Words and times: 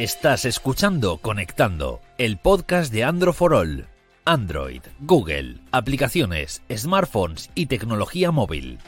Estás 0.00 0.46
escuchando 0.46 1.18
Conectando, 1.18 2.00
el 2.16 2.38
podcast 2.38 2.90
de 2.90 3.04
Android 3.04 3.34
for 3.34 3.52
All. 3.52 3.86
Android, 4.24 4.80
Google, 5.00 5.60
aplicaciones, 5.72 6.62
smartphones 6.74 7.50
y 7.54 7.66
tecnología 7.66 8.30
móvil. 8.30 8.78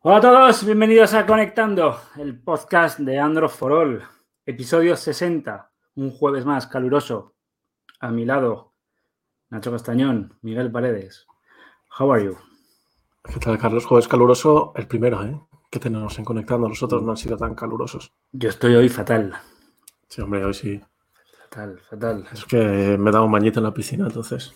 Hola 0.00 0.16
a 0.16 0.20
todos, 0.20 0.66
bienvenidos 0.66 1.14
a 1.14 1.26
Conectando, 1.26 2.00
el 2.16 2.36
podcast 2.40 2.98
de 2.98 3.20
Android 3.20 3.48
for 3.48 3.70
All, 3.70 4.02
episodio 4.44 4.96
60, 4.96 5.70
un 5.94 6.10
jueves 6.10 6.44
más 6.44 6.66
caluroso. 6.66 7.36
A 8.00 8.10
mi 8.10 8.24
lado, 8.24 8.72
Nacho 9.50 9.70
Castañón, 9.70 10.36
Miguel 10.42 10.72
Paredes. 10.72 11.24
How 11.96 12.12
are 12.12 12.24
you? 12.24 12.36
¿Qué 13.32 13.38
tal, 13.38 13.58
Carlos? 13.58 13.86
Jueves 13.86 14.08
caluroso, 14.08 14.72
el 14.74 14.88
primero, 14.88 15.22
¿eh? 15.22 15.40
Que 15.70 15.78
tenemos 15.78 16.18
en 16.18 16.24
Conectando. 16.24 16.68
Los 16.68 16.82
otros 16.82 17.02
no 17.02 17.10
han 17.10 17.16
sido 17.16 17.36
tan 17.36 17.54
calurosos. 17.54 18.12
Yo 18.32 18.48
estoy 18.48 18.74
hoy 18.74 18.88
fatal. 18.88 19.34
Sí, 20.08 20.20
hombre, 20.22 20.44
hoy 20.44 20.54
sí. 20.54 20.80
Fatal, 21.42 21.80
fatal. 21.88 22.24
Es 22.32 22.44
que 22.44 22.96
me 22.98 23.10
he 23.10 23.12
dado 23.12 23.24
un 23.24 23.32
bañito 23.32 23.60
en 23.60 23.64
la 23.64 23.74
piscina, 23.74 24.06
entonces. 24.06 24.52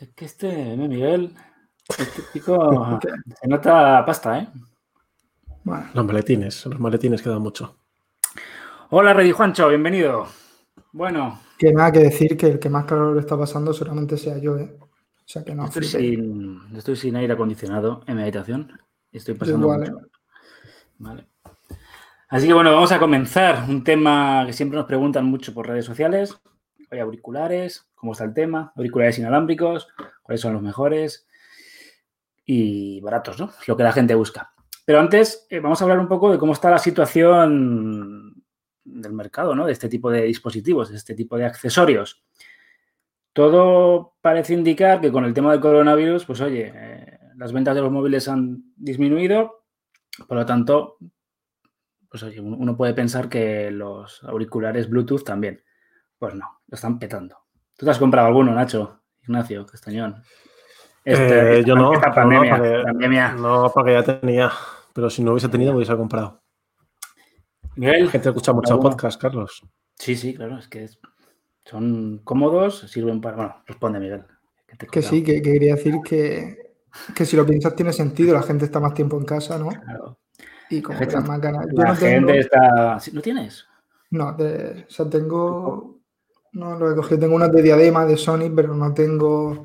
Es 0.00 0.08
que 0.10 0.24
este, 0.24 0.76
¿no, 0.76 0.88
Miguel, 0.88 1.34
este 1.88 2.22
chico 2.32 3.00
se 3.40 3.48
nota 3.48 4.04
pasta, 4.04 4.38
¿eh? 4.38 4.48
Bueno. 5.64 5.88
Los 5.94 6.06
maletines, 6.06 6.66
los 6.66 6.78
maletines 6.78 7.22
quedan 7.22 7.42
mucho. 7.42 7.76
Hola, 8.90 9.14
Reddy 9.14 9.32
Juancho, 9.32 9.68
bienvenido. 9.68 10.26
Bueno. 10.92 11.40
Que 11.58 11.72
nada 11.72 11.90
que 11.90 12.00
decir 12.00 12.36
que 12.36 12.46
el 12.46 12.58
que 12.58 12.68
más 12.68 12.84
calor 12.84 13.18
está 13.18 13.36
pasando 13.36 13.72
solamente 13.72 14.16
sea 14.16 14.38
yo, 14.38 14.58
¿eh? 14.58 14.76
O 14.80 15.28
sea 15.28 15.42
que 15.42 15.54
no. 15.54 15.64
Estoy 15.64 15.84
sin, 15.84 16.60
estoy 16.76 16.96
sin 16.96 17.16
aire 17.16 17.32
acondicionado 17.32 18.02
en 18.06 18.16
mi 18.16 18.22
habitación. 18.22 18.78
Estoy 19.16 19.34
pasando 19.34 19.66
Igual, 19.66 19.80
mucho. 19.92 20.08
Vale. 20.98 21.26
Así 22.28 22.46
que 22.46 22.52
bueno, 22.52 22.72
vamos 22.72 22.92
a 22.92 22.98
comenzar. 22.98 23.64
Un 23.68 23.84
tema 23.84 24.44
que 24.46 24.52
siempre 24.52 24.76
nos 24.76 24.86
preguntan 24.86 25.24
mucho 25.24 25.54
por 25.54 25.66
redes 25.66 25.84
sociales. 25.84 26.36
Hay 26.90 27.00
auriculares, 27.00 27.88
¿cómo 27.94 28.12
está 28.12 28.24
el 28.24 28.34
tema? 28.34 28.72
Auriculares 28.76 29.18
inalámbricos, 29.18 29.88
¿cuáles 30.22 30.40
son 30.40 30.52
los 30.52 30.62
mejores? 30.62 31.26
Y 32.44 33.00
baratos, 33.00 33.40
¿no? 33.40 33.50
Lo 33.66 33.76
que 33.76 33.82
la 33.82 33.92
gente 33.92 34.14
busca. 34.14 34.52
Pero 34.84 35.00
antes 35.00 35.46
eh, 35.50 35.60
vamos 35.60 35.80
a 35.80 35.84
hablar 35.84 35.98
un 35.98 36.08
poco 36.08 36.30
de 36.30 36.38
cómo 36.38 36.52
está 36.52 36.70
la 36.70 36.78
situación 36.78 38.44
del 38.84 39.12
mercado, 39.12 39.54
¿no? 39.54 39.66
De 39.66 39.72
este 39.72 39.88
tipo 39.88 40.10
de 40.10 40.22
dispositivos, 40.22 40.90
de 40.90 40.96
este 40.96 41.14
tipo 41.14 41.36
de 41.36 41.44
accesorios. 41.44 42.22
Todo 43.32 44.14
parece 44.20 44.54
indicar 44.54 45.00
que 45.00 45.10
con 45.10 45.24
el 45.24 45.34
tema 45.34 45.52
del 45.52 45.60
coronavirus, 45.60 46.24
pues 46.24 46.40
oye, 46.40 46.72
eh, 46.74 47.15
las 47.36 47.52
ventas 47.52 47.74
de 47.74 47.82
los 47.82 47.92
móviles 47.92 48.28
han 48.28 48.62
disminuido, 48.76 49.64
por 50.26 50.36
lo 50.38 50.46
tanto, 50.46 50.96
pues 52.08 52.22
oye, 52.22 52.40
uno 52.40 52.76
puede 52.76 52.94
pensar 52.94 53.28
que 53.28 53.70
los 53.70 54.22
auriculares 54.24 54.88
Bluetooth 54.88 55.24
también. 55.24 55.62
Pues 56.18 56.34
no, 56.34 56.60
lo 56.66 56.74
están 56.74 56.98
petando. 56.98 57.36
¿Tú 57.76 57.84
te 57.84 57.90
has 57.90 57.98
comprado 57.98 58.28
alguno, 58.28 58.54
Nacho? 58.54 59.02
Ignacio 59.22 59.66
Castañón. 59.66 60.22
Este, 61.04 61.58
eh, 61.60 61.64
yo 61.64 61.74
no, 61.76 61.92
pandemia, 62.00 62.56
no, 62.56 62.56
porque, 62.62 62.82
pandemia. 62.84 63.32
no, 63.32 63.70
porque 63.72 63.92
ya 63.92 64.02
tenía. 64.02 64.50
Pero 64.92 65.10
si 65.10 65.22
no 65.22 65.32
hubiese 65.32 65.48
tenido, 65.48 65.72
me 65.72 65.76
hubiese 65.76 65.94
comprado. 65.96 66.42
Miguel, 67.76 68.06
La 68.06 68.10
gente 68.10 68.28
escucha 68.30 68.52
mucho 68.52 68.80
podcast, 68.80 69.20
Carlos. 69.20 69.62
Sí, 69.96 70.16
sí, 70.16 70.34
claro, 70.34 70.58
es 70.58 70.68
que 70.68 70.84
es- 70.84 70.98
son 71.64 72.20
cómodos, 72.24 72.80
sirven 72.90 73.20
para. 73.20 73.36
Bueno, 73.36 73.62
responde, 73.66 74.00
Miguel. 74.00 74.24
que 74.66 74.76
te 74.76 74.86
Que 74.86 75.02
sí, 75.02 75.22
que, 75.22 75.42
que 75.42 75.52
quería 75.52 75.74
decir 75.74 75.96
que, 76.04 76.65
que 77.14 77.24
si 77.24 77.36
lo 77.36 77.44
piensas 77.46 77.74
tiene 77.76 77.92
sentido, 77.92 78.34
la 78.34 78.42
gente 78.42 78.64
está 78.64 78.80
más 78.80 78.94
tiempo 78.94 79.18
en 79.18 79.24
casa, 79.24 79.58
¿no? 79.58 79.68
Claro. 79.68 80.18
Y 80.70 80.82
como 80.82 80.98
La 80.98 81.06
que 81.06 81.12
gente- 81.12 81.28
más 81.28 81.40
ganas. 81.40 81.66
Yo 81.70 81.82
La 81.82 81.92
no 81.92 81.98
tengo, 81.98 82.26
gente 82.28 82.38
está. 82.40 82.98
¿Lo 83.12 83.22
tienes? 83.22 83.66
no, 84.10 84.32
de- 84.34 84.86
o 84.88 84.90
sea, 84.90 85.08
tengo, 85.10 85.98
no 86.52 86.76
lo 86.78 86.90
he 86.90 86.94
cogido, 86.94 87.20
tengo 87.20 87.34
unas 87.36 87.52
de 87.52 87.62
diadema 87.62 88.04
de 88.06 88.16
Sony, 88.16 88.50
pero 88.54 88.74
no 88.74 88.92
tengo 88.94 89.64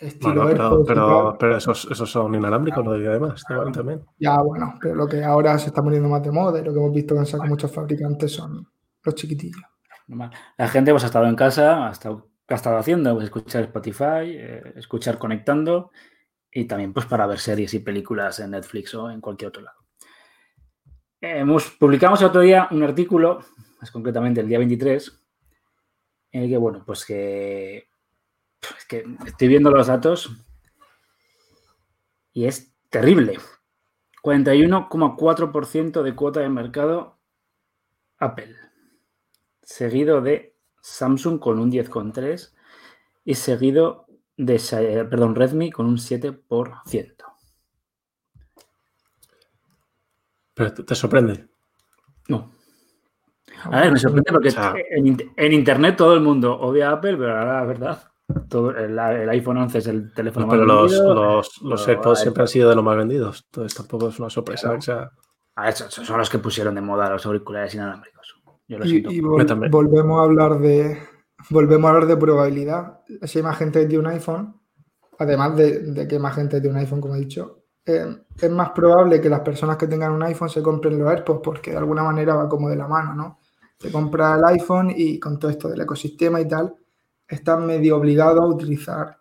estilo 0.00 0.42
Bueno, 0.44 0.82
pero, 0.86 1.36
pero, 1.38 1.56
esos, 1.56 1.86
esos 1.90 2.10
son 2.10 2.34
inalámbricos, 2.34 2.84
lo 2.84 2.94
diría 2.94 3.10
además. 3.10 3.42
también. 3.72 4.02
Ya, 4.18 4.40
bueno, 4.40 4.74
pero 4.80 4.94
lo 4.94 5.06
que 5.06 5.22
ahora 5.22 5.58
se 5.58 5.68
está 5.68 5.82
poniendo 5.82 6.08
más 6.08 6.22
de 6.22 6.32
moda 6.32 6.58
y 6.60 6.64
lo 6.64 6.72
que 6.72 6.78
hemos 6.78 6.92
visto 6.92 7.14
que 7.14 7.20
han 7.20 7.26
sacado 7.26 7.48
muchos 7.50 7.70
fabricantes 7.72 8.32
son 8.32 8.66
los 9.04 9.14
chiquitillos. 9.14 9.62
La 10.58 10.68
gente 10.68 10.90
pues 10.90 11.04
ha 11.04 11.06
estado 11.06 11.26
en 11.26 11.36
casa, 11.36 11.86
ha 11.88 11.92
estado, 11.92 12.28
¿qué 12.46 12.54
ha 12.54 12.56
estado 12.56 12.76
haciendo? 12.78 13.14
Pues 13.14 13.24
escuchar 13.26 13.62
Spotify, 13.64 14.24
eh, 14.34 14.72
escuchar 14.76 15.18
conectando 15.18 15.90
y 16.52 16.64
también 16.66 16.92
pues 16.92 17.06
para 17.06 17.26
ver 17.26 17.38
series 17.38 17.72
y 17.74 17.78
películas 17.78 18.40
en 18.40 18.50
Netflix 18.50 18.94
o 18.94 19.10
en 19.10 19.20
cualquier 19.20 19.48
otro 19.48 19.62
lado. 19.62 19.78
Hemos, 21.20 21.70
publicamos 21.70 22.20
el 22.20 22.28
otro 22.28 22.40
día 22.40 22.68
un 22.70 22.82
artículo, 22.82 23.44
más 23.80 23.90
concretamente 23.90 24.40
el 24.40 24.48
día 24.48 24.58
23, 24.58 25.20
en 26.32 26.42
el 26.42 26.48
que, 26.48 26.56
bueno, 26.56 26.82
pues 26.84 27.04
que, 27.04 27.88
es 28.76 28.84
que 28.88 29.04
estoy 29.26 29.48
viendo 29.48 29.70
los 29.70 29.86
datos 29.86 30.30
y 32.32 32.46
es 32.46 32.74
terrible. 32.90 33.38
41,4% 34.22 36.02
de 36.02 36.14
cuota 36.14 36.40
de 36.40 36.48
mercado 36.48 37.18
Apple 38.18 38.56
seguido 39.62 40.20
de 40.20 40.54
Samsung 40.80 41.38
con 41.38 41.58
un 41.58 41.70
10,3 41.70 42.52
y 43.24 43.34
seguido 43.34 44.06
de 44.36 44.54
Xi- 44.58 45.08
perdón, 45.08 45.34
Redmi 45.34 45.70
con 45.70 45.86
un 45.86 45.96
7%. 45.98 47.14
Pero 50.54 50.72
te, 50.74 50.94
sorprende. 50.94 51.48
No. 52.28 52.50
A 53.64 53.80
ver, 53.80 53.92
me 53.92 53.98
sorprende 53.98 54.30
porque 54.32 54.48
O 54.48 54.52
sea- 54.52 54.74
en, 54.90 55.06
in- 55.06 55.32
en 55.36 55.52
internet 55.52 55.96
todo 55.96 56.14
el 56.14 56.20
mundo 56.20 56.58
odia 56.60 56.90
a 56.90 56.92
Apple, 56.94 57.16
pero 57.16 57.38
ahora 57.38 57.54
la 57.60 57.64
verdad, 57.64 58.02
todo, 58.48 58.70
el, 58.70 58.98
el 58.98 59.28
iPhone 59.30 59.58
11 59.58 59.78
es 59.78 59.86
el 59.86 60.12
teléfono 60.12 60.48
pero 60.48 60.64
más 60.66 60.68
los, 60.68 60.92
vendido. 60.92 61.14
los, 61.14 61.62
los 61.62 61.82
Pero 61.82 61.92
AirPods 61.98 62.18
hay- 62.18 62.22
siempre 62.22 62.42
han 62.42 62.48
sido 62.48 62.68
de 62.70 62.76
los 62.76 62.84
más 62.84 62.96
vendidos. 62.96 63.44
Entonces 63.50 63.76
tampoco 63.76 64.08
es 64.08 64.18
una 64.18 64.30
sorpresa. 64.30 64.62
Claro. 64.68 64.78
O 64.78 64.82
sea, 64.82 65.10
Ah, 65.54 65.68
esos 65.68 65.92
son 65.92 66.16
los 66.16 66.30
que 66.30 66.38
pusieron 66.38 66.74
de 66.74 66.80
moda 66.80 67.10
los 67.10 67.26
auriculares 67.26 67.74
inalámbricos. 67.74 68.36
Yo 68.66 68.78
lo 68.78 68.86
Y, 68.86 68.88
siento. 68.88 69.10
y 69.12 69.20
vol- 69.20 69.46
también. 69.46 69.70
volvemos 69.70 70.18
a 70.18 70.24
hablar 70.24 70.58
de 70.60 70.98
volvemos 71.50 71.88
a 71.88 71.94
hablar 71.94 72.08
de 72.08 72.16
probabilidad. 72.16 73.00
Si 73.22 73.38
hay 73.38 73.44
más 73.44 73.58
gente 73.58 73.86
tiene 73.86 74.04
un 74.04 74.10
iPhone, 74.10 74.60
además 75.18 75.56
de, 75.56 75.78
de 75.80 76.08
que 76.08 76.18
más 76.18 76.34
gente 76.34 76.60
tiene 76.60 76.76
un 76.76 76.80
iPhone, 76.80 77.00
como 77.00 77.14
he 77.14 77.20
dicho, 77.20 77.62
eh, 77.84 78.06
es 78.40 78.50
más 78.50 78.70
probable 78.70 79.20
que 79.20 79.28
las 79.28 79.40
personas 79.40 79.76
que 79.76 79.88
tengan 79.88 80.12
un 80.12 80.22
iPhone 80.22 80.48
se 80.48 80.62
compren 80.62 80.98
los 80.98 81.10
AirPods 81.10 81.40
porque 81.42 81.72
de 81.72 81.78
alguna 81.78 82.04
manera 82.04 82.34
va 82.36 82.48
como 82.48 82.68
de 82.68 82.76
la 82.76 82.86
mano, 82.86 83.14
¿no? 83.14 83.38
Te 83.78 83.90
compra 83.90 84.36
el 84.36 84.44
iPhone 84.44 84.92
y 84.94 85.18
con 85.18 85.38
todo 85.38 85.50
esto 85.50 85.68
del 85.68 85.80
ecosistema 85.80 86.40
y 86.40 86.46
tal, 86.46 86.74
estás 87.26 87.58
medio 87.60 87.96
obligado 87.96 88.42
a 88.42 88.46
utilizar 88.46 89.18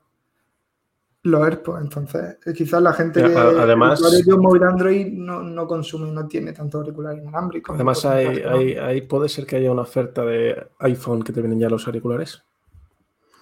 los 1.24 1.42
AirPods. 1.46 1.82
Entonces, 1.82 2.38
eh, 2.46 2.54
quizás 2.54 2.82
la 2.82 2.94
gente 2.94 3.20
Ya, 3.22 3.28
que 3.30 3.36
además- 3.38 4.02
un 4.28 4.42
móvil 4.42 4.64
Android 4.64 5.08
no, 5.14 5.42
no 5.44 5.68
consume 5.68 6.10
y 6.10 6.12
no 6.12 6.28
tiene 6.28 6.52
tanto 6.54 6.80
auricular 6.80 7.16
inalámbrico. 7.18 7.74
además, 7.74 8.04
hay, 8.06 8.42
¿no? 8.42 8.50
hay, 8.52 8.74
hay- 8.74 9.02
puede 9.02 9.30
ser 9.30 9.46
que 9.46 9.58
haya 9.58 9.72
una 9.72 9.84
oferta 9.84 10.24
de 10.26 10.68
iPhone 10.80 11.22
que 11.24 11.32
te 11.32 11.42
vienen 11.42 11.60
ya 11.60 11.70
los 11.70 11.86
auriculares. 11.86 12.44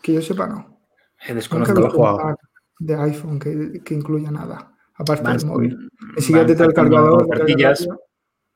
Que 0.01 0.13
yo 0.13 0.21
sepa, 0.21 0.47
no. 0.47 0.79
Eh, 1.27 1.33
desconozco. 1.33 1.79
un 1.81 2.17
pack 2.17 2.39
de 2.79 2.95
iPhone 2.95 3.39
que, 3.39 3.81
que 3.83 3.93
incluya 3.93 4.31
nada, 4.31 4.73
aparte 4.95 5.23
Van- 5.23 5.37
del 5.37 5.45
móvil. 5.47 5.77
Ni 5.77 6.07
van 6.13 6.21
siquiera 6.21 6.45
te 6.47 6.55
trae 6.55 6.67
el 6.69 6.73
cargador. 6.73 7.27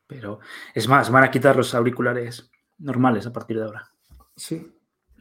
pero 0.07 0.39
es 0.73 0.87
más, 0.87 1.09
van 1.09 1.23
a 1.23 1.31
quitar 1.31 1.55
los 1.55 1.73
auriculares 1.75 2.49
normales 2.79 3.25
a 3.27 3.33
partir 3.33 3.57
de 3.57 3.63
ahora. 3.63 3.89
Sí, 4.35 4.71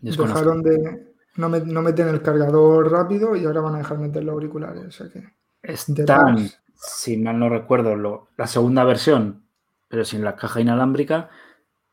Desconozco. 0.01 0.39
dejaron 0.39 0.63
de. 0.63 1.12
No, 1.37 1.49
me- 1.49 1.61
no 1.61 1.81
meten 1.83 2.09
el 2.09 2.21
cargador 2.23 2.91
rápido 2.93 3.35
y 3.37 3.45
ahora 3.45 3.61
van 3.63 3.75
a 3.77 3.79
dejar 3.79 3.99
meter 3.99 4.23
los 4.25 4.33
auriculares. 4.35 4.85
O 4.87 4.91
sea 4.91 5.09
que. 5.11 5.25
Están, 5.63 5.95
Detrás. 5.95 6.61
si 6.75 7.17
mal 7.17 7.39
no 7.39 7.49
recuerdo, 7.49 7.97
lo- 7.97 8.29
la 8.37 8.47
segunda 8.47 8.85
versión, 8.85 9.45
pero 9.89 10.05
sin 10.05 10.23
la 10.25 10.37
caja 10.37 10.61
inalámbrica, 10.61 11.31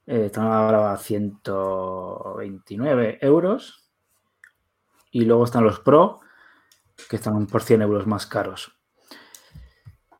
eh, 0.07 0.25
están 0.25 0.47
ahora 0.47 0.91
a 0.91 0.97
129 0.97 3.19
euros. 3.21 3.89
Y 5.11 5.25
luego 5.25 5.45
están 5.45 5.63
los 5.63 5.79
Pro, 5.79 6.19
que 7.09 7.15
están 7.15 7.47
por 7.47 7.63
100 7.63 7.81
euros 7.81 8.05
más 8.07 8.25
caros. 8.27 8.75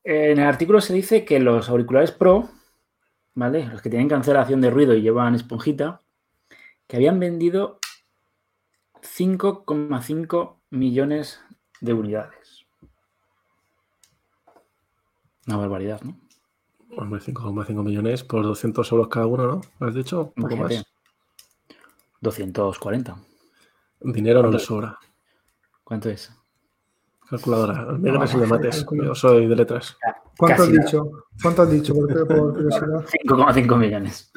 En 0.03 0.39
el 0.39 0.47
artículo 0.47 0.81
se 0.81 0.93
dice 0.93 1.25
que 1.25 1.39
los 1.39 1.69
auriculares 1.69 2.11
Pro, 2.11 2.49
¿vale? 3.35 3.67
Los 3.67 3.81
que 3.81 3.89
tienen 3.89 4.09
cancelación 4.09 4.61
de 4.61 4.69
ruido 4.71 4.93
y 4.95 5.01
llevan 5.01 5.35
esponjita, 5.35 6.01
que 6.87 6.95
habían 6.97 7.19
vendido 7.19 7.78
5,5 9.01 10.55
millones 10.69 11.41
de 11.81 11.93
unidades. 11.93 12.65
Una 15.47 15.57
barbaridad, 15.57 16.01
¿no? 16.01 16.17
Hombre, 16.97 17.21
5,5 17.21 17.83
millones 17.83 18.23
por 18.23 18.43
200 18.43 18.91
euros 18.91 19.07
cada 19.07 19.25
uno, 19.25 19.47
¿no? 19.47 19.61
¿Lo 19.79 19.87
has 19.87 19.93
dicho? 19.93 20.33
Un 20.35 20.43
poco 20.43 20.55
Imagínate. 20.55 20.75
más. 20.77 20.85
240. 22.21 23.15
Dinero 24.01 24.39
no 24.39 24.43
¿Cuánto 24.43 24.57
le 24.57 24.63
sobra. 24.63 24.99
¿Cuánto 25.83 26.09
es? 26.09 26.31
Calculadora. 27.29 27.85
Miguel 27.93 28.13
No, 28.15 28.23
el 28.23 28.29
de 28.29 28.37
no, 28.37 28.47
mates. 28.47 28.85
Yo 28.91 29.15
soy 29.15 29.47
de 29.47 29.55
letras. 29.55 29.97
¿Cuánto 30.37 30.63
has 30.63 30.71
dicho? 30.71 31.11
¿Cuánto 31.41 31.61
has 31.61 31.71
dicho? 31.71 31.93
Por, 31.93 32.27
por 32.27 32.53
curiosidad. 32.53 33.05
5,5 33.25 33.77
millones. 33.77 34.31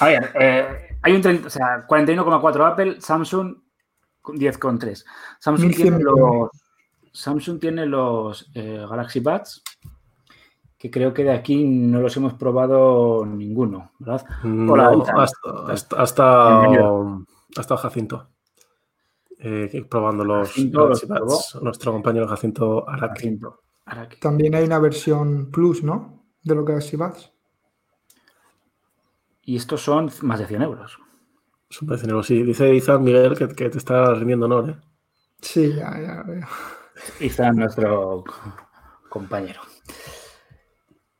A 0.00 0.06
ver, 0.06 0.30
eh, 0.38 0.98
hay 1.02 1.12
un 1.12 1.22
30, 1.22 1.46
o 1.48 1.50
sea, 1.50 1.86
41,4 1.88 2.72
Apple, 2.72 3.00
Samsung 3.00 3.63
10,3. 4.24 5.04
Samsung 5.38 5.68
1100 5.68 5.74
tiene 5.98 6.04
los, 6.04 6.50
Samsung 7.12 7.60
tiene 7.60 7.86
los 7.86 8.50
eh, 8.54 8.84
Galaxy 8.88 9.20
Buds, 9.20 9.62
que 10.78 10.90
creo 10.90 11.14
que 11.14 11.24
de 11.24 11.32
aquí 11.32 11.64
no 11.64 12.00
los 12.00 12.16
hemos 12.16 12.34
probado 12.34 13.24
ninguno, 13.26 13.92
¿verdad? 13.98 14.26
Hola, 14.42 14.90
No, 14.90 15.02
Ethan. 15.02 15.20
hasta, 15.20 15.50
hasta, 15.72 15.96
hasta, 16.02 16.58
Bienvenido. 16.60 17.24
hasta 17.56 17.76
Jacinto. 17.76 18.28
Eh, 19.38 19.86
probando 19.90 20.24
los 20.24 20.48
Jacinto 20.48 20.82
Galaxy 20.84 21.06
los 21.08 21.20
Buds. 21.20 21.58
nuestro 21.62 21.92
compañero 21.92 22.26
Jacinto 22.26 22.88
Araki. 22.88 23.14
Jacinto, 23.16 23.60
Araki. 23.86 24.16
También 24.20 24.54
hay 24.54 24.64
una 24.64 24.78
versión 24.78 25.50
Plus, 25.50 25.82
¿no? 25.82 26.24
De 26.42 26.54
lo 26.54 26.64
que 26.64 26.72
Galaxy 26.72 26.96
Buds. 26.96 27.32
Y 29.42 29.56
estos 29.56 29.82
son 29.82 30.10
más 30.22 30.38
de 30.38 30.46
100 30.46 30.62
euros. 30.62 30.98
Precio 31.86 32.22
sí. 32.22 32.42
Dice 32.42 32.74
Izan 32.74 33.02
Miguel 33.02 33.36
que, 33.36 33.48
que 33.48 33.70
te 33.70 33.78
está 33.78 34.14
rindiendo 34.14 34.46
honor, 34.46 34.70
¿eh? 34.70 34.74
Sí, 35.40 35.74
ya, 35.74 35.98
ya 36.00 36.22
veo. 36.22 36.46
Está 37.20 37.52
nuestro 37.52 38.24
compañero. 39.08 39.60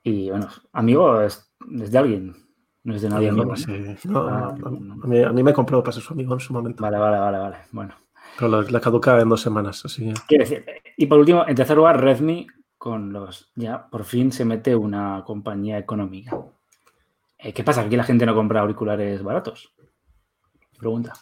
Y 0.03 0.31
bueno, 0.31 0.49
amigo 0.73 1.21
es, 1.23 1.51
es 1.81 1.91
de 1.91 1.99
alguien, 1.99 2.37
no 2.85 2.95
es 2.95 3.03
de 3.03 3.09
nadie. 3.09 3.29
Amigo, 3.31 3.53
amigo, 3.53 3.57
¿no? 3.69 3.97
sí. 3.97 4.09
No, 4.09 4.29
Ah, 4.29 4.55
no, 4.59 4.71
no. 4.71 5.05
a, 5.05 5.07
mí, 5.07 5.23
a 5.23 5.33
mí 5.33 5.43
me 5.43 5.53
compró 5.53 5.83
para 5.83 5.93
ser 5.93 6.03
su 6.03 6.13
amigo 6.13 6.35
en 6.35 6.41
su 6.41 6.53
momento. 6.53 6.83
Vale, 6.83 6.99
vale, 6.99 7.19
vale, 7.19 7.39
vale. 7.39 7.57
Bueno. 7.73 7.95
Pero 8.39 8.49
la, 8.63 8.71
la 8.71 8.81
caduca 8.81 9.21
en 9.21 9.29
dos 9.29 9.41
semanas, 9.41 9.85
así 9.85 10.07
que. 10.07 10.15
Quiero 10.29 10.45
decir, 10.45 10.65
y 10.97 11.07
por 11.07 11.19
último, 11.19 11.45
en 11.47 11.55
tercer 11.55 11.77
lugar, 11.77 12.01
Redmi 12.03 12.47
con 12.79 13.13
los. 13.13 13.51
Ya 13.57 13.89
por 13.89 14.05
fin 14.05 14.33
se 14.33 14.45
mete 14.45 14.75
una 14.77 15.23
compañía 15.27 15.79
económica. 15.79 16.37
Eh, 17.39 17.53
¿Qué 17.53 17.63
pasa? 17.65 17.83
¿Que 17.83 17.87
aquí 17.89 17.97
la 17.97 18.05
gente 18.05 18.27
no 18.27 18.35
compra 18.35 18.61
auriculares 18.61 19.23
baratos? 19.23 19.74
Pregunta. 20.79 21.13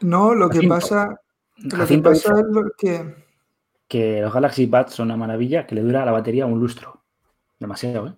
No, 0.00 0.34
lo 0.34 0.48
que 0.48 0.62
pasa, 0.68 1.20
lo 1.58 1.86
que 1.86 1.98
pasa 1.98 2.40
es 2.40 2.46
lo 2.46 2.70
que. 2.76 3.14
que 3.88 4.20
los 4.20 4.32
Galaxy 4.32 4.66
Buds 4.66 4.92
son 4.94 5.08
una 5.08 5.16
maravilla 5.16 5.66
que 5.66 5.74
le 5.74 5.82
dura 5.82 6.02
a 6.02 6.06
la 6.06 6.12
batería 6.12 6.46
un 6.46 6.60
lustro. 6.60 7.02
Demasiado, 7.58 8.06
¿eh? 8.08 8.14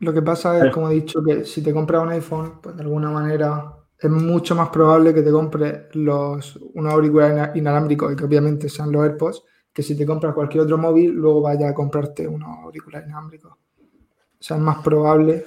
Lo 0.00 0.12
que 0.12 0.20
pasa 0.20 0.66
es, 0.66 0.72
como 0.74 0.90
he 0.90 0.94
dicho, 0.94 1.22
que 1.24 1.44
si 1.46 1.62
te 1.62 1.72
compras 1.72 2.02
un 2.02 2.10
iPhone, 2.10 2.60
pues 2.62 2.76
de 2.76 2.82
alguna 2.82 3.10
manera 3.10 3.72
es 3.98 4.10
mucho 4.10 4.54
más 4.54 4.68
probable 4.68 5.14
que 5.14 5.22
te 5.22 5.30
compres 5.30 5.84
los, 5.94 6.56
unos 6.74 6.92
auriculares 6.92 7.34
ina- 7.34 7.52
inalámbricos 7.54 8.12
y 8.12 8.16
que 8.16 8.24
obviamente 8.24 8.68
sean 8.68 8.92
los 8.92 9.02
AirPods, 9.04 9.42
que 9.72 9.82
si 9.82 9.96
te 9.96 10.04
compras 10.04 10.34
cualquier 10.34 10.64
otro 10.64 10.76
móvil, 10.76 11.12
luego 11.12 11.40
vaya 11.40 11.70
a 11.70 11.74
comprarte 11.74 12.28
unos 12.28 12.48
auriculares 12.62 13.08
inalámbricos. 13.08 13.52
O 13.52 13.58
sea, 14.38 14.58
es 14.58 14.62
más 14.62 14.78
probable 14.82 15.46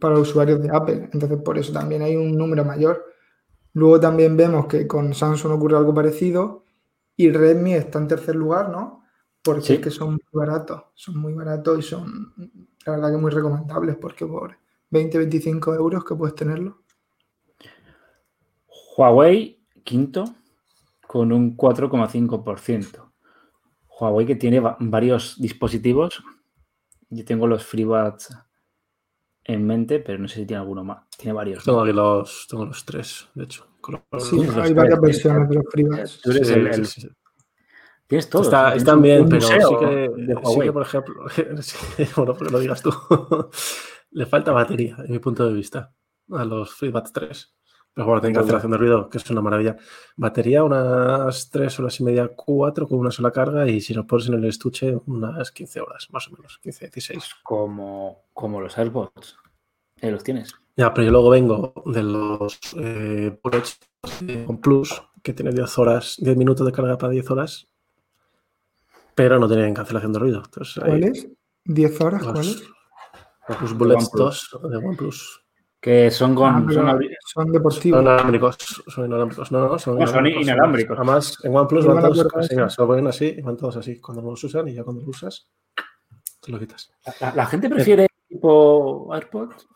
para 0.00 0.18
usuarios 0.18 0.60
de 0.62 0.70
Apple. 0.74 1.08
Entonces, 1.12 1.38
por 1.42 1.58
eso 1.58 1.72
también 1.72 2.02
hay 2.02 2.16
un 2.16 2.36
número 2.36 2.64
mayor. 2.64 3.04
Luego 3.74 4.00
también 4.00 4.36
vemos 4.36 4.66
que 4.66 4.86
con 4.86 5.14
Samsung 5.14 5.52
ocurre 5.52 5.76
algo 5.76 5.94
parecido 5.94 6.64
y 7.16 7.30
Redmi 7.30 7.74
está 7.74 7.98
en 7.98 8.08
tercer 8.08 8.34
lugar, 8.34 8.70
¿no? 8.70 9.04
Porque 9.42 9.62
Sí. 9.62 9.72
es 9.74 9.80
que 9.80 9.90
son 9.90 10.12
muy 10.12 10.20
baratos, 10.32 10.82
son 10.94 11.18
muy 11.18 11.32
baratos 11.34 11.78
y 11.78 11.82
son, 11.82 12.34
la 12.84 12.92
verdad 12.92 13.12
que 13.12 13.16
muy 13.18 13.30
recomendables 13.30 13.96
porque 13.96 14.26
por 14.26 14.56
20-25 14.90 15.74
euros 15.74 16.04
que 16.04 16.14
puedes 16.14 16.34
tenerlo. 16.34 16.82
Huawei, 18.96 19.60
quinto, 19.84 20.24
con 21.06 21.32
un 21.32 21.56
4,5%. 21.56 23.12
Huawei 23.98 24.26
que 24.26 24.36
tiene 24.36 24.60
va- 24.60 24.76
varios 24.80 25.40
dispositivos. 25.40 26.22
Yo 27.08 27.24
tengo 27.24 27.46
los 27.46 27.64
FreeBuds 27.64 28.28
en 29.52 29.66
mente, 29.66 30.00
pero 30.00 30.18
no 30.18 30.28
sé 30.28 30.36
si 30.40 30.46
tiene 30.46 30.60
alguno 30.60 30.84
más. 30.84 31.04
Tiene 31.16 31.32
varios. 31.34 31.58
¿no? 31.66 31.72
Tengo 31.72 31.82
aquí 31.82 31.92
los, 31.92 32.46
tengo 32.48 32.66
los 32.66 32.84
tres, 32.84 33.28
de 33.34 33.44
hecho. 33.44 33.66
Con 33.80 34.02
los- 34.12 34.28
Sí, 34.28 34.36
los 34.44 34.56
hay 34.56 34.72
varias 34.74 35.00
versiones 35.00 35.48
de 35.48 35.54
los 35.56 35.64
FreeBuds. 35.70 36.20
Tú 36.22 36.30
eres 36.30 36.48
Sí, 36.48 36.54
el- 36.54 36.72
sí, 36.74 36.80
el- 36.80 36.86
sí, 36.86 37.00
sí. 37.02 37.08
Tienes 38.06 38.28
todo. 38.28 38.42
Está- 38.42 38.74
están 38.74 39.00
bien, 39.02 39.28
pero 39.28 39.40
sí 39.40 39.54
que, 39.78 39.86
de 39.86 40.36
sí 40.44 40.60
que, 40.60 40.72
por 40.72 40.82
ejemplo, 40.82 41.14
bueno, 42.16 42.34
porque 42.34 42.52
lo 42.52 42.58
digas 42.58 42.82
tú, 42.82 42.90
le 44.10 44.26
falta 44.26 44.50
batería, 44.52 44.96
en 45.04 45.12
mi 45.12 45.18
punto 45.20 45.46
de 45.46 45.54
vista, 45.54 45.92
a 46.32 46.44
los 46.44 46.74
FreeBuds 46.74 47.12
3. 47.12 47.54
Pero 47.92 48.06
bueno, 48.06 48.20
tiene 48.20 48.30
Entonces- 48.32 48.52
cancelación 48.52 48.70
de 48.72 48.78
ruido, 48.78 49.08
que 49.10 49.18
es 49.18 49.30
una 49.30 49.40
maravilla. 49.40 49.76
Batería 50.16 50.62
unas 50.62 51.50
3 51.50 51.78
horas 51.80 51.98
y 52.00 52.04
media, 52.04 52.28
4 52.34 52.86
con 52.86 52.98
una 52.98 53.10
sola 53.10 53.30
carga 53.32 53.66
y 53.68 53.80
si 53.80 53.94
lo 53.94 54.06
pones 54.06 54.28
en 54.28 54.34
el 54.34 54.44
estuche, 54.44 54.96
unas 55.06 55.50
15 55.50 55.80
horas, 55.80 56.06
más 56.12 56.28
o 56.28 56.32
menos, 56.32 56.58
15, 56.62 56.86
16. 56.86 57.34
como, 57.42 58.26
como 58.32 58.60
los 58.60 58.78
AirPods. 58.78 59.36
Eh, 60.00 60.10
los 60.10 60.22
tienes. 60.24 60.54
Ya, 60.76 60.92
pero 60.94 61.04
yo 61.06 61.10
luego 61.12 61.30
vengo 61.30 61.74
de 61.86 62.02
los 62.02 62.58
eh, 62.76 63.38
OnePlus, 64.46 65.02
que 65.22 65.32
tiene 65.34 65.52
10 65.52 65.78
horas, 65.78 66.16
10 66.18 66.36
minutos 66.36 66.64
de 66.66 66.72
carga 66.72 66.96
para 66.96 67.12
10 67.12 67.30
horas, 67.30 67.68
pero 69.14 69.38
no 69.38 69.48
tienen 69.48 69.74
cancelación 69.74 70.12
de 70.12 70.18
ruido. 70.18 70.42
Entonces, 70.44 70.82
ahí- 70.82 70.90
¿Cuáles? 71.00 71.28
¿10 71.66 72.00
horas? 72.00 72.22
Los, 72.22 72.32
¿Cuáles? 72.32 72.62
los 73.60 73.76
Bullets 73.76 74.04
OnePlus. 74.12 74.48
2 74.62 74.70
de 74.70 74.76
OnePlus. 74.78 75.44
Que 75.80 76.10
son 76.10 76.34
con. 76.34 76.48
Ah, 76.54 76.64
son 76.72 77.00
son 77.24 77.52
deportivos. 77.52 77.98
Son 77.98 78.04
inalámbricos. 78.06 78.56
Son 78.88 79.06
inalámbricos. 79.06 79.50
No, 79.52 79.60
no, 79.68 79.78
son 79.78 79.98
No, 79.98 80.06
son 80.06 80.26
inalámbricos. 80.26 80.96
Además, 80.98 81.38
en 81.42 81.56
OnePlus 81.56 81.86
van 81.86 82.00
todos 82.02 82.26
así, 82.36 82.54
se 82.54 82.80
lo 82.82 82.86
ponen 82.86 83.06
así 83.06 83.34
y 83.38 83.40
van 83.42 83.56
todos 83.56 83.76
así. 83.78 83.98
Cuando 84.00 84.22
no 84.22 84.30
los 84.30 84.44
usan 84.44 84.68
y 84.68 84.74
ya 84.74 84.84
cuando 84.84 85.02
lo 85.02 85.08
usas, 85.08 85.48
te 86.40 86.52
lo 86.52 86.58
quitas. 86.58 86.90
La, 87.20 87.34
la 87.34 87.46
gente 87.46 87.68
prefiere 87.70 88.08
tipo 88.28 89.12
AirPods, 89.14 89.66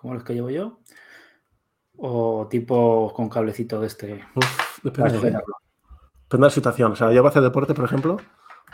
como 0.00 0.14
los 0.14 0.24
que 0.24 0.34
llevo 0.34 0.50
yo, 0.50 0.78
o 1.96 2.46
tipo 2.50 3.12
con 3.14 3.28
cablecito 3.28 3.80
de 3.80 3.86
este. 3.86 4.24
Uf, 4.34 4.82
depende, 4.82 5.10
de, 5.12 5.16
depende 5.18 5.42
de 6.30 6.38
la 6.38 6.50
situación. 6.50 6.92
O 6.92 6.96
sea, 6.96 7.12
yo 7.12 7.22
para 7.22 7.30
hacer 7.30 7.42
deporte, 7.42 7.74
por 7.74 7.84
ejemplo, 7.84 8.16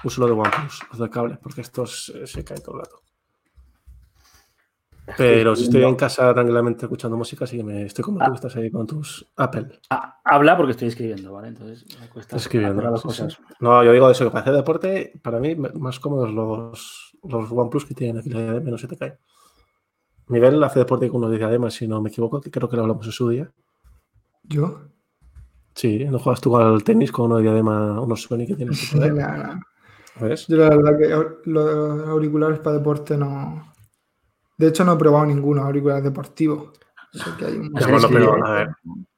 uso 0.05 0.21
lo 0.21 0.27
de 0.27 0.33
OnePlus, 0.33 0.81
los 0.91 0.99
de 1.01 1.11
cable, 1.11 1.39
porque 1.43 1.63
estos 1.63 2.11
eh, 2.15 2.27
se 2.27 2.45
caen 2.45 2.63
todo 2.63 2.77
el 2.77 2.81
rato. 2.83 3.01
Pero 5.17 5.55
si 5.55 5.65
estoy 5.65 5.85
en 5.85 5.95
casa 5.95 6.35
tranquilamente 6.35 6.85
escuchando 6.87 7.17
música, 7.17 7.47
sí 7.47 7.57
que 7.57 7.63
me 7.63 7.85
estoy 7.85 8.03
como 8.03 8.21
Ah. 8.21 8.27
tú 8.27 8.35
estás 8.35 8.57
ahí 8.57 8.71
con 8.73 8.89
tus 8.89 9.25
Apple. 9.37 9.79
Ah, 9.89 10.19
habla 10.25 10.57
porque 10.57 10.73
estoy 10.73 10.89
escribiendo, 10.89 11.33
¿vale? 11.33 11.49
Entonces 11.49 11.87
me 12.01 12.09
cuesta 12.09 12.35
Escribiendo. 12.37 12.83
las 12.83 13.03
cosas. 13.03 13.39
No, 13.61 13.85
yo 13.85 13.93
digo 13.93 14.11
eso, 14.11 14.25
que 14.25 14.31
para 14.31 14.41
hacer 14.43 14.55
deporte, 14.55 15.13
para 15.23 15.39
mí, 15.39 15.55
más 15.55 16.01
cómodos 16.01 16.33
los, 16.33 17.17
los 17.23 17.53
OnePlus 17.53 17.85
que 17.85 17.95
tienen 17.95 18.19
aquí 18.19 18.31
la 18.31 18.59
no 18.59 18.77
se 18.79 18.89
te 18.89 18.97
cae. 18.97 19.19
Nivel 20.29 20.63
hace 20.65 20.81
deporte 20.81 21.09
con 21.09 21.19
unos 21.19 21.31
de 21.31 21.39
diadema, 21.39 21.71
si 21.71 21.87
no 21.87 22.01
me 22.03 22.09
equivoco, 22.11 22.41
que 22.41 22.51
creo 22.51 22.69
que 22.69 22.77
lo 22.77 22.83
hablamos 22.83 23.07
en 23.07 23.13
su 23.13 23.29
día. 23.29 23.51
¿Yo? 24.45 24.81
Sí, 25.75 26.05
no 26.07 26.19
juegas 26.19 26.41
tú 26.41 26.57
al 26.57 26.83
tenis 26.83 27.13
con 27.13 27.27
uno 27.27 27.37
de 27.37 27.43
diadema, 27.43 28.01
unos 28.01 28.23
Sony 28.23 28.47
que 28.47 28.55
tienes. 28.57 28.91
Yo 30.49 30.57
la 30.57 30.71
verdad 30.71 30.99
que 30.99 31.51
los 31.51 32.09
auriculares 32.09 32.59
para 32.61 32.79
deporte 32.79 33.17
no... 33.19 33.73
De 34.57 34.69
hecho 34.69 34.85
no 34.85 34.95
he 34.95 34.97
probado 34.97 35.27
ninguno, 35.27 35.63
auriculares 35.63 36.05
deportivos. 36.05 36.71
Sé 37.13 37.25
que 37.39 37.45
hay 37.45 37.57
un 37.59 37.75
Ya, 37.75 37.81
Ya, 37.81 37.87
Sí, 37.87 37.91
bueno, 37.93 38.09
sí, 38.09 38.15
pero 38.15 38.35
sí. 38.35 38.41
a 38.43 38.51
ver, 38.53 38.69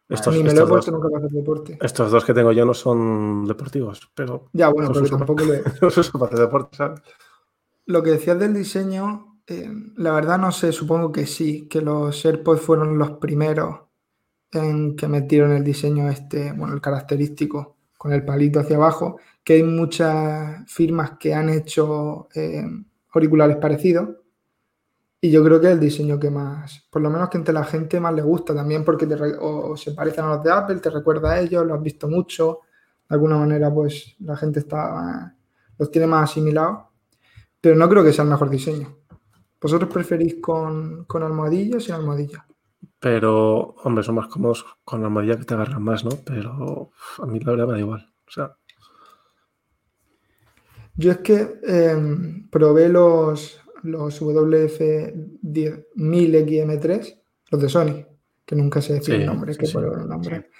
estos, 0.08 0.34
Ni 0.34 0.42
me 0.42 0.52
lo 0.54 0.64
he 0.64 0.66
puesto 0.66 0.90
dos, 0.90 1.00
nunca 1.00 1.08
para 1.08 1.26
hacer 1.26 1.38
deporte. 1.38 1.78
estos 1.80 2.10
dos 2.10 2.24
que 2.24 2.34
tengo 2.34 2.50
yo 2.50 2.64
no 2.64 2.74
son 2.74 3.44
deportivos, 3.46 4.10
pero 4.14 4.46
Ya, 4.52 4.68
bueno, 4.70 4.90
pero 4.92 5.06
tampoco 5.06 5.44
le... 5.44 5.62
los 5.80 5.96
uso 5.96 6.18
para 6.18 6.32
hacer 6.32 6.40
deporte, 6.46 6.76
¿sabes? 6.76 7.00
Lo 7.86 8.02
que 8.02 8.10
decías 8.10 8.38
del 8.38 8.52
diseño, 8.54 9.27
eh, 9.48 9.70
la 9.96 10.12
verdad 10.12 10.38
no 10.38 10.52
sé, 10.52 10.72
supongo 10.72 11.10
que 11.10 11.26
sí, 11.26 11.68
que 11.68 11.80
los 11.80 12.22
AirPods 12.24 12.60
fueron 12.60 12.98
los 12.98 13.12
primeros 13.12 13.80
en 14.52 14.94
que 14.94 15.08
metieron 15.08 15.52
el 15.52 15.64
diseño 15.64 16.10
este, 16.10 16.52
bueno, 16.52 16.74
el 16.74 16.82
característico 16.82 17.76
con 17.96 18.12
el 18.12 18.24
palito 18.24 18.60
hacia 18.60 18.76
abajo, 18.76 19.18
que 19.42 19.54
hay 19.54 19.62
muchas 19.62 20.70
firmas 20.70 21.12
que 21.18 21.34
han 21.34 21.48
hecho 21.48 22.28
eh, 22.34 22.62
auriculares 23.12 23.56
parecidos. 23.56 24.10
Y 25.20 25.30
yo 25.30 25.42
creo 25.42 25.60
que 25.60 25.66
es 25.66 25.72
el 25.72 25.80
diseño 25.80 26.20
que 26.20 26.30
más, 26.30 26.86
por 26.90 27.02
lo 27.02 27.10
menos 27.10 27.28
que 27.28 27.38
entre 27.38 27.54
la 27.54 27.64
gente 27.64 27.98
más 27.98 28.14
le 28.14 28.22
gusta 28.22 28.54
también 28.54 28.84
porque 28.84 29.06
te 29.06 29.16
se 29.76 29.92
parecen 29.92 30.24
a 30.26 30.36
los 30.36 30.44
de 30.44 30.52
Apple, 30.52 30.76
te 30.76 30.90
recuerda 30.90 31.32
a 31.32 31.40
ellos, 31.40 31.66
lo 31.66 31.74
has 31.74 31.82
visto 31.82 32.08
mucho, 32.08 32.60
de 33.08 33.14
alguna 33.16 33.36
manera 33.38 33.72
pues 33.72 34.14
la 34.20 34.36
gente 34.36 34.60
está, 34.60 35.34
los 35.78 35.90
tiene 35.90 36.06
más 36.06 36.30
asimilados. 36.30 36.84
Pero 37.60 37.74
no 37.74 37.88
creo 37.88 38.04
que 38.04 38.12
sea 38.12 38.24
el 38.24 38.30
mejor 38.30 38.50
diseño. 38.50 38.97
¿Vosotros 39.62 39.90
preferís 39.92 40.36
con, 40.40 41.04
con 41.06 41.22
almohadilla 41.22 41.78
o 41.78 41.80
sin 41.80 41.94
almohadilla? 41.94 42.46
Pero, 43.00 43.74
hombre, 43.84 44.04
son 44.04 44.14
más 44.14 44.28
cómodos 44.28 44.64
con 44.84 45.00
la 45.00 45.08
almohadilla 45.08 45.36
que 45.38 45.44
te 45.44 45.54
agarran 45.54 45.82
más, 45.82 46.04
¿no? 46.04 46.10
Pero 46.24 46.92
a 47.18 47.26
mí 47.26 47.40
la 47.40 47.50
verdad 47.50 47.66
me 47.66 47.72
da 47.72 47.78
igual. 47.80 48.12
O 48.28 48.30
sea, 48.30 48.56
Yo 50.96 51.12
es 51.12 51.18
que 51.18 51.60
eh, 51.66 51.96
probé 52.50 52.88
los, 52.88 53.60
los 53.82 54.20
WF-1000XM3, 54.20 57.20
los 57.50 57.62
de 57.62 57.68
Sony, 57.68 58.04
que 58.44 58.56
nunca 58.56 58.80
sé 58.82 58.94
decir 58.94 59.08
Sí, 59.08 59.16
el 59.16 59.24
nombre, 59.24 59.56
sí, 59.56 59.56
que 59.56 59.66
sí. 59.66 59.68
por 59.68 59.84
el 59.84 60.08
nombre. 60.08 60.50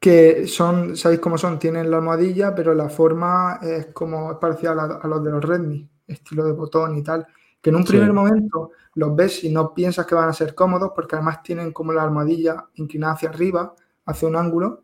que 0.00 0.46
son, 0.48 0.96
¿sabéis 0.96 1.20
cómo 1.20 1.38
son? 1.38 1.58
Tienen 1.58 1.90
la 1.90 1.98
almohadilla, 1.98 2.54
pero 2.54 2.74
la 2.74 2.88
forma 2.88 3.60
es 3.62 3.86
como 3.86 4.32
es 4.32 4.38
parecida 4.38 4.72
a, 4.72 4.74
la- 4.74 5.00
a 5.02 5.06
los 5.08 5.22
de 5.24 5.30
los 5.30 5.44
Redmi, 5.44 5.88
estilo 6.06 6.44
de 6.44 6.52
botón 6.52 6.96
y 6.96 7.02
tal. 7.02 7.26
Que 7.62 7.70
en 7.70 7.76
un 7.76 7.82
Sí. 7.86 7.92
primer 7.92 8.12
momento 8.12 8.72
los 8.94 9.16
ves 9.16 9.44
y 9.44 9.48
no 9.50 9.72
piensas 9.72 10.04
que 10.04 10.14
van 10.14 10.28
a 10.28 10.32
ser 10.34 10.54
cómodos, 10.54 10.92
porque 10.94 11.16
además 11.16 11.42
tienen 11.42 11.72
como 11.72 11.92
la 11.92 12.02
almohadilla 12.02 12.66
inclinada 12.74 13.14
hacia 13.14 13.30
arriba, 13.30 13.74
hacia 14.04 14.28
un 14.28 14.36
ángulo, 14.36 14.82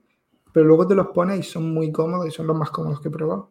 pero 0.52 0.64
luego 0.64 0.86
te 0.86 0.94
los 0.94 1.08
pones 1.08 1.40
y 1.40 1.42
son 1.42 1.74
muy 1.74 1.92
cómodos 1.92 2.26
y 2.26 2.30
son 2.30 2.46
los 2.46 2.56
más 2.56 2.70
cómodos 2.70 3.00
que 3.00 3.08
he 3.08 3.10
probado, 3.10 3.50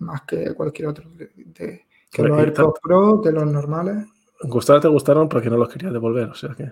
más 0.00 0.22
que 0.22 0.52
cualquier 0.54 0.88
otro. 0.88 1.08
de- 1.10 1.30
de- 1.36 1.86
que 2.10 2.22
los 2.22 2.38
AirPods 2.38 2.80
Pro, 2.82 3.20
que 3.22 3.32
los 3.32 3.46
normales. 3.46 4.06
Gustar 4.42 4.80
te 4.80 4.88
gustaron 4.88 5.28
porque 5.28 5.48
no 5.50 5.56
los 5.56 5.68
quería 5.68 5.90
devolver, 5.90 6.28
o 6.28 6.34
sea 6.34 6.50
que. 6.54 6.70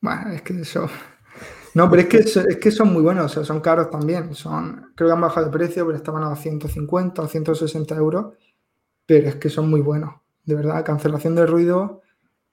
Bueno, 0.00 0.30
es 0.32 0.42
que 0.42 0.60
eso. 0.60 0.88
No, 1.74 1.88
pero 1.90 2.02
es 2.02 2.08
que, 2.08 2.16
es, 2.18 2.36
es 2.36 2.56
que 2.58 2.70
son 2.70 2.92
muy 2.92 3.02
buenos, 3.02 3.26
o 3.26 3.28
sea, 3.28 3.44
son 3.44 3.60
caros 3.60 3.90
también. 3.90 4.34
Son, 4.34 4.92
creo 4.94 5.08
que 5.08 5.14
han 5.14 5.20
bajado 5.20 5.46
de 5.46 5.52
precio, 5.52 5.84
pero 5.86 5.96
estaban 5.96 6.22
a 6.24 6.34
150 6.36 7.22
o 7.22 7.28
160 7.28 7.94
euros. 7.96 8.34
Pero 9.06 9.28
es 9.28 9.36
que 9.36 9.48
son 9.50 9.68
muy 9.70 9.80
buenos. 9.82 10.14
De 10.46 10.54
verdad, 10.54 10.84
cancelación 10.84 11.34
de 11.34 11.44
ruido, 11.46 12.00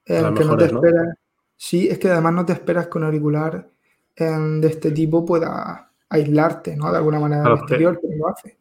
eh, 0.06 0.22
que 0.36 0.44
no 0.44 0.58
te 0.58 0.66
esperas. 0.66 1.16
Sí, 1.56 1.88
es 1.88 1.98
que 2.00 2.10
además 2.10 2.34
no 2.34 2.46
te 2.46 2.52
esperas 2.54 2.88
que 2.88 2.98
un 2.98 3.06
auricular 3.06 3.70
eh, 4.16 4.26
de 4.26 4.68
este 4.68 4.92
tipo 4.92 5.24
pueda 5.26 5.90
aislarte, 6.10 6.76
¿no? 6.76 6.92
De 6.92 6.98
alguna 6.98 7.20
manera 7.20 7.42
Claro, 7.44 7.56
del 7.56 7.64
exterior, 7.64 8.00
pero 8.02 8.18
lo 8.18 8.28
hace. 8.28 8.58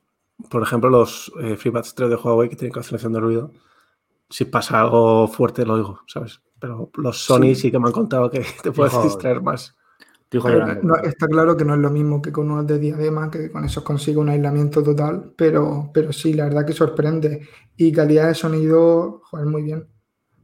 Por 0.49 0.63
ejemplo, 0.63 0.89
los 0.91 1.33
eh, 1.41 1.57
FreeBuds 1.57 1.95
3 1.95 2.11
de 2.11 2.17
Huawei 2.17 2.49
que 2.49 2.57
tienen 2.57 2.73
cancelación 2.73 3.13
de 3.13 3.21
ruido. 3.21 3.51
Si 4.31 4.45
pasa 4.45 4.81
algo 4.81 5.27
fuerte, 5.29 5.65
lo 5.67 5.75
oigo, 5.75 6.01
¿sabes? 6.07 6.41
Pero 6.59 6.91
los 6.95 7.25
Sony 7.25 7.41
sí, 7.41 7.55
Sí. 7.57 7.71
que 7.73 7.79
me 7.79 7.87
han 7.89 7.93
contado 7.93 8.31
que 8.31 8.41
te 8.63 8.71
puedes 8.73 8.93
Joder. 8.93 9.09
distraer 9.11 9.43
más. 9.43 9.75
Tu 10.29 10.39
hijo 10.39 10.47
Pero, 10.49 10.61
llorando. 10.61 10.83
no, 10.89 10.97
está 10.97 11.27
claro 11.27 11.57
que 11.57 11.65
no 11.65 11.75
es 11.75 11.81
lo 11.81 11.91
mismo 11.91 12.23
que 12.23 12.33
con 12.33 12.51
unos 12.51 12.67
de 12.67 12.79
diadema, 12.79 13.31
que 13.31 13.51
con 13.51 13.65
esos 13.67 13.83
consigue 13.85 14.17
un 14.19 14.31
aislamiento 14.31 14.83
total, 14.83 15.33
pero, 15.37 15.91
pero 15.93 16.11
sí, 16.13 16.33
la 16.33 16.45
verdad 16.45 16.65
que 16.65 16.73
sorprende. 16.73 17.47
Y 17.77 17.93
calidad 17.93 18.29
de 18.29 18.35
sonido, 18.35 19.21
joder, 19.25 19.47
muy 19.47 19.63
bien. 19.63 19.87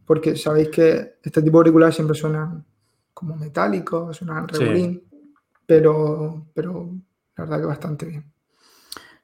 Porque 0.07 0.37
sabéis 0.37 0.69
que 0.71 1.17
este 1.23 1.43
tipo 1.43 1.59
de 1.59 1.61
auriculares 1.69 1.95
siempre 1.95 2.17
suenan 2.17 2.65
como 3.13 3.37
metálicos, 3.37 4.17
suenan 4.17 4.49
Sí. 4.49 4.59
regulín, 4.59 5.03
pero, 5.67 6.47
pero 6.55 6.91
la 7.37 7.45
verdad 7.45 7.61
que 7.61 7.67
bastante 7.67 8.07
bien. 8.07 8.33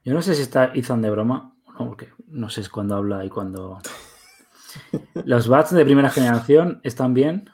Yo 0.04 0.12
no 0.12 0.20
sé 0.20 0.34
si 0.34 0.42
está 0.42 0.72
Ethan 0.74 1.00
de 1.00 1.10
broma 1.10 1.54
o 1.64 1.72
no, 1.72 1.88
porque 1.88 2.08
no 2.28 2.50
sé 2.50 2.68
cuándo 2.68 2.96
habla 2.96 3.24
y 3.24 3.30
cuándo. 3.30 3.78
Los 5.24 5.48
bats 5.48 5.72
de 5.72 5.84
primera 5.84 6.10
generación 6.10 6.80
están 6.82 7.14
bien, 7.14 7.48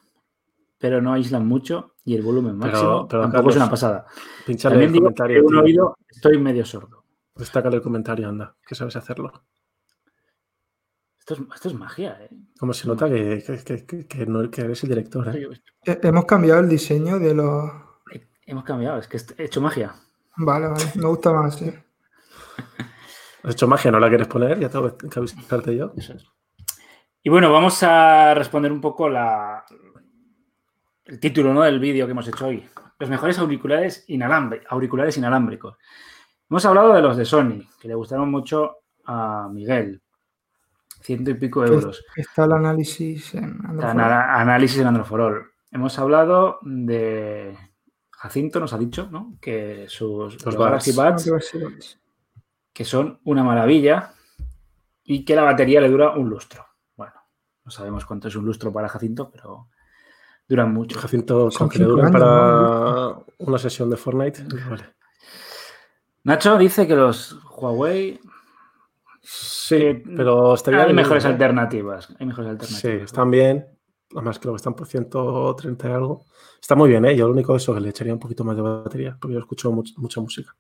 pero 0.78 1.00
no 1.00 1.12
aíslan 1.12 1.47
mucho 1.47 1.95
y 2.04 2.14
el 2.16 2.23
volumen 2.23 2.57
máximo 2.57 3.07
pero, 3.07 3.23
tampoco 3.23 3.33
Carlos, 3.37 3.54
es 3.54 3.62
una 3.62 3.71
pasada. 3.71 4.07
Pinchale 4.47 4.73
También 4.75 4.88
el 4.88 4.92
digo 4.95 5.04
comentario. 5.04 5.37
que 5.37 5.47
un 5.47 5.52
tío. 5.52 5.62
oído 5.62 5.97
estoy 6.09 6.38
medio 6.38 6.64
sordo. 6.64 7.04
Destácale 7.37 7.76
el 7.76 7.83
comentario, 7.83 8.28
anda, 8.28 8.57
que 8.66 8.75
sabes 8.75 8.97
hacerlo. 8.97 9.33
Esto 11.30 11.42
es, 11.44 11.54
esto 11.54 11.68
es 11.68 11.75
magia, 11.75 12.18
¿eh? 12.20 12.30
Como 12.58 12.72
se 12.72 12.88
nota 12.88 13.08
que, 13.08 13.42
que, 13.64 13.87
que- 13.87 14.06
que- 14.06 14.26
no, 14.26 14.50
que 14.50 14.62
eres 14.62 14.82
el 14.82 14.88
director, 14.88 15.28
¿eh? 15.28 15.49
Eh, 15.87 15.99
Hemos 16.02 16.25
cambiado 16.25 16.60
el 16.60 16.68
diseño 16.68 17.18
de 17.20 17.34
los... 17.34 17.70
Hemos 18.46 18.64
cambiado, 18.64 18.99
es 18.99 19.06
que 19.06 19.18
he 19.38 19.44
hecho 19.44 19.60
magia. 19.60 19.94
Vale, 20.38 20.66
vale, 20.68 20.84
me 20.96 21.06
gusta 21.06 21.32
más, 21.32 21.54
sí. 21.56 21.70
Has 23.44 23.52
hecho 23.52 23.68
magia, 23.68 23.90
¿no 23.92 24.00
la 24.00 24.08
quieres 24.08 24.26
poner? 24.26 24.58
Ya 24.58 24.68
tengo 24.68 24.96
que 24.96 25.18
avisarte 25.18 25.76
yo. 25.76 25.92
Eso 25.96 26.14
es. 26.14 26.26
Y 27.22 27.30
bueno, 27.30 27.52
vamos 27.52 27.80
a 27.84 28.34
responder 28.34 28.72
un 28.72 28.80
poco 28.80 29.08
la, 29.08 29.64
el 31.04 31.20
título 31.20 31.54
¿no? 31.54 31.62
del 31.62 31.78
vídeo 31.78 32.06
que 32.06 32.12
hemos 32.12 32.26
hecho 32.26 32.46
hoy. 32.49 32.66
Los 32.99 33.08
mejores 33.08 33.38
auriculares, 33.38 34.04
inalambre- 34.08 34.62
auriculares 34.68 35.16
inalámbricos. 35.16 35.76
Hemos 36.50 36.64
hablado 36.66 36.92
de 36.92 37.02
los 37.02 37.16
de 37.16 37.25
Sony, 37.25 37.62
que 37.80 37.87
le 37.88 37.94
gustaron 37.94 38.30
mucho 38.30 38.78
a 39.04 39.49
Miguel. 39.50 40.02
Ciento 41.00 41.30
y 41.30 41.35
pico 41.35 41.64
euros. 41.64 42.04
Está 42.14 42.45
el 42.45 42.52
análisis 42.52 43.35
en 43.35 43.59
Android. 43.64 43.90
Ana- 43.90 44.35
análisis 44.40 44.78
en 44.80 44.87
Androforol. 44.87 45.50
Hemos 45.71 45.99
hablado 45.99 46.59
de 46.62 47.57
Jacinto, 48.11 48.61
nos 48.61 48.73
ha 48.73 48.78
dicho, 48.78 49.09
¿no? 49.11 49.37
Que 49.40 49.87
sus 49.88 50.35
Los 50.35 50.45
los 50.45 50.57
Galaxy 50.57 50.92
Buds. 50.92 51.99
Que 52.73 52.85
son 52.85 53.21
una 53.25 53.42
maravilla 53.42 54.12
y 55.02 55.25
que 55.25 55.35
la 55.35 55.42
batería 55.42 55.80
le 55.80 55.88
dura 55.88 56.11
un 56.11 56.28
lustro. 56.28 56.66
Bueno, 56.97 57.14
no 57.64 57.71
sabemos 57.71 58.04
cuánto 58.04 58.28
es 58.28 58.37
un 58.37 58.45
lustro 58.45 58.73
para 58.73 58.88
Jacinto, 58.88 59.30
pero 59.30 59.69
duran 60.47 60.73
mucho. 60.73 60.99
Jacinto, 60.99 61.49
con 61.57 61.69
que 61.69 61.78
le 61.78 61.85
años, 61.87 62.11
para 62.12 63.16
una 63.38 63.59
sesión 63.59 63.88
de 63.88 63.97
Fortnite. 63.97 64.45
Vale. 64.69 64.95
Nacho 66.25 66.59
dice 66.59 66.87
que 66.87 66.95
los 66.95 67.38
Huawei 67.57 68.21
Sí, 69.32 69.76
Eh, 69.76 70.02
pero 70.16 70.54
estaría 70.54 70.84
hay 70.84 70.92
bien, 70.92 70.96
mejores 70.96 71.25
¿eh? 71.25 71.28
alternativas. 71.28 72.08
Hay 72.18 72.26
mejores 72.26 72.50
Sí, 72.58 72.88
alternativas. 72.88 73.04
están 73.04 73.30
bien. 73.30 73.66
Además, 74.14 74.38
creo 74.38 74.52
que 74.54 74.56
están 74.56 74.75
por 74.75 74.87
130 74.87 75.88
y 75.88 75.92
algo. 75.92 76.25
Está 76.60 76.75
muy 76.75 76.88
bien, 76.90 77.04
¿eh? 77.04 77.16
Yo 77.16 77.26
lo 77.26 77.32
único 77.32 77.54
eso 77.56 77.75
que 77.75 77.80
le 77.80 77.90
echaría 77.90 78.12
un 78.12 78.18
poquito 78.20 78.44
más 78.44 78.56
de 78.56 78.62
batería, 78.62 79.16
porque 79.20 79.34
yo 79.34 79.40
escucho 79.40 79.70
much- 79.72 79.94
mucha 79.96 80.20
música. 80.20 80.56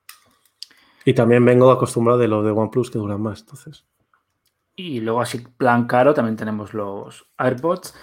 Y 1.04 1.12
también 1.12 1.44
vengo 1.44 1.70
acostumbrado 1.70 2.18
de 2.18 2.26
lo 2.28 2.42
de 2.42 2.52
OnePlus 2.52 2.90
que 2.90 2.98
duran 2.98 3.20
más, 3.20 3.40
entonces. 3.40 3.84
Y 4.76 5.00
luego 5.00 5.20
así 5.20 5.38
plan 5.38 5.86
caro 5.86 6.14
también 6.14 6.36
tenemos 6.36 6.72
los 6.74 7.26
AirPods, 7.38 7.94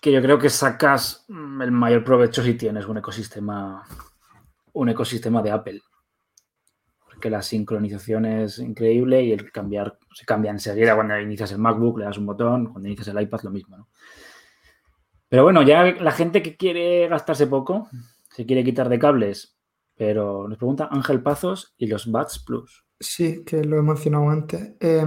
que 0.00 0.12
yo 0.12 0.22
creo 0.22 0.38
que 0.38 0.50
sacas 0.50 1.26
el 1.28 1.72
mayor 1.72 2.04
provecho 2.04 2.42
si 2.42 2.54
tienes 2.54 2.86
un 2.86 2.98
ecosistema, 2.98 3.84
un 4.74 4.88
ecosistema 4.90 5.42
de 5.42 5.50
Apple. 5.52 5.82
Porque 7.16 7.30
la 7.30 7.40
sincronización 7.40 8.26
es 8.26 8.58
increíble 8.58 9.22
y 9.22 9.32
el 9.32 9.50
cambiar 9.50 9.98
se 10.12 10.26
cambia 10.26 10.50
enseguida 10.50 10.94
cuando 10.94 11.18
inicias 11.18 11.50
el 11.52 11.58
MacBook, 11.58 11.98
le 11.98 12.04
das 12.04 12.18
un 12.18 12.26
botón, 12.26 12.66
cuando 12.66 12.88
inicias 12.88 13.08
el 13.08 13.18
iPad 13.18 13.40
lo 13.44 13.50
mismo, 13.50 13.78
¿no? 13.78 13.88
Pero 15.26 15.44
bueno, 15.44 15.62
ya 15.62 15.82
la 15.94 16.12
gente 16.12 16.42
que 16.42 16.58
quiere 16.58 17.08
gastarse 17.08 17.46
poco, 17.46 17.88
se 18.34 18.44
quiere 18.44 18.62
quitar 18.62 18.90
de 18.90 18.98
cables, 18.98 19.56
pero 19.96 20.46
nos 20.46 20.58
pregunta 20.58 20.90
Ángel 20.90 21.22
Pazos 21.22 21.74
y 21.78 21.86
los 21.86 22.06
Buds 22.06 22.44
Plus. 22.44 22.84
Sí, 23.00 23.42
que 23.44 23.64
lo 23.64 23.78
he 23.78 23.82
mencionado 23.82 24.28
antes. 24.28 24.74
Eh, 24.78 25.06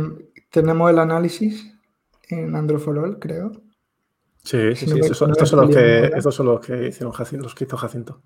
tenemos 0.50 0.90
el 0.90 0.98
análisis 0.98 1.72
en 2.28 2.56
Android 2.56 2.82
for 2.82 2.98
All, 2.98 3.20
creo. 3.20 3.52
Sí, 4.44 4.76
sí, 4.76 4.88
sí. 4.88 5.00
Estos 5.00 5.18
son, 5.18 5.30
estos 5.30 5.50
son 5.50 5.60
los 5.62 5.76
que, 5.76 6.02
nada. 6.02 6.18
estos 6.18 6.34
son 6.34 6.46
los 6.48 6.60
que 6.60 6.88
hicieron 6.88 7.12
Jacinto, 7.12 7.44
los 7.44 7.54
que 7.54 7.66
hizo 7.66 7.78
Jacinto. 7.78 8.24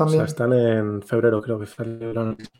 O 0.00 0.08
sea, 0.08 0.24
están 0.24 0.52
en 0.52 1.02
febrero, 1.02 1.40
creo 1.42 1.58
que 1.58 1.66
análisis. 1.82 2.50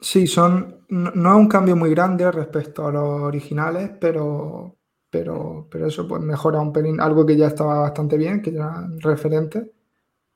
Sí, 0.00 0.26
son. 0.26 0.84
No, 0.88 1.10
no 1.14 1.30
es 1.30 1.36
un 1.36 1.48
cambio 1.48 1.76
muy 1.76 1.90
grande 1.90 2.30
respecto 2.30 2.86
a 2.86 2.92
los 2.92 3.22
originales, 3.22 3.90
pero, 4.00 4.76
pero, 5.10 5.66
pero 5.70 5.86
eso 5.86 6.06
pues 6.06 6.20
mejora 6.22 6.60
un 6.60 6.72
pelín. 6.72 7.00
Algo 7.00 7.24
que 7.24 7.36
ya 7.36 7.48
estaba 7.48 7.80
bastante 7.80 8.16
bien, 8.16 8.42
que 8.42 8.52
ya 8.52 8.60
era 8.60 8.88
referente, 8.98 9.72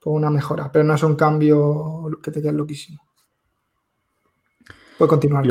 pues 0.01 0.17
una 0.17 0.31
mejora. 0.31 0.71
Pero 0.73 0.85
no 0.85 0.95
es 0.95 1.03
un 1.03 1.17
cambio 1.17 2.09
que 2.23 2.31
te 2.31 2.41
quede 2.41 2.53
loquísimo. 2.53 3.03
Puedes 4.97 5.11
continuar. 5.11 5.47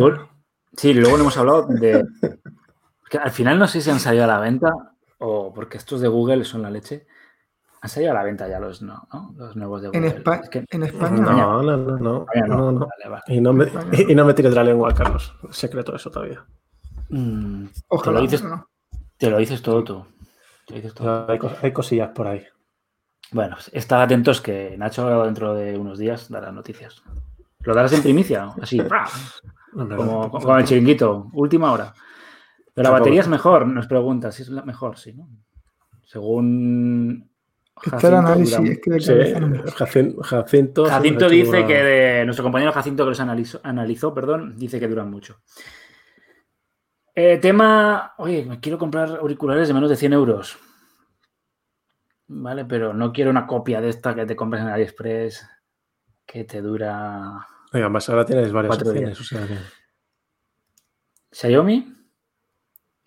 Sí, 0.75 0.93
luego 0.93 1.17
no 1.17 1.23
hemos 1.23 1.37
hablado 1.37 1.67
de. 1.67 2.05
que 3.09 3.17
al 3.17 3.31
final 3.31 3.57
no 3.57 3.67
sé 3.67 3.81
si 3.81 3.89
han 3.89 3.99
salido 3.99 4.25
a 4.25 4.27
la 4.27 4.39
venta 4.39 4.71
o 5.19 5.53
porque 5.53 5.77
estos 5.77 6.01
de 6.01 6.07
Google 6.07 6.43
son 6.43 6.61
la 6.61 6.69
leche. 6.69 7.07
Han 7.81 7.89
salido 7.89 8.11
a 8.11 8.15
la 8.15 8.23
venta 8.23 8.47
ya 8.47 8.59
los, 8.59 8.81
no, 8.81 9.07
¿no? 9.13 9.33
los 9.37 9.55
nuevos 9.55 9.81
de 9.81 9.89
En, 9.89 9.93
Google. 10.03 10.17
Espa- 10.23 10.41
Es 10.43 10.49
que- 10.49 10.65
en 10.69 10.83
España 10.83 11.17
no. 11.21 11.31
No, 11.31 11.61
no, 11.63 11.77
no, 11.77 11.97
no. 11.97 12.25
No, 12.47 12.71
no. 12.71 12.79
Vale, 12.79 13.09
vale. 13.09 13.23
Y, 13.27 13.39
no 13.41 13.53
me, 13.53 13.65
España 13.65 13.89
y 14.07 14.15
no 14.15 14.25
me 14.25 14.33
tires 14.33 14.51
de 14.51 14.55
la 14.55 14.63
lengua, 14.63 14.93
Carlos. 14.93 15.33
Secreto 15.51 15.95
eso 15.95 16.09
todavía. 16.09 16.43
Mm, 17.09 17.65
te, 17.67 17.81
Ojalá. 17.89 18.15
lo 18.17 18.21
dices, 18.21 18.41
pero 18.41 18.55
no. 18.55 18.67
te 19.17 19.29
lo 19.29 19.37
dices 19.37 19.61
todo 19.61 19.83
tú. 19.83 20.05
Te 20.65 20.73
lo 20.73 20.75
dices 20.77 20.93
todo 20.93 21.25
tú. 21.25 21.31
Hay, 21.31 21.39
cos- 21.39 21.57
hay 21.61 21.71
cosillas 21.71 22.09
por 22.15 22.27
ahí. 22.27 22.43
Bueno, 23.31 23.55
pues 23.55 23.69
estad 23.73 24.01
atentos 24.01 24.41
que 24.41 24.75
Nacho 24.77 25.23
dentro 25.25 25.53
de 25.53 25.77
unos 25.77 25.99
días 25.99 26.29
dará 26.29 26.51
noticias. 26.51 27.03
¿Lo 27.59 27.73
darás 27.75 27.93
en 27.93 28.01
primicia? 28.01 28.53
Así, 28.61 28.79
como, 29.73 30.31
como 30.31 30.45
con 30.45 30.59
el 30.59 30.65
chiringuito, 30.65 31.29
última 31.33 31.71
hora. 31.71 31.93
Pero 32.73 32.89
la 32.91 32.99
batería 32.99 33.21
es 33.21 33.27
mejor, 33.27 33.67
nos 33.67 33.87
pregunta 33.87 34.31
si 34.31 34.43
es 34.43 34.49
la 34.49 34.61
mejor, 34.63 34.97
sí, 34.97 35.13
¿no? 35.13 35.27
Según. 36.05 37.29
Está 37.83 37.95
el 37.95 38.01
Jacinto, 38.01 38.17
análisis, 38.17 38.57
dura- 38.57 38.71
es 38.71 38.79
que 38.79 38.89
de 38.91 38.99
Sí, 38.99 39.07
cabeza 39.07 39.39
no 39.39 39.47
me- 39.47 39.63
Jacin- 39.63 40.21
Jacinto. 40.21 41.29
Dice 41.29 41.65
que 41.65 41.83
de, 41.83 42.25
nuestro 42.25 42.43
compañero 42.43 42.71
Jacinto 42.71 43.03
que 43.03 43.09
los 43.09 43.19
analizó, 43.19 43.59
analizó, 43.63 44.13
perdón, 44.13 44.55
dice 44.57 44.79
que 44.79 44.87
duran 44.87 45.09
mucho. 45.09 45.39
Eh, 47.15 47.37
tema, 47.39 48.13
oye, 48.17 48.45
me 48.45 48.59
quiero 48.59 48.77
comprar 48.77 49.09
auriculares 49.09 49.67
de 49.67 49.73
menos 49.73 49.89
de 49.89 49.95
100 49.95 50.13
euros. 50.13 50.57
Vale, 52.27 52.65
pero 52.65 52.93
no 52.93 53.11
quiero 53.13 53.31
una 53.31 53.47
copia 53.47 53.79
de 53.81 53.89
esta 53.89 54.13
que 54.13 54.25
te 54.25 54.35
compras 54.35 54.61
en 54.61 54.67
AliExpress 54.69 55.47
que 56.25 56.43
te 56.43 56.61
dura. 56.61 57.45
Oiga, 57.73 57.85
además 57.85 58.07
ahora 58.09 58.25
tienes 58.25 58.51
varias 58.51 58.75
opciones. 58.77 59.19
O 59.19 59.23
sea 59.23 59.47
que... 59.47 59.57
¿Xiaomi? 61.31 61.93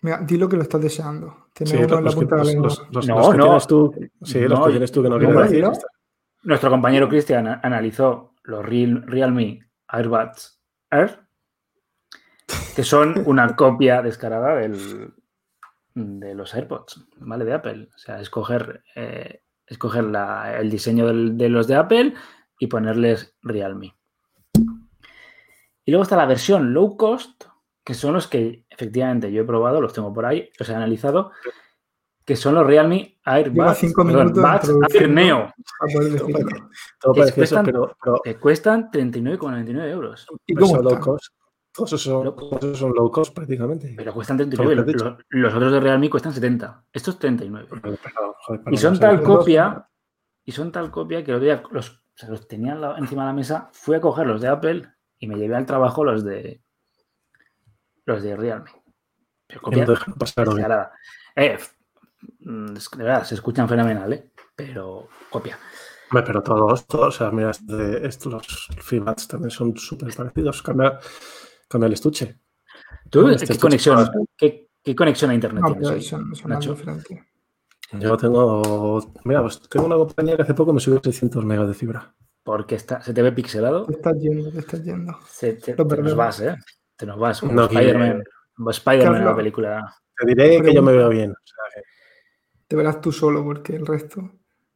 Mira, 0.01 0.19
dilo 0.19 0.49
que 0.49 0.55
lo 0.57 0.63
estás 0.63 0.81
deseando. 0.81 1.47
Tener 1.53 1.69
Sí, 1.77 1.83
uno 1.83 1.85
en 1.85 1.91
la 1.95 2.01
los, 2.01 2.15
que, 2.15 2.19
punta 2.21 2.35
de 2.35 2.39
la 2.41 2.43
los- 2.45 2.53
lengua. 2.53 2.67
los- 2.69 2.89
los- 2.91 3.07
No, 3.07 3.15
los 3.17 3.29
que 3.31 3.37
no. 3.37 3.43
tienes 3.45 3.67
tú. 3.67 3.95
Sí, 4.23 4.39
los 4.41 4.59
No, 4.59 4.65
que 4.65 4.71
tienes 4.71 4.91
tú 4.91 5.03
que 5.03 5.09
no 5.09 5.19
no, 5.19 5.39
decir. 5.41 5.65
Nuestro 6.43 6.69
compañero 6.71 7.07
Cristian 7.07 7.47
analizó 7.61 8.33
los 8.43 8.65
Real- 8.65 9.03
Realme 9.05 9.59
AirBuds 9.87 10.59
Air, 10.89 11.19
que 12.75 12.83
son 12.83 13.21
una 13.27 13.55
copia 13.55 14.01
descarada 14.01 14.55
del, 14.55 15.13
de 15.93 16.33
los 16.33 16.55
AirPods, 16.55 17.05
¿vale? 17.17 17.45
De 17.45 17.53
Apple. 17.53 17.89
O 17.93 17.97
sea, 17.99 18.19
escoger, 18.21 18.83
eh, 18.95 19.43
escoger 19.67 20.05
la- 20.05 20.57
el 20.59 20.71
diseño 20.71 21.05
del- 21.05 21.37
de 21.37 21.49
los 21.49 21.67
de 21.67 21.75
Apple 21.75 22.13
y 22.57 22.67
ponerles 22.67 23.35
Realme. 23.43 23.95
Y 25.85 25.91
luego 25.91 26.03
está 26.03 26.15
la 26.15 26.25
versión 26.25 26.73
low 26.73 26.97
cost, 26.97 27.45
que 27.83 27.93
son 27.93 28.13
los 28.13 28.27
que 28.27 28.60
efectivamente 28.71 29.31
yo 29.31 29.41
he 29.43 29.45
probado, 29.45 29.79
los 29.81 29.93
tengo 29.93 30.11
por 30.13 30.25
ahí, 30.25 30.49
los 30.57 30.67
he 30.69 30.73
analizado, 30.73 31.31
que 32.25 32.35
son 32.35 32.55
los 32.55 32.65
Realme 32.65 33.19
AirBuds, 33.25 33.77
cinco 33.77 34.03
perdón, 34.05 34.27
minutos 34.33 34.73
Buds 34.73 34.95
Air. 34.95 35.09
Neo, 35.09 35.37
a 35.39 35.85
poder 35.93 36.11
decirlo. 36.13 36.69
Todo 36.99 37.13
Que 37.13 37.31
cuestan- 37.33 37.65
pero, 37.65 37.97
pero 38.01 38.21
que 38.23 38.37
cuestan 38.39 38.89
39,99 38.91 39.89
euros. 39.91 40.27
¿Y 40.45 40.53
pero 40.55 40.65
cómo 40.67 40.75
son 40.77 40.85
low 40.85 40.99
cost. 40.99 41.33
Todos 41.73 41.93
esos 41.93 42.01
son, 42.03 42.35
todos 42.35 42.63
esos 42.63 42.77
son 42.79 42.93
low 42.93 43.09
cost 43.11 43.33
prácticamente. 43.33 43.93
Pero 43.97 44.13
cuestan 44.13 44.37
39. 44.37 44.75
Todo 44.75 44.85
lo 44.85 44.85
que 44.85 45.03
Los, 45.03 45.17
los 45.29 45.53
otros 45.55 45.71
de 45.71 45.79
Realme 45.79 46.09
cuestan 46.09 46.33
70. 46.33 46.85
Estos 46.93 47.17
39. 47.17 47.67
Pero, 47.69 47.97
joder, 48.45 48.61
Y 48.71 48.77
son 48.77 48.97
sea, 48.97 49.07
tal 49.09 49.17
los 49.17 49.25
copia, 49.25 49.89
y 50.45 50.51
son 50.51 50.71
tal 50.71 50.91
copia 50.91 51.23
que 51.23 51.31
el 51.31 51.37
otro 51.37 51.45
día 51.45 51.63
los, 51.71 51.89
o 51.91 51.93
sea, 52.15 52.29
los 52.29 52.47
tenía 52.47 52.73
al 52.73 52.81
lado- 52.81 52.97
encima 52.97 53.23
de 53.23 53.27
la 53.27 53.33
mesa, 53.33 53.69
fui 53.73 53.95
a 53.95 54.01
coger 54.01 54.27
los 54.27 54.41
de 54.41 54.47
Apple 54.49 54.83
y 55.17 55.27
me 55.27 55.35
llevé 55.37 55.55
al 55.55 55.65
trabajo 55.65 56.03
los 56.03 56.23
de 56.23 56.60
los 58.05 58.23
de 58.23 58.35
Realme. 58.35 58.71
Pero 59.47 59.59
y 59.59 59.63
copia 59.63 59.85
no 59.85 59.91
dejan 59.91 60.13
pasar. 60.15 60.97
Eh, 61.35 61.57
mm, 62.39 62.73
de 62.73 63.03
verdad, 63.03 63.23
se 63.23 63.35
escuchan 63.35 63.67
fenomenal, 63.67 64.11
¿eh? 64.13 64.31
Pero 64.55 65.07
copia. 65.29 65.57
Pero 66.11 66.43
todos, 66.43 66.85
todos, 66.87 67.07
o 67.15 67.17
sea, 67.17 67.31
mira, 67.31 67.51
de 67.61 68.05
estos, 68.05 68.31
los 68.33 68.67
FreeBuds 68.79 69.27
también 69.27 69.49
son 69.49 69.77
súper 69.77 70.13
parecidos. 70.13 70.61
Cambia, 70.61 70.99
cambia 71.69 71.87
el 71.87 71.93
estuche. 71.93 72.37
¿Tú 73.09 73.27
Este 73.29 73.45
qué 73.47 73.53
estuche 73.53 73.59
conexión, 73.59 73.95
para- 74.05 74.19
qué, 74.37 74.69
qué 74.83 74.95
conexión 74.95 75.31
a 75.31 75.33
internet 75.33 75.63
No, 75.63 75.77
tienes 75.77 76.07
son, 76.07 76.35
son 76.35 76.49
Nacho? 76.51 76.75
Yo 77.93 78.15
tengo, 78.17 79.13
mira, 79.25 79.41
pues 79.41 79.59
tengo 79.69 79.85
una 79.85 79.95
compañía 79.95 80.35
que 80.37 80.43
hace 80.43 80.53
poco 80.53 80.71
me 80.73 80.79
subió 80.79 81.01
600 81.03 81.43
megas 81.43 81.67
de 81.67 81.73
fibra. 81.73 82.13
Porque 82.43 82.75
está, 82.75 83.01
se 83.01 83.13
te 83.13 83.21
ve 83.21 83.31
pixelado. 83.31 83.85
Te 83.85 83.93
estás 83.93 84.17
yendo, 84.19 84.51
te 84.51 84.59
estás 84.59 84.83
yendo. 84.83 85.19
Se, 85.29 85.53
te, 85.53 85.73
te 85.73 85.97
nos 85.97 86.15
vas, 86.15 86.39
¿eh? 86.39 86.57
Te 87.01 87.07
nos 87.07 87.17
vas. 87.17 87.39
Como 87.39 87.53
No 87.53 87.63
Spider-Man. 87.63 88.23
Spider-Man 88.69 89.25
la 89.25 89.35
película. 89.35 89.95
Te 90.15 90.27
diré 90.27 90.61
que 90.61 90.71
yo 90.71 90.83
me 90.83 90.91
veo 90.91 91.09
bien. 91.09 91.31
o 91.31 91.35
sea, 91.43 91.81
que- 91.81 91.87
Te 92.67 92.75
verás 92.75 93.01
tú 93.01 93.11
solo 93.11 93.43
porque 93.43 93.75
el 93.75 93.87
resto. 93.87 94.21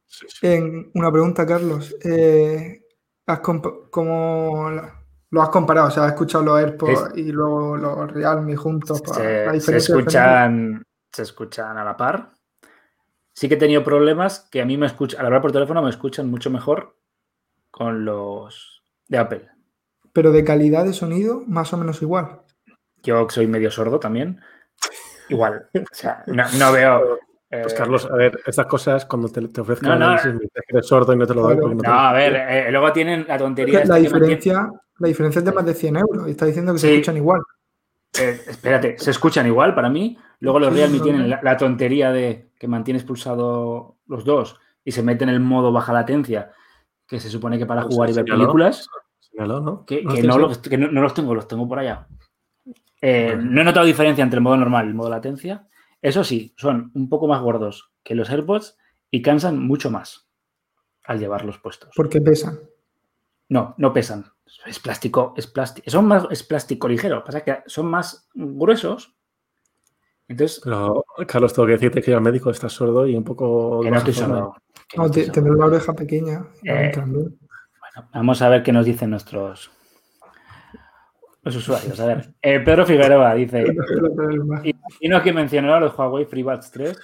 sí, 0.06 0.26
sí. 0.28 0.46
En 0.48 0.90
una 0.94 1.12
pregunta, 1.12 1.46
Carlos. 1.46 1.94
eh, 2.04 2.82
¿has 3.26 3.40
compa- 3.40 3.88
¿Cómo 3.90 4.70
la- 4.72 5.04
lo 5.30 5.40
has 5.40 5.50
comparado? 5.50 5.86
O 5.86 5.90
sea, 5.92 6.04
has 6.06 6.12
escuchado 6.14 6.42
los 6.44 6.58
AirPods 6.58 7.12
y 7.16 7.30
luego 7.30 7.76
los 7.76 8.10
Realme 8.12 8.56
juntos. 8.56 9.00
para 9.02 9.58
Se, 9.60 9.76
escuchan, 9.76 10.82
se 11.12 11.22
escuchan 11.22 11.78
a 11.78 11.84
la 11.84 11.96
par. 11.96 12.32
Sí 13.34 13.48
que 13.48 13.54
he 13.54 13.58
tenido 13.58 13.84
problemas 13.84 14.48
que 14.50 14.60
a 14.62 14.64
mí 14.64 14.76
me 14.76 14.86
escuchan, 14.86 15.20
al 15.20 15.26
hablar 15.26 15.42
por 15.42 15.52
teléfono 15.52 15.80
me 15.80 15.90
escuchan 15.90 16.28
mucho 16.28 16.50
mejor 16.50 16.96
con 17.70 18.04
los 18.04 18.82
de 19.06 19.18
Apple. 19.18 19.48
Pero 20.16 20.32
de 20.32 20.44
calidad 20.44 20.86
de 20.86 20.94
sonido, 20.94 21.42
más 21.46 21.74
o 21.74 21.76
menos 21.76 22.00
igual. 22.00 22.40
Yo 23.02 23.26
que 23.26 23.34
soy 23.34 23.46
medio 23.46 23.70
sordo 23.70 24.00
también. 24.00 24.40
Igual. 25.28 25.68
O 25.74 25.80
sea, 25.92 26.24
no, 26.26 26.42
no 26.58 26.72
veo. 26.72 27.18
Pues 27.50 27.72
eh, 27.74 27.76
Carlos, 27.76 28.08
a 28.10 28.16
ver, 28.16 28.40
estas 28.46 28.64
cosas 28.64 29.04
cuando 29.04 29.28
te, 29.28 29.46
te 29.48 29.60
ofrezcan 29.60 29.90
No, 29.90 29.98
no, 29.98 30.04
análisis, 30.06 30.32
me 30.32 30.40
dices 30.40 30.62
que 30.66 30.74
eres 30.76 30.86
sordo 30.86 31.12
y 31.12 31.16
no 31.18 31.26
te 31.26 31.34
lo 31.34 31.42
doy 31.42 31.50
Claro. 31.52 31.60
porque 31.62 31.76
no 31.76 31.82
te 31.82 31.88
a 31.88 32.12
ver, 32.14 32.34
eh, 32.34 32.72
luego 32.72 32.92
tienen 32.92 33.26
la 33.28 33.36
tontería. 33.36 33.80
la 33.80 33.84
mantiene- 33.84 34.00
diferencia, 34.00 34.70
la 34.98 35.08
diferencia 35.08 35.38
es 35.40 35.44
de 35.44 35.52
más 35.52 35.66
de 35.66 35.74
100 35.74 35.96
euros. 35.96 36.28
Y 36.28 36.30
está 36.30 36.46
diciendo 36.46 36.72
que 36.72 36.78
se 36.78 36.92
escuchan 36.94 37.16
igual. 37.18 37.40
Eh, 38.18 38.40
espérate, 38.48 38.98
se 38.98 39.10
escuchan 39.10 39.46
igual 39.46 39.74
para 39.74 39.90
mí. 39.90 40.16
Luego 40.40 40.60
los 40.60 40.70
Sí, 40.70 40.76
Realme 40.76 40.96
no, 40.96 41.02
tienen 41.04 41.22
no. 41.22 41.28
la, 41.28 41.40
la 41.42 41.56
tontería 41.58 42.10
de 42.10 42.50
que 42.58 42.68
mantienes 42.68 43.04
pulsado 43.04 43.96
los 44.06 44.24
dos 44.24 44.58
y 44.82 44.92
se 44.92 45.02
meten 45.02 45.28
en 45.28 45.34
el 45.34 45.40
modo 45.42 45.72
baja 45.72 45.92
latencia, 45.92 46.52
que 47.06 47.20
se 47.20 47.28
supone 47.28 47.58
que 47.58 47.66
para 47.66 47.82
Pues 47.82 47.94
jugar 47.94 48.10
y 48.10 48.12
ver 48.14 48.24
películas, 48.24 48.88
¿no? 49.36 49.84
que, 49.84 50.02
¿No 50.02 50.14
que 50.14 50.22
los, 50.22 50.58
que 50.58 50.78
no- 50.78 50.90
no 50.90 51.02
los 51.02 51.14
tengo, 51.14 51.34
los 51.34 51.46
tengo 51.48 51.68
por 51.68 51.78
allá. 51.78 52.06
Eh, 53.02 53.32
Bueno. 53.34 53.50
no 53.50 53.60
he 53.60 53.64
notado 53.64 53.84
diferencia 53.86 54.22
entre 54.24 54.38
el 54.38 54.42
modo 54.42 54.56
normal 54.56 54.86
y 54.86 54.88
el 54.88 54.94
modo 54.94 55.10
latencia. 55.10 55.68
Eso 56.00 56.24
sí, 56.24 56.54
son 56.56 56.90
un 56.94 57.08
poco 57.08 57.28
más 57.28 57.40
gordos 57.42 57.92
que 58.02 58.14
los 58.14 58.30
AirPods 58.30 58.76
y 59.10 59.22
cansan 59.22 59.58
mucho 59.58 59.90
más 59.90 60.28
al 61.04 61.18
llevarlos 61.18 61.58
puestos. 61.58 61.90
Porque 61.94 62.20
pesan. 62.20 62.58
No, 63.48 63.74
no 63.78 63.92
pesan. 63.92 64.24
Es 64.64 64.78
plástico, 64.78 65.34
es 65.36 65.46
plástico. 65.46 65.90
Son 65.90 66.06
más, 66.06 66.26
es 66.30 66.42
plástico 66.42 66.88
ligero. 66.88 67.22
Pasa 67.24 67.42
que 67.42 67.58
son 67.66 67.86
más 67.86 68.28
gruesos. 68.34 69.14
Entonces, 70.28 70.60
Pero, 70.64 71.04
Carlos, 71.28 71.52
tengo 71.52 71.66
que 71.66 71.72
decirte 71.74 72.02
que 72.02 72.10
yo 72.10 72.16
al 72.16 72.22
médico 72.22 72.50
estás 72.50 72.72
sordo 72.72 73.06
y 73.06 73.14
un 73.16 73.22
poco. 73.24 73.80
que 73.82 73.90
no 73.90 73.98
estoy 73.98 74.14
sordo. 74.14 74.54
que 74.88 74.96
no 74.96 75.04
No, 75.04 75.06
estoy 75.06 75.22
te- 75.22 75.26
sordo. 75.28 75.40
tener 75.42 75.58
la 75.58 75.66
oreja 75.66 75.92
pequeña. 75.92 76.46
Eh, 76.64 76.90
también. 76.94 77.38
Vamos 78.12 78.42
a 78.42 78.48
ver 78.48 78.62
qué 78.62 78.72
nos 78.72 78.84
dicen 78.86 79.10
nuestros 79.10 79.70
los 81.42 81.56
usuarios. 81.56 81.98
A 82.00 82.06
ver, 82.06 82.34
eh, 82.42 82.60
Pedro 82.60 82.84
Figueroa 82.84 83.34
dice, 83.34 83.64
y 85.00 85.08
no 85.08 85.22
que 85.22 85.32
mencionar 85.32 85.80
los 85.80 85.96
Huawei 85.96 86.24
FreeBuds 86.24 86.70
3, 86.72 86.98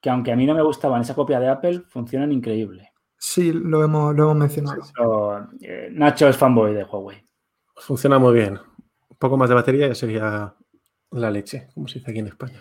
que 0.00 0.08
aunque 0.10 0.30
a 0.32 0.36
mí 0.36 0.46
no 0.46 0.54
me 0.54 0.62
gustaban 0.62 1.02
esa 1.02 1.14
copia 1.14 1.40
de 1.40 1.48
Apple, 1.48 1.82
funcionan 1.88 2.30
increíble. 2.32 2.90
Sí, 3.18 3.52
lo 3.52 3.82
hemos, 3.84 4.14
lo 4.14 4.24
hemos 4.24 4.36
mencionado. 4.36 5.48
Eh, 5.60 5.88
Nacho 5.92 6.28
es 6.28 6.36
fanboy 6.36 6.74
de 6.74 6.84
Huawei. 6.84 7.24
Funciona 7.76 8.18
muy 8.18 8.34
bien. 8.34 8.54
Un 9.10 9.16
poco 9.18 9.36
más 9.36 9.48
de 9.48 9.54
batería 9.56 9.88
ya 9.88 9.94
sería 9.94 10.54
la 11.10 11.30
leche, 11.30 11.68
como 11.74 11.86
se 11.88 11.98
dice 11.98 12.10
aquí 12.10 12.20
en 12.20 12.28
España. 12.28 12.60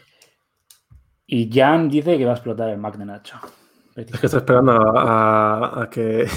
Y 1.28 1.50
Jan 1.52 1.88
dice 1.90 2.18
que 2.18 2.26
va 2.26 2.32
a 2.32 2.36
explotar 2.36 2.70
el 2.70 2.78
Mac 2.78 2.98
de 2.98 3.06
Nacho. 3.06 3.38
Es 3.96 4.20
que 4.20 4.26
estoy 4.26 4.40
esperando 4.40 4.72
a, 4.74 5.02
a- 5.78 5.84
a 5.84 5.90
que, 5.90 6.28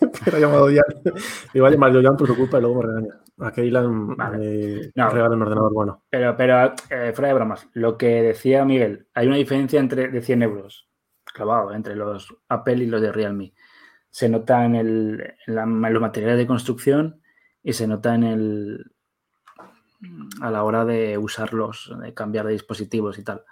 ha 0.32 0.38
llamado 0.38 0.66
Jan. 0.68 1.14
Iba 1.54 1.68
a 1.68 1.70
llamar 1.70 1.92
yo 1.92 2.16
por 2.16 2.26
tu 2.28 2.36
culpa 2.36 2.58
y 2.58 2.60
luego 2.60 2.82
me 2.82 2.86
regaña. 2.88 3.14
A 3.40 3.50
Vale. 4.16 4.92
No. 4.94 5.10
regale 5.10 5.34
un 5.34 5.42
ordenador 5.42 5.72
bueno. 5.72 6.04
Pero, 6.08 6.36
pero 6.36 6.72
eh, 6.90 7.12
fuera 7.14 7.28
de 7.28 7.34
bromas, 7.34 7.68
lo 7.72 7.98
que 7.98 8.22
decía 8.22 8.64
Miguel, 8.64 9.08
hay 9.14 9.26
una 9.26 9.36
diferencia 9.36 9.80
entre 9.80 10.08
de 10.08 10.22
100 10.22 10.42
euros, 10.42 10.88
clavado, 11.24 11.72
entre 11.72 11.96
los 11.96 12.34
Apple 12.48 12.76
y 12.84 12.86
los 12.86 13.00
de 13.02 13.10
Realme. 13.12 13.52
Se 14.10 14.28
nota 14.28 14.64
en, 14.64 14.76
el, 14.76 15.34
en, 15.46 15.54
la- 15.56 15.62
en 15.64 15.92
los 15.92 16.00
materiales 16.00 16.38
de 16.38 16.46
construcción 16.46 17.20
y 17.62 17.72
se 17.72 17.88
nota 17.88 18.14
en 18.14 18.22
el 18.22 18.84
a 20.42 20.50
la 20.50 20.62
hora 20.64 20.84
de 20.84 21.16
usarlos, 21.18 21.92
de 22.00 22.12
cambiar 22.12 22.46
de 22.46 22.52
dispositivos 22.52 23.18
y 23.18 23.24
tal. 23.24 23.42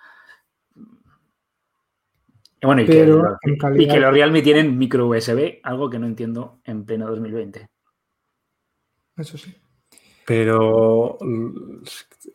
Y 2.63 2.67
bueno, 2.67 2.83
y, 2.83 2.87
que, 2.87 2.93
Pero 2.93 3.23
los- 3.23 3.37
en 3.43 3.55
y 3.55 3.59
calidad- 3.59 3.95
que 3.95 4.01
los 4.01 4.13
Realme 4.13 4.41
tienen 4.43 4.79
micro 4.79 5.09
USB, 5.09 5.61
algo 5.65 5.91
que 5.91 5.99
no 5.99 6.07
entiendo 6.07 6.61
en 6.65 6.85
pleno 6.85 7.09
2020. 7.09 7.69
Eso 9.17 9.37
sí. 9.37 9.55
Pero 10.27 11.19
mm, 11.21 11.83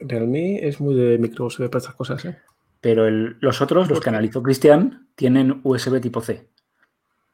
Realme 0.01 0.67
es 0.67 0.81
muy 0.81 0.95
de 0.95 1.17
micro 1.17 1.45
USB 1.45 1.69
para 1.69 1.79
estas 1.79 1.95
cosas, 1.95 2.25
¿eh? 2.25 2.37
Pero 2.81 3.07
el- 3.07 3.37
los 3.39 3.61
otros, 3.61 3.89
los 3.89 3.99
que 4.01 4.09
analizó 4.09 4.43
Cristian, 4.43 5.07
tienen 5.15 5.61
USB 5.63 5.99
tipo 6.01 6.21
C. 6.21 6.49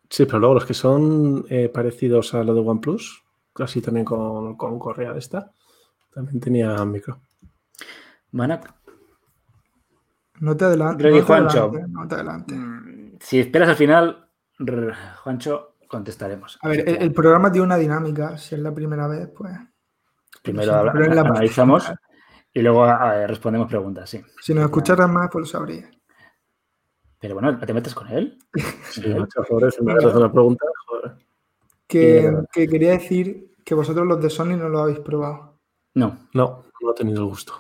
Sí, 0.10 0.26
pero 0.26 0.40
luego 0.40 0.54
los 0.56 0.66
que 0.66 0.74
son 0.76 1.46
eh, 1.50 1.70
parecidos 1.70 2.34
a 2.36 2.44
lo 2.44 2.54
de 2.54 2.60
OnePlus, 2.62 3.24
casi 3.54 3.82
también 3.82 4.06
con, 4.06 4.56
con 4.56 4.78
correa 4.78 5.14
de 5.14 5.20
esta, 5.20 5.52
también 6.14 6.40
tenía 6.40 6.86
micro. 6.86 7.20
Van 8.32 8.52
a- 8.52 8.62
No 10.40 10.56
te 10.56 10.66
adelantes. 10.66 11.06
No 11.12 11.18
te 11.18 11.22
Juancho. 11.24 11.64
adelantes, 11.64 11.90
No 11.90 12.08
te 12.08 12.16
adelantes. 12.16 12.58
Si 13.24 13.40
esperas 13.40 13.70
al 13.70 13.76
final, 13.78 14.30
Juancho, 15.24 15.76
contestaremos. 15.88 16.60
A 16.62 16.68
ver, 16.68 16.88
el, 16.88 16.96
el 17.04 17.14
programa 17.14 17.52
tiene 17.52 17.66
una 17.66 17.78
dinámica. 17.78 18.38
Si 18.38 18.56
es 18.56 18.62
la 18.62 18.74
primera 18.74 19.08
vez, 19.08 19.30
pues. 19.36 19.52
Primero 20.42 20.74
habla- 20.76 20.94
la- 20.94 21.22
analizamos 21.22 21.90
y 22.52 22.62
luego 22.62 22.86
eh, 22.86 23.26
respondemos 23.28 23.70
preguntas, 23.70 24.10
sí. 24.10 24.22
Si 24.42 24.54
nos 24.54 24.66
escucharas 24.66 25.10
más, 25.10 25.30
pues 25.32 25.44
lo 25.44 25.46
sabrías. 25.60 25.90
Pero 27.20 27.36
bueno, 27.36 27.58
¿te 27.58 27.74
metes 27.74 27.96
con 27.96 28.10
él? 28.10 28.38
Sí, 28.92 29.08
muchas 29.08 29.48
flores, 29.48 29.82
me 29.82 29.94
haces 29.94 30.14
una 30.14 30.32
pregunta, 30.32 30.66
joder. 30.86 31.16
Que, 31.88 32.22
Y, 32.22 32.26
eh, 32.26 32.34
que 32.52 32.68
quería 32.68 32.92
decir 32.92 33.54
que 33.64 33.74
vosotros 33.74 34.06
los 34.06 34.22
de 34.22 34.30
Sony 34.30 34.58
no 34.58 34.68
lo 34.68 34.80
habéis 34.80 35.00
probado. 35.00 35.60
No. 35.96 36.28
No, 36.34 36.66
no 36.82 36.92
he 36.92 36.94
tenido 36.96 37.22
el 37.22 37.30
gusto. 37.30 37.54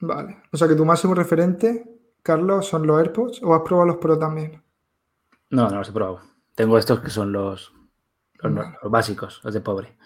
Vale. 0.00 0.42
O 0.52 0.56
sea 0.58 0.68
que 0.68 0.74
tu 0.74 0.84
máximo 0.84 1.14
referente, 1.14 1.97
Carlos, 2.22 2.66
son 2.66 2.86
los 2.86 2.98
AirPods 2.98 3.42
o 3.42 3.54
has 3.54 3.62
probado 3.62 3.88
los 3.88 3.96
Pro 3.96 4.18
también. 4.18 4.62
No, 5.50 5.68
no 5.68 5.78
los 5.78 5.88
he 5.88 5.92
probado. 5.92 6.20
Tengo 6.54 6.78
estos 6.78 7.00
que 7.00 7.10
son 7.10 7.32
los, 7.32 7.72
los, 8.34 8.54
Vale. 8.54 8.76
los 8.82 8.92
básicos, 8.92 9.40
los 9.44 9.54
de 9.54 9.60
pobre. 9.60 9.96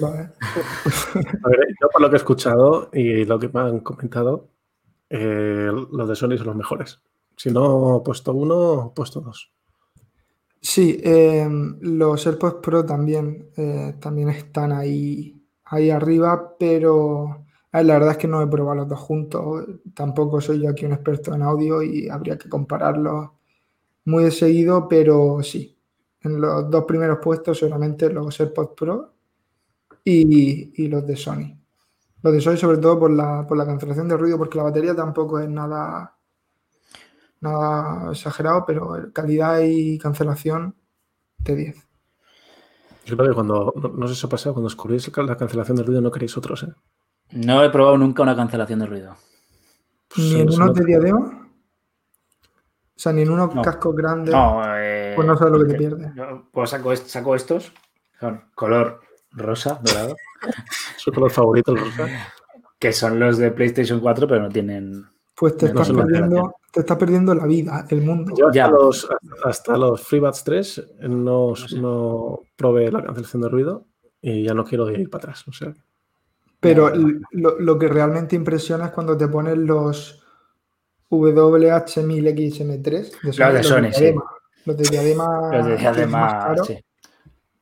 Vale. 0.00 0.32
A 1.44 1.48
ver, 1.48 1.68
yo 1.80 1.88
por 1.90 2.02
lo 2.02 2.10
que 2.10 2.16
he 2.16 2.18
escuchado 2.18 2.90
y 2.92 3.24
lo 3.24 3.38
que 3.38 3.48
me 3.48 3.60
han 3.60 3.80
comentado, 3.80 4.48
eh, 5.08 5.70
los 5.90 6.08
de 6.08 6.16
Sony 6.16 6.36
son 6.36 6.48
los 6.48 6.56
mejores. 6.56 7.00
Si 7.36 7.50
no 7.50 7.98
he 7.98 8.00
puesto 8.00 8.32
uno, 8.32 8.88
he 8.90 8.94
puesto 8.94 9.20
dos. 9.20 9.52
Sí, 10.60 11.00
eh, 11.02 11.48
los 11.80 12.26
AirPods 12.26 12.56
Pro 12.62 12.84
también, 12.84 13.50
eh, 13.56 13.94
también 14.00 14.30
están 14.30 14.72
ahí, 14.72 15.40
ahí 15.64 15.90
arriba, 15.90 16.56
pero 16.58 17.45
la 17.84 17.94
verdad 17.94 18.12
es 18.12 18.16
que 18.18 18.28
no 18.28 18.42
he 18.42 18.46
probado 18.46 18.76
los 18.76 18.88
dos 18.88 19.00
juntos. 19.00 19.66
Tampoco 19.94 20.40
soy 20.40 20.62
yo 20.62 20.70
aquí 20.70 20.84
un 20.84 20.92
experto 20.92 21.34
en 21.34 21.42
audio 21.42 21.82
y 21.82 22.08
habría 22.08 22.38
que 22.38 22.48
compararlos 22.48 23.30
muy 24.04 24.24
de 24.24 24.30
seguido, 24.30 24.88
pero 24.88 25.42
sí. 25.42 25.76
En 26.22 26.40
los 26.40 26.70
dos 26.70 26.84
primeros 26.84 27.18
puestos 27.22 27.58
seguramente 27.58 28.10
los 28.10 28.38
AirPods 28.40 28.72
Pro 28.76 29.12
y, 30.04 30.82
y 30.82 30.88
los 30.88 31.06
de 31.06 31.16
Sony. 31.16 31.56
Los 32.22 32.32
de 32.32 32.40
Sony 32.40 32.56
sobre 32.56 32.78
todo 32.78 32.98
por 32.98 33.10
la, 33.10 33.46
por 33.46 33.56
la 33.56 33.66
cancelación 33.66 34.08
de 34.08 34.16
ruido, 34.16 34.38
porque 34.38 34.58
la 34.58 34.64
batería 34.64 34.94
tampoco 34.94 35.38
es 35.38 35.48
nada 35.48 36.16
nada 37.40 38.10
exagerado, 38.12 38.64
pero 38.66 39.12
calidad 39.12 39.60
y 39.62 39.98
cancelación 39.98 40.74
de 41.38 41.56
10. 41.56 41.88
Yo 43.04 43.16
creo 43.16 43.28
que 43.28 43.34
cuando, 43.34 43.72
no, 43.94 44.08
sé 44.08 44.14
si 44.14 44.26
ha 44.26 44.28
pasado, 44.28 44.54
cuando 44.54 44.68
descubrís 44.68 45.10
la 45.16 45.36
cancelación 45.36 45.76
de 45.76 45.84
ruido 45.84 46.00
no 46.00 46.10
queréis 46.10 46.36
otros, 46.36 46.64
¿eh? 46.64 46.72
No 47.32 47.62
he 47.64 47.70
probado 47.70 47.98
nunca 47.98 48.22
una 48.22 48.36
cancelación 48.36 48.78
de 48.80 48.86
ruido. 48.86 49.16
Pues 50.14 50.26
Ni 50.32 50.40
en 50.40 50.50
unos 50.52 50.74
de 50.74 50.84
diadema. 50.84 51.48
O 52.96 52.98
sea, 52.98 53.12
ni 53.12 53.22
en 53.22 53.30
unos 53.30 53.54
No. 53.54 53.62
cascos 53.62 53.94
grandes. 53.94 54.32
No, 54.34 54.62
eh, 54.76 55.12
Pues 55.14 55.26
no 55.28 55.36
sabes 55.36 55.52
lo 55.52 55.66
que 55.66 55.72
te 55.72 55.78
pierdes. 55.78 56.14
yo, 56.14 56.48
Pues 56.52 56.70
saco, 56.70 56.92
est- 56.92 57.08
saco 57.08 57.34
estos, 57.34 57.72
son 58.20 58.42
color 58.54 59.00
rosa, 59.32 59.78
dorado, 59.82 60.16
Su 60.96 61.12
color 61.12 61.30
favorito, 61.30 61.72
el 61.72 61.78
rosa. 61.78 62.08
que 62.78 62.92
son 62.92 63.18
los 63.20 63.36
de 63.38 63.50
PlayStation 63.50 64.00
4, 64.00 64.26
pero 64.26 64.42
no 64.42 64.48
tienen. 64.48 65.04
Pues 65.34 65.56
te 65.58 65.66
No 65.70 65.82
estás, 65.82 65.94
perdiendo, 65.94 66.54
te 66.72 66.80
estás 66.80 66.96
perdiendo 66.96 67.34
la 67.34 67.44
vida, 67.46 67.84
el 67.90 68.00
mundo. 68.00 68.32
Yo 68.34 68.46
hasta 68.46 68.56
Ya. 68.56 68.68
los, 68.68 69.06
hasta 69.44 69.76
los 69.76 70.00
FreeBuds 70.06 70.44
3 70.44 70.86
no, 71.00 71.52
no 71.78 72.40
probé 72.56 72.90
la 72.90 73.02
cancelación 73.04 73.42
de 73.42 73.48
ruido 73.50 73.84
y 74.22 74.44
ya 74.44 74.54
no 74.54 74.64
quiero 74.64 74.90
ir 74.90 75.10
para 75.10 75.24
atrás. 75.24 75.44
O 75.48 75.52
sea, 75.52 75.74
Pero 76.60 76.90
lo, 77.32 77.58
lo 77.60 77.78
que 77.78 77.88
realmente 77.88 78.34
impresiona 78.36 78.86
es 78.86 78.92
cuando 78.92 79.16
te 79.16 79.28
ponen 79.28 79.66
los 79.66 80.22
WH1000XM3 81.10 82.82
de 82.82 83.10
Los 83.22 83.36
de 83.36 83.62
Sony, 83.62 83.92
sí. 83.92 84.14
Los 84.64 84.76
de 84.76 84.84
diadema. 84.84 85.50
Los 85.52 85.66
de 85.66 85.76
diadema, 85.76 86.54
sí. 86.66 86.78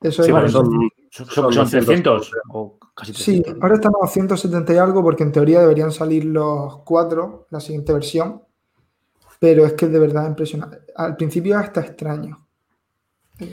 Eso 0.00 0.22
Sí, 0.22 0.28
es 0.28 0.32
bueno, 0.32 0.48
son, 0.48 0.90
Son, 1.10 1.26
son 1.26 1.52
son 1.52 1.64
200 1.64 1.70
300 1.86 2.12
euros. 2.32 2.42
o 2.50 2.78
casi 2.94 3.12
Sí, 3.14 3.40
300. 3.42 3.62
ahora 3.62 3.74
estamos 3.74 4.00
a 4.02 4.06
170 4.06 4.74
y 4.74 4.76
algo 4.78 5.02
porque 5.02 5.22
en 5.22 5.32
teoría 5.32 5.60
deberían 5.60 5.92
salir 5.92 6.24
los 6.24 6.78
cuatro, 6.84 7.46
la 7.50 7.60
siguiente 7.60 7.92
versión, 7.92 8.42
pero 9.40 9.64
es 9.66 9.72
que 9.74 9.86
de 9.88 9.98
verdad 9.98 10.24
es 10.24 10.28
impresionante. 10.30 10.78
Al 10.96 11.16
principio 11.16 11.58
hasta 11.58 11.80
extraño. 11.80 12.38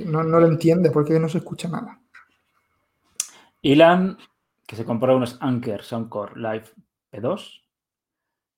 No, 0.06 0.24
no 0.24 0.40
lo 0.40 0.48
entiende 0.48 0.92
porque 0.92 1.20
no 1.20 1.28
se 1.28 1.40
escucha 1.40 1.68
nada. 1.68 2.00
Ilan, 3.64 4.18
que 4.72 4.78
se 4.78 4.86
compró 4.86 5.18
unos 5.18 5.38
Anker 5.42 5.84
Soundcore 5.84 6.40
Live 6.40 6.64
P2, 7.12 7.62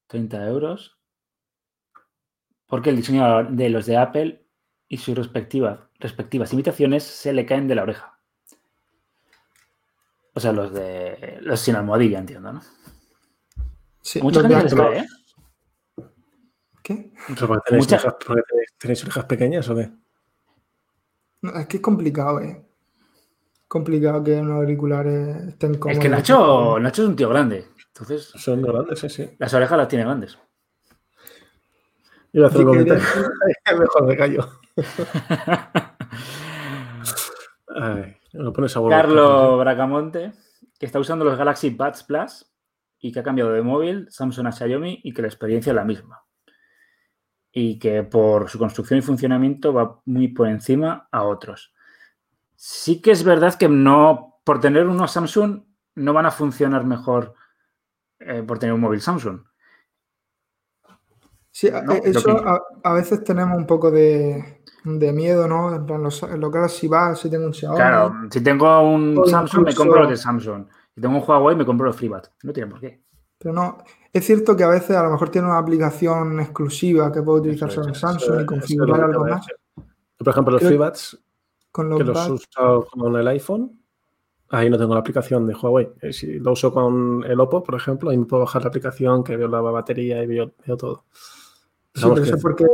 30 0.05 0.47
euros, 0.47 0.99
porque 2.67 2.91
el 2.91 2.97
diseño 2.97 3.45
de 3.45 3.69
los 3.71 3.87
de 3.87 3.97
Apple 3.97 4.45
y 4.87 4.97
sus 4.99 5.17
respectivas, 5.17 5.79
respectivas 5.99 6.53
imitaciones 6.53 7.03
se 7.03 7.33
le 7.33 7.47
caen 7.47 7.67
de 7.67 7.73
la 7.73 7.81
oreja. 7.81 8.19
O 10.35 10.39
sea, 10.39 10.51
los 10.51 10.71
de 10.71 11.39
los 11.41 11.59
sin 11.59 11.75
almohadilla, 11.77 12.19
entiendo, 12.19 12.53
¿no? 12.53 12.61
Sí, 14.01 14.21
Mucha 14.21 14.41
gente 14.41 14.61
les 14.65 14.75
cae, 14.75 14.99
¿eh? 14.99 15.05
¿Qué? 16.83 17.11
¿pero 17.33 17.47
porque 17.47 17.63
tenéis, 17.69 17.85
Mucha- 17.87 17.95
orejas, 17.95 18.15
porque 18.23 18.41
tenéis, 18.47 18.69
tenéis 18.77 19.03
orejas 19.03 19.25
pequeñas 19.25 19.67
o 19.69 19.75
qué? 19.75 19.89
No, 21.41 21.57
es 21.57 21.65
que 21.65 21.77
es 21.77 21.81
complicado, 21.83 22.39
¿eh? 22.39 22.63
Complicado 23.73 24.23
que 24.23 24.39
unos 24.39 24.57
auriculares 24.57 25.35
estén 25.47 25.79
cómodos. 25.79 25.97
Es 25.97 26.03
que 26.03 26.07
Nacho, 26.07 26.77
Nacho 26.79 27.01
es 27.01 27.09
un 27.09 27.15
tío 27.15 27.27
grande. 27.29 27.69
Entonces, 27.87 28.31
Son 28.35 28.61
grandes, 28.61 28.99
sí, 28.99 29.09
sí. 29.09 29.31
las 29.39 29.51
orejas 29.51 29.79
las 29.79 29.87
tiene 29.87 30.05
grandes. 30.05 30.35
A 30.35 30.37
hacer 32.29 32.43
un 32.43 32.51
Sí, 32.51 32.57
que 32.59 32.63
comentario. 32.65 33.03
Mejor 33.79 34.05
me 34.05 34.15
callo. 34.15 34.47
Ay, 37.75 38.15
me 38.33 38.43
lo 38.43 38.53
pones 38.53 38.77
a 38.77 38.79
volver. 38.79 39.01
Carlos 39.01 39.57
Bracamonte, 39.57 40.33
que 40.77 40.85
está 40.85 40.99
usando 40.99 41.25
los 41.25 41.35
Galaxy 41.35 41.71
Buds 41.71 42.03
Plus 42.03 42.45
y 42.99 43.11
que 43.11 43.21
ha 43.21 43.23
cambiado 43.23 43.53
de 43.53 43.63
móvil 43.63 44.05
Samsung 44.11 44.45
a 44.45 44.51
Xiaomi 44.51 45.01
y 45.03 45.13
que 45.13 45.23
la 45.23 45.29
experiencia 45.29 45.71
es 45.71 45.75
la 45.75 45.83
misma. 45.83 46.21
Y 47.51 47.79
que 47.79 48.03
por 48.03 48.51
su 48.51 48.59
construcción 48.59 48.99
y 48.99 49.01
funcionamiento 49.01 49.73
va 49.73 49.99
muy 50.05 50.27
por 50.27 50.47
encima 50.47 51.07
a 51.11 51.23
otros. 51.23 51.72
Sí 52.65 53.01
que 53.01 53.11
es 53.11 53.25
verdad 53.25 53.55
que 53.55 53.67
no, 53.67 54.39
por 54.45 54.61
tener 54.61 54.87
unos 54.87 55.11
Samsung, 55.11 55.63
no 55.95 56.13
van 56.13 56.25
a 56.25 56.31
funcionar 56.31 56.85
mejor 56.85 57.33
eh, 58.21 58.41
por 58.41 58.57
tener 58.57 58.73
un 58.73 58.79
móvil 58.79 59.01
Samsung. 59.01 59.41
Sí, 61.51 61.67
a- 61.67 61.81
No, 61.81 61.91
eso 61.95 62.23
que- 62.23 62.31
a, 62.45 62.61
a 62.83 62.93
veces 62.93 63.21
tenemos 63.25 63.57
un 63.57 63.67
poco 63.67 63.91
de, 63.91 64.61
de 64.85 65.11
miedo, 65.11 65.45
¿no? 65.45 65.75
En 65.75 65.85
plan, 65.85 66.01
los, 66.01 66.23
en 66.23 66.39
lo 66.39 66.49
que 66.49 66.57
ahora 66.59 66.69
si 66.69 66.87
va, 66.87 67.13
si 67.17 67.29
tengo 67.29 67.45
un 67.47 67.53
Xiaomi. 67.53 67.75
Claro, 67.75 68.13
si 68.31 68.41
tengo 68.41 68.81
un 68.89 69.21
Samsung, 69.27 69.65
me 69.65 69.75
compro 69.75 69.99
los 69.99 70.09
de 70.11 70.17
Samsung. 70.17 70.65
Si 70.95 71.01
tengo 71.01 71.17
un 71.17 71.23
Huawei, 71.27 71.57
me 71.57 71.65
compro 71.65 71.87
los 71.87 71.97
FreeBuds. 71.97 72.31
No 72.43 72.53
tiene 72.53 72.69
por 72.71 72.79
qué. 72.79 73.03
Pero 73.39 73.53
no, 73.53 73.77
es 74.13 74.25
cierto 74.25 74.55
que 74.55 74.63
a 74.63 74.69
veces 74.69 74.95
a 74.95 75.03
lo 75.03 75.11
mejor 75.11 75.27
tiene 75.29 75.47
una 75.49 75.57
aplicación 75.57 76.39
exclusiva 76.39 77.11
que 77.11 77.21
puede 77.21 77.41
utilizar 77.41 77.69
solo 77.69 77.93
Samsung 77.93 78.35
Eso- 78.35 78.41
y 78.41 78.45
configurar 78.45 79.01
algo 79.03 79.25
más. 79.25 79.45
Yo, 79.47 79.83
por 80.17 80.29
ejemplo, 80.29 80.51
los 80.53 80.61
Creo- 80.61 80.69
FreeBuds 80.69 81.22
Con 81.73 81.89
los 81.89 81.97
que 81.97 82.03
los 82.05 82.29
usado 82.29 82.85
con 82.85 83.15
el 83.15 83.27
iPhone, 83.27 83.81
ahí 84.49 84.69
no 84.69 84.77
tengo 84.77 84.93
la 84.93 84.99
aplicación 85.01 85.45
de 85.47 85.55
Huawei. 85.55 85.89
Eh, 86.01 86.13
Si 86.13 86.39
lo 86.39 86.51
uso 86.51 86.71
con 86.71 87.23
el 87.25 87.39
Oppo, 87.39 87.63
por 87.63 87.75
ejemplo, 87.75 88.11
ahí 88.11 88.17
me 88.17 88.25
puedo 88.25 88.43
bajar 88.43 88.61
la 88.61 88.67
aplicación 88.69 89.23
que 89.23 89.35
veo 89.35 89.47
la 89.47 89.59
batería 89.59 90.23
y 90.23 90.27
veo, 90.27 90.53
veo 90.65 90.77
todo. 90.77 91.05
Sí, 91.95 92.05
pero 92.13 92.23
eso 92.23 92.37
porque 92.39 92.65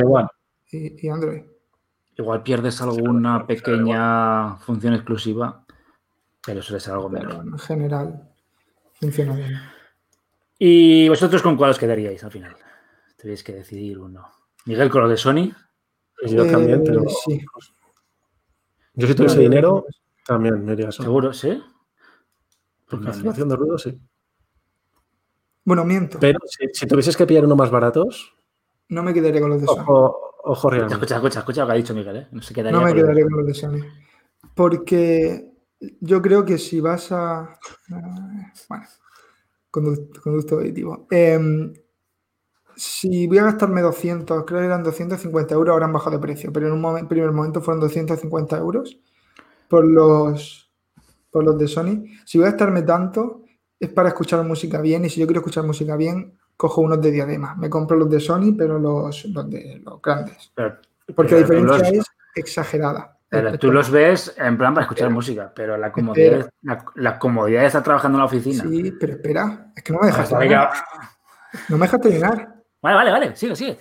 igual. 0.00 0.28
y, 0.70 1.06
y 1.06 1.08
Android. 1.10 1.42
Igual 2.18 2.42
pierdes 2.42 2.80
alguna 2.80 3.46
pequeña 3.46 4.56
función 4.58 4.94
exclusiva, 4.94 5.64
pero 6.46 6.62
suele 6.62 6.80
ser 6.80 6.94
algo 6.94 7.10
menos. 7.10 7.34
en 7.44 7.58
general 7.58 8.30
funciona 8.94 9.34
bien. 9.36 9.52
¿Y 10.58 11.08
vosotros 11.08 11.42
con 11.42 11.56
cuál 11.56 11.72
os 11.72 11.78
quedaríais 11.78 12.22
al 12.24 12.30
final? 12.30 12.56
Tenéis 13.16 13.42
que 13.42 13.52
decidir 13.52 13.98
uno. 13.98 14.24
Miguel 14.66 14.88
con 14.88 15.02
lo 15.02 15.08
de 15.08 15.16
Sony. 15.16 15.50
Yo 16.26 16.44
Eh, 16.44 16.50
también, 16.50 16.82
pero 16.84 17.02
Sí. 17.08 17.44
Yo 18.96 19.06
si 19.06 19.14
tuviese 19.14 19.38
dinero, 19.40 19.86
también 20.26 20.64
me 20.64 20.72
iría 20.72 20.86
a 20.86 20.88
eso. 20.88 21.02
¿Seguro? 21.04 21.32
¿Sí? 21.32 21.62
Por 22.88 22.98
Vale. 22.98 23.12
cancelación 23.12 23.48
de 23.48 23.56
ruido, 23.56 23.78
sí. 23.78 23.98
Bueno, 25.64 25.84
miento. 25.84 26.18
Pero 26.20 26.38
si, 26.46 26.66
si 26.72 26.86
tuvieses 26.86 27.16
que 27.16 27.26
pillar 27.26 27.44
uno 27.44 27.56
más 27.56 27.70
baratos, 27.70 28.34
No 28.88 29.02
me 29.02 29.12
quedaré 29.12 29.40
con 29.40 29.50
los 29.50 29.60
de 29.60 29.66
Sony. 29.66 29.80
ojo, 29.80 30.30
ojo 30.44 30.70
realmente. 30.70 30.94
Escucha, 30.94 31.16
escucha, 31.16 31.38
escucha 31.40 31.60
lo 31.62 31.66
que 31.66 31.72
ha 31.72 31.76
dicho 31.76 31.94
Miguel, 31.94 32.16
¿eh? 32.16 32.28
No 32.30 32.40
se 32.42 32.54
quedaría 32.54 32.78
No 32.78 32.84
me 32.84 32.92
con 32.92 33.00
quedaré 33.02 33.22
con 33.24 33.32
los 33.38 33.46
de 33.46 33.54
Sony. 33.54 33.80
Porque 34.54 35.50
yo 36.00 36.22
creo 36.22 36.44
que 36.44 36.56
si 36.58 36.80
vas 36.80 37.10
a. 37.12 37.58
ah, 37.92 38.52
Bueno, 38.68 38.84
condu- 39.72 40.20
conducto 40.20 40.54
auditivo. 40.56 41.06
Em, 41.10 41.74
si 42.76 43.26
voy 43.26 43.38
a 43.38 43.44
gastarme 43.44 43.80
200, 43.80 44.44
creo 44.44 44.60
que 44.60 44.66
eran 44.66 44.82
250 44.82 45.54
euros, 45.54 45.72
ahora 45.72 45.86
han 45.86 45.92
bajado 45.92 46.12
de 46.16 46.18
precio, 46.22 46.52
pero 46.52 46.66
en 46.68 46.74
un 46.74 46.82
momen- 46.82 47.08
primer 47.08 47.32
momento 47.32 47.60
fueron 47.62 47.80
250 47.80 48.58
euros 48.58 48.98
por 49.68 49.84
los, 49.84 50.70
por 51.30 51.44
los 51.44 51.58
de 51.58 51.66
Sony. 51.68 52.04
Si 52.24 52.38
voy 52.38 52.46
a 52.46 52.50
gastarme 52.50 52.82
tanto, 52.82 53.42
es 53.80 53.88
para 53.90 54.08
escuchar 54.10 54.42
música 54.44 54.80
bien, 54.80 55.04
y 55.04 55.08
si 55.10 55.20
yo 55.20 55.26
quiero 55.26 55.40
escuchar 55.40 55.64
música 55.64 55.96
bien, 55.96 56.38
cojo 56.56 56.80
unos 56.82 57.00
de 57.00 57.10
diadema. 57.10 57.54
Me 57.56 57.68
compro 57.68 57.96
los 57.96 58.08
de 58.10 58.20
Sony, 58.20 58.54
pero 58.56 58.78
los, 58.78 59.24
los 59.26 59.50
de 59.50 59.80
los 59.84 60.00
grandes. 60.00 60.52
Pero, 60.54 60.76
Porque 61.14 61.40
la 61.40 61.46
pero 61.46 61.60
diferencia 61.60 61.90
los- 61.92 61.98
es 62.06 62.06
exagerada. 62.34 63.18
pero 63.28 63.58
tú 63.58 63.72
los 63.72 63.90
ves 63.90 64.34
en 64.38 64.56
plan 64.56 64.72
para 64.72 64.84
escuchar 64.84 65.10
música, 65.10 65.52
pero 65.54 65.76
la 65.76 65.90
comodidad, 65.92 66.48
la, 66.62 66.84
la 66.94 67.18
comodidad 67.18 67.62
de 67.62 67.66
estar 67.66 67.82
trabajando 67.82 68.16
en 68.16 68.20
la 68.20 68.26
oficina. 68.26 68.62
Sí, 68.64 68.92
pero 69.00 69.14
espera, 69.14 69.72
es 69.74 69.82
que 69.82 69.92
no 69.92 69.98
me 70.00 70.06
dejas 70.06 70.20
Hasta 70.24 70.38
terminar. 70.38 70.70
No 71.68 71.76
me 71.78 71.86
dejas 71.86 72.00
terminar. 72.00 72.55
Vale, 72.82 72.96
vale, 72.96 73.10
vale, 73.10 73.36
sigue, 73.36 73.56
sigue. 73.56 73.78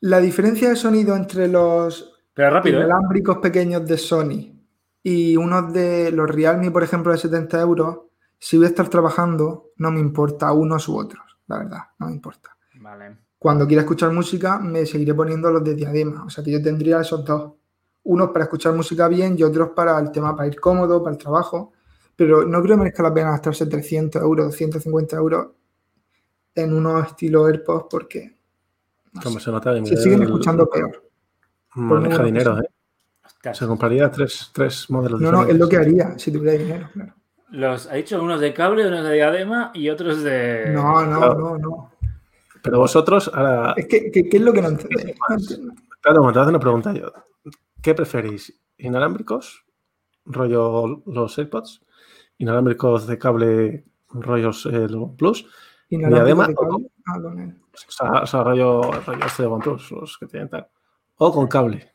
La 0.00 0.20
diferencia 0.20 0.68
de 0.68 0.76
sonido 0.76 1.16
entre 1.16 1.48
los 1.48 2.12
Pero 2.34 2.50
rápido, 2.50 2.80
¿eh? 2.80 2.84
inalámbricos 2.84 3.38
pequeños 3.38 3.84
de 3.86 3.98
Sony 3.98 4.54
y 5.02 5.36
unos 5.36 5.72
de 5.72 6.12
los 6.12 6.30
Realme, 6.30 6.70
por 6.70 6.82
ejemplo, 6.82 7.12
de 7.12 7.18
70 7.18 7.60
euros, 7.60 7.98
si 8.38 8.56
voy 8.56 8.66
a 8.66 8.68
estar 8.68 8.88
trabajando, 8.88 9.72
no 9.76 9.90
me 9.90 10.00
importa 10.00 10.52
unos 10.52 10.88
u 10.88 10.96
otros, 10.96 11.38
la 11.46 11.58
verdad, 11.58 11.80
no 11.98 12.06
me 12.06 12.12
importa. 12.12 12.56
Vale. 12.74 13.16
Cuando 13.38 13.66
quiera 13.66 13.82
escuchar 13.82 14.12
música, 14.12 14.58
me 14.58 14.84
seguiré 14.84 15.14
poniendo 15.14 15.50
los 15.50 15.62
de 15.62 15.74
diadema. 15.74 16.24
O 16.24 16.30
sea 16.30 16.42
que 16.42 16.50
yo 16.50 16.60
tendría 16.60 17.00
esos 17.00 17.24
dos. 17.24 17.52
Unos 18.02 18.30
para 18.30 18.44
escuchar 18.44 18.74
música 18.74 19.06
bien 19.06 19.36
y 19.38 19.44
otros 19.44 19.70
para 19.76 19.98
el 20.00 20.10
tema, 20.10 20.34
para 20.34 20.48
ir 20.48 20.58
cómodo, 20.58 21.02
para 21.02 21.14
el 21.14 21.22
trabajo. 21.22 21.72
Pero 22.16 22.44
no 22.44 22.60
creo 22.62 22.74
que 22.74 22.80
merezca 22.80 23.02
la 23.04 23.14
pena 23.14 23.30
gastarse 23.30 23.66
300 23.66 24.20
euros, 24.22 24.46
250 24.46 25.16
euros 25.16 25.46
en 26.62 26.74
unos 26.74 27.06
estilo 27.06 27.46
AirPods 27.46 27.86
porque 27.90 28.36
no 29.12 29.22
Como 29.22 29.38
sé, 29.38 29.46
se 29.46 29.50
nota 29.50 29.84
se 29.84 29.96
siguen 29.96 30.22
escuchando 30.22 30.68
peor. 30.68 31.08
Maneja 31.74 32.22
dinero, 32.22 32.58
¿eh? 32.60 32.68
Se 33.54 33.66
compraría 33.66 34.10
tres, 34.10 34.50
tres 34.52 34.90
modelos 34.90 35.20
No, 35.20 35.30
no, 35.30 35.44
es 35.44 35.56
lo 35.56 35.68
que 35.68 35.76
haría 35.76 36.18
si 36.18 36.32
tuviera 36.32 36.58
dinero, 36.58 36.88
claro. 36.92 37.14
Los, 37.50 37.86
ha 37.86 37.94
dicho 37.94 38.22
unos 38.22 38.40
de 38.40 38.52
cable, 38.52 38.86
unos 38.86 39.04
de 39.04 39.14
diadema 39.14 39.70
y 39.74 39.88
otros 39.88 40.22
de. 40.22 40.70
No, 40.74 41.04
no, 41.06 41.18
claro. 41.18 41.38
no, 41.38 41.58
no. 41.58 41.92
Pero 42.62 42.78
vosotros, 42.78 43.30
ahora, 43.32 43.72
Es 43.76 43.86
que, 43.86 44.10
que- 44.10 44.28
¿qué 44.28 44.36
es 44.36 44.42
lo 44.42 44.52
que 44.52 44.60
no 44.60 44.68
entendéis? 44.68 45.16
No 45.28 45.36
un 45.36 46.16
momento, 46.18 46.32
te 46.32 46.38
hago 46.40 46.48
una 46.50 46.60
pregunta 46.60 46.92
yo. 46.92 47.12
¿Qué 47.80 47.94
preferís? 47.94 48.60
¿Inalámbricos, 48.76 49.64
rollo 50.26 51.02
los 51.06 51.38
AirPods? 51.38 51.80
¿Inalámbricos 52.38 53.06
de 53.06 53.18
cable, 53.18 53.84
rollos 54.10 54.66
eh, 54.66 54.86
los 54.88 55.10
Plus? 55.16 55.46
Inalámbrico 55.90 56.44
Diadema 56.44 56.46
de 56.46 56.54
o. 56.54 56.90
Ah, 57.06 57.20
con 57.22 57.40
él. 57.40 57.56
O 57.72 57.90
sea, 57.90 58.10
o 58.22 58.26
sea, 58.26 58.44
rollo, 58.44 58.82
rollo 58.82 59.26
este 59.26 59.42
de 59.42 59.48
OnePlus, 59.48 59.90
los 59.92 60.18
que 60.18 60.26
tienen 60.26 60.48
tal. 60.48 60.68
O 61.16 61.32
con 61.32 61.46
cable. 61.46 61.92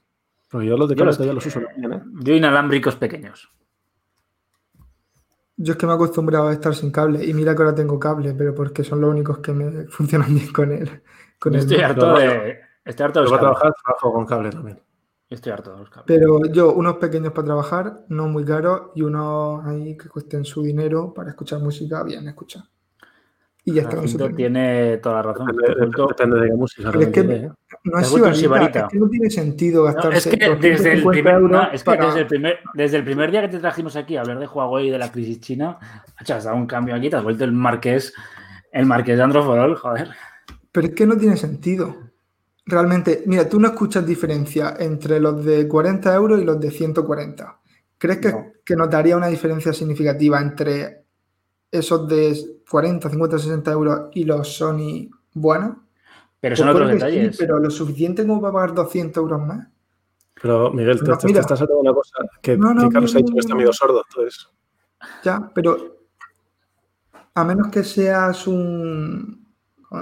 Porque 0.50 0.68
yo 0.68 0.78
los 0.78 0.90
de 0.90 0.96
Yo 0.96 1.00
cable 1.04 1.14
todavía 1.14 1.34
los 1.34 1.46
uso 1.46 1.62
también, 1.62 1.94
¿eh? 1.94 2.04
Yo 2.22 2.34
inalámbricos 2.34 2.96
pequeños. 2.96 3.50
Yo 5.56 5.74
es 5.74 5.78
que 5.78 5.86
me 5.86 5.92
he 5.92 5.96
acostumbrado 5.96 6.48
a 6.48 6.54
estar 6.54 6.74
sin 6.74 6.92
cable 6.92 7.24
y 7.24 7.34
mira 7.34 7.56
que 7.56 7.62
ahora 7.62 7.76
tengo 7.76 8.00
cable, 8.00 8.34
pero 8.34 8.56
porque 8.56 8.84
son 8.84 9.02
los 9.02 9.12
únicos 9.12 9.38
que 9.40 9.54
me 9.54 9.86
funcionan 9.90 10.34
bien 10.34 10.52
con 10.52 10.72
él. 10.72 11.04
Con 11.40 11.54
el 11.54 11.62
estoy 11.62 11.78
Mac. 11.78 11.92
harto 11.92 12.14
de. 12.16 12.60
Estoy 12.86 13.04
harto 13.06 13.20
de 13.20 13.30
los 13.30 13.40
trabajar 13.40 13.74
trabajo 13.84 14.14
con 14.14 14.26
cable 14.26 14.50
también. 14.50 14.82
Estoy 15.30 15.52
harto 15.52 15.74
de 15.74 15.80
los 15.80 15.90
cables. 15.90 16.06
Pero 16.08 16.46
yo, 16.52 16.74
unos 16.74 16.98
pequeños 16.98 17.32
para 17.32 17.46
trabajar, 17.46 18.06
no 18.10 18.28
muy 18.28 18.44
caros, 18.44 18.92
y 18.96 19.04
unos 19.04 19.66
ahí 19.66 19.96
que 19.96 20.10
cuesten 20.10 20.44
su 20.44 20.64
dinero 20.64 21.14
para 21.14 21.30
escuchar 21.30 21.60
música 21.60 22.04
bien 22.04 22.28
escuchar. 22.28 22.64
Y 23.66 23.74
ya 23.76 23.84
está. 23.84 24.02
tengo. 24.02 24.36
tiene 24.36 24.98
toda 24.98 25.16
la 25.16 25.22
razón. 25.22 25.48
Depende, 25.48 26.40
de 26.42 26.48
qué 26.50 26.54
música. 26.54 26.92
Pero 26.92 27.02
es 27.04 27.08
que 27.10 27.20
¿eh? 27.22 27.50
no 27.86 28.00
es 28.00 28.38
sibarita, 28.38 28.80
es 28.82 28.86
que 28.92 29.00
no 29.00 29.10
tiene 29.10 29.30
sentido 29.30 29.86
No, 29.88 29.94
gastarse 29.94 30.30
es 30.30 30.36
que, 30.38 30.56
desde 30.56 30.94
el 30.94 31.02
250 31.04 31.12
primer, 31.12 31.34
euros 31.36 31.52
no, 31.52 31.72
es 31.72 31.82
que 31.82 31.86
para- 31.86 32.06
desde, 32.08 32.20
el 32.20 32.28
primer, 32.28 32.60
desde 32.74 32.98
el 32.98 33.04
primer 33.06 33.32
día 33.32 33.42
que 33.42 33.48
te 33.48 33.60
trajimos 33.60 33.96
aquí 33.96 34.18
a 34.18 34.22
hablar 34.22 34.40
de 34.40 34.48
Huawei 34.48 34.88
y 34.88 34.92
de 34.92 34.98
la 34.98 35.12
crisis 35.12 35.40
china, 35.40 35.78
has 36.18 36.44
dado 36.44 36.58
un 36.58 36.68
cambio 36.68 36.94
aquí, 36.96 37.10
te 37.10 37.16
has 37.16 37.24
vuelto 37.24 37.46
el 37.46 37.54
marqués, 37.54 38.14
el 38.74 38.86
marqués 38.86 39.16
de 39.18 39.24
Androforol, 39.24 39.76
joder. 39.78 40.10
Pero 40.72 40.88
es 40.88 40.94
que 40.94 41.06
no 41.06 41.16
tiene 41.18 41.38
sentido. 41.38 41.96
Realmente, 42.66 43.24
mira, 43.28 43.48
tú 43.48 43.60
no 43.60 43.68
escuchas 43.70 44.06
diferencia 44.06 44.76
entre 44.80 45.20
los 45.20 45.44
de 45.46 45.68
40 45.68 46.14
euros 46.16 46.42
y 46.42 46.46
los 46.46 46.60
de 46.60 46.72
140. 46.72 47.60
¿Crees 47.98 48.18
que, 48.20 48.32
No. 48.32 48.46
que 48.66 48.76
notaría 48.76 49.16
una 49.16 49.28
diferencia 49.28 49.72
significativa 49.74 50.40
entre 50.42 51.03
esos 51.74 52.08
de 52.08 52.62
40, 52.70 53.10
50, 53.10 53.38
60 53.40 53.72
euros 53.72 54.10
y 54.14 54.24
los 54.24 54.48
Sony 54.56 55.10
buenos? 55.34 55.78
Pero 56.40 56.56
son 56.56 56.68
Pues 56.68 56.76
otros 56.76 56.90
que 56.92 57.00
sí, 57.00 57.06
detalles. 57.06 57.38
pero 57.38 57.60
lo 57.60 57.70
suficiente 57.70 58.26
como 58.28 58.42
para 58.42 58.54
pagar 58.54 58.74
200 58.74 59.22
euros 59.22 59.42
más. 59.42 59.68
Pero 60.42 60.72
Miguel, 60.72 61.00
te, 61.02 61.10
No, 61.10 61.18
te- 61.18 61.28
estás 61.40 61.60
saltando 61.60 61.80
una 61.82 61.94
cosa 61.94 62.16
que, 62.42 62.58
No, 62.58 62.74
no, 62.74 62.82
que 62.88 62.94
Carlos 62.94 63.14
no, 63.14 63.18
ha 63.18 63.22
dicho 63.22 63.34
que 63.34 63.40
está 63.40 63.56
medio 63.56 63.72
sordo. 63.74 64.04
Entonces, 64.10 64.50
Ya, 65.24 65.50
pero 65.54 65.98
a 67.36 67.44
menos 67.44 67.68
que 67.70 67.84
seas 67.84 68.46
un. 68.48 69.42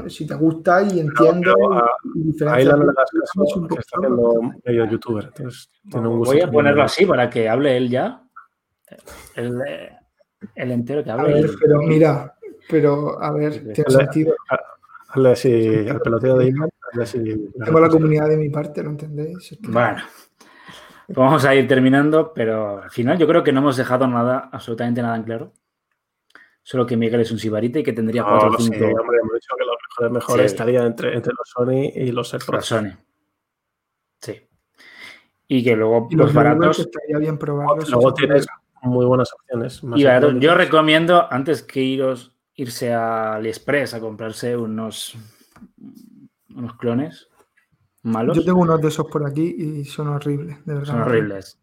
Si 0.07 0.25
te 0.25 0.33
gusta 0.35 0.81
y 0.83 0.99
entiendo. 1.01 1.53
pero 1.53 1.73
a- 1.73 1.91
y 2.15 2.43
ahí 2.47 2.63
de- 2.65 2.71
hagas 2.71 2.95
es 3.13 3.31
que 3.33 3.59
poco 3.59 3.79
está 3.79 3.97
haciendo 3.99 4.41
medio 4.65 4.85
youtuber. 4.85 5.25
Entonces, 5.25 5.69
tiene 5.89 6.07
un 6.07 6.17
gusto. 6.19 6.33
Voy 6.33 6.41
a 6.41 6.49
ponerlo 6.49 6.83
así 6.83 7.05
para 7.05 7.29
que 7.29 7.49
hable 7.49 7.75
él 7.77 7.89
ya. 7.89 8.23
El, 9.35 9.61
eh, 9.67 9.97
el 10.55 10.71
entero 10.71 11.03
que 11.03 11.11
A 11.11 11.13
hable. 11.15 11.33
ver, 11.33 11.51
pero 11.59 11.81
mira, 11.81 12.35
pero 12.69 13.21
a 13.21 13.31
ver, 13.31 13.73
tiene 13.73 13.89
sentido. 13.89 14.33
Hazle 15.09 15.31
así 15.31 15.87
al 15.89 15.99
peloteo 16.01 16.37
de 16.37 16.47
Iman. 16.47 16.69
Hazle 16.89 17.03
así. 17.03 17.51
Tengo 17.63 17.79
la 17.79 17.89
comunidad 17.89 18.29
de 18.29 18.37
mi 18.37 18.49
parte, 18.49 18.81
¿lo 18.83 18.91
entendéis? 18.91 19.57
Bueno, 19.67 20.01
pues 21.07 21.17
vamos 21.17 21.43
a 21.45 21.53
ir 21.55 21.67
terminando, 21.67 22.33
pero 22.33 22.81
al 22.83 22.91
final 22.91 23.17
yo 23.17 23.27
creo 23.27 23.43
que 23.43 23.51
no 23.51 23.59
hemos 23.59 23.75
dejado 23.77 24.07
nada, 24.07 24.49
absolutamente 24.51 25.01
nada 25.01 25.15
en 25.17 25.23
claro. 25.23 25.53
Solo 26.63 26.85
que 26.85 26.95
Miguel 26.95 27.21
es 27.21 27.31
un 27.31 27.39
sibarita 27.39 27.79
y 27.79 27.83
que 27.83 27.91
tendría 27.91 28.21
No, 28.21 28.29
4 28.29 28.49
o 28.49 28.57
sí, 28.59 28.69
5 28.71 28.85
hombre, 28.85 29.17
hemos 29.19 29.33
dicho 29.33 29.55
que 29.57 29.65
los 29.65 29.75
mejores, 29.81 30.11
mejores 30.11 30.51
Sí. 30.51 30.55
estarían 30.55 30.85
entre, 30.85 31.15
entre 31.15 31.33
los 31.33 31.49
Sony 31.49 31.91
y 31.95 32.11
los 32.11 32.33
AirPods. 32.33 32.65
Sony. 32.65 32.91
Sí. 34.19 34.47
Y 35.47 35.63
que 35.63 35.75
luego 35.75 36.07
Y 36.11 36.15
los 36.15 36.27
los 36.27 36.33
baratos 36.35 36.87
bien 37.19 37.37
probarlos. 37.39 37.89
Luego 37.89 38.13
tienes. 38.13 38.45
Muy 38.89 39.05
buenas 39.05 39.31
opciones. 39.33 39.83
más 39.83 39.99
Y 39.99 40.03
baratos. 40.03 40.35
Yo 40.39 40.55
recomiendo, 40.55 41.31
antes 41.31 41.63
que 41.63 41.81
iros, 41.81 42.33
irse 42.55 42.93
a 42.93 43.35
AliExpress 43.35 43.93
a 43.93 43.99
comprarse 43.99 44.55
unos, 44.57 45.15
unos 46.55 46.73
clones 46.77 47.27
malos. 48.03 48.37
Yo 48.37 48.43
tengo 48.43 48.59
unos 48.59 48.81
de 48.81 48.87
esos 48.87 49.07
por 49.07 49.25
aquí 49.27 49.55
y 49.57 49.85
son 49.85 50.07
horribles, 50.09 50.63
de 50.65 50.73
verdad. 50.73 50.87
Son 50.93 51.01
horribles. 51.01 51.59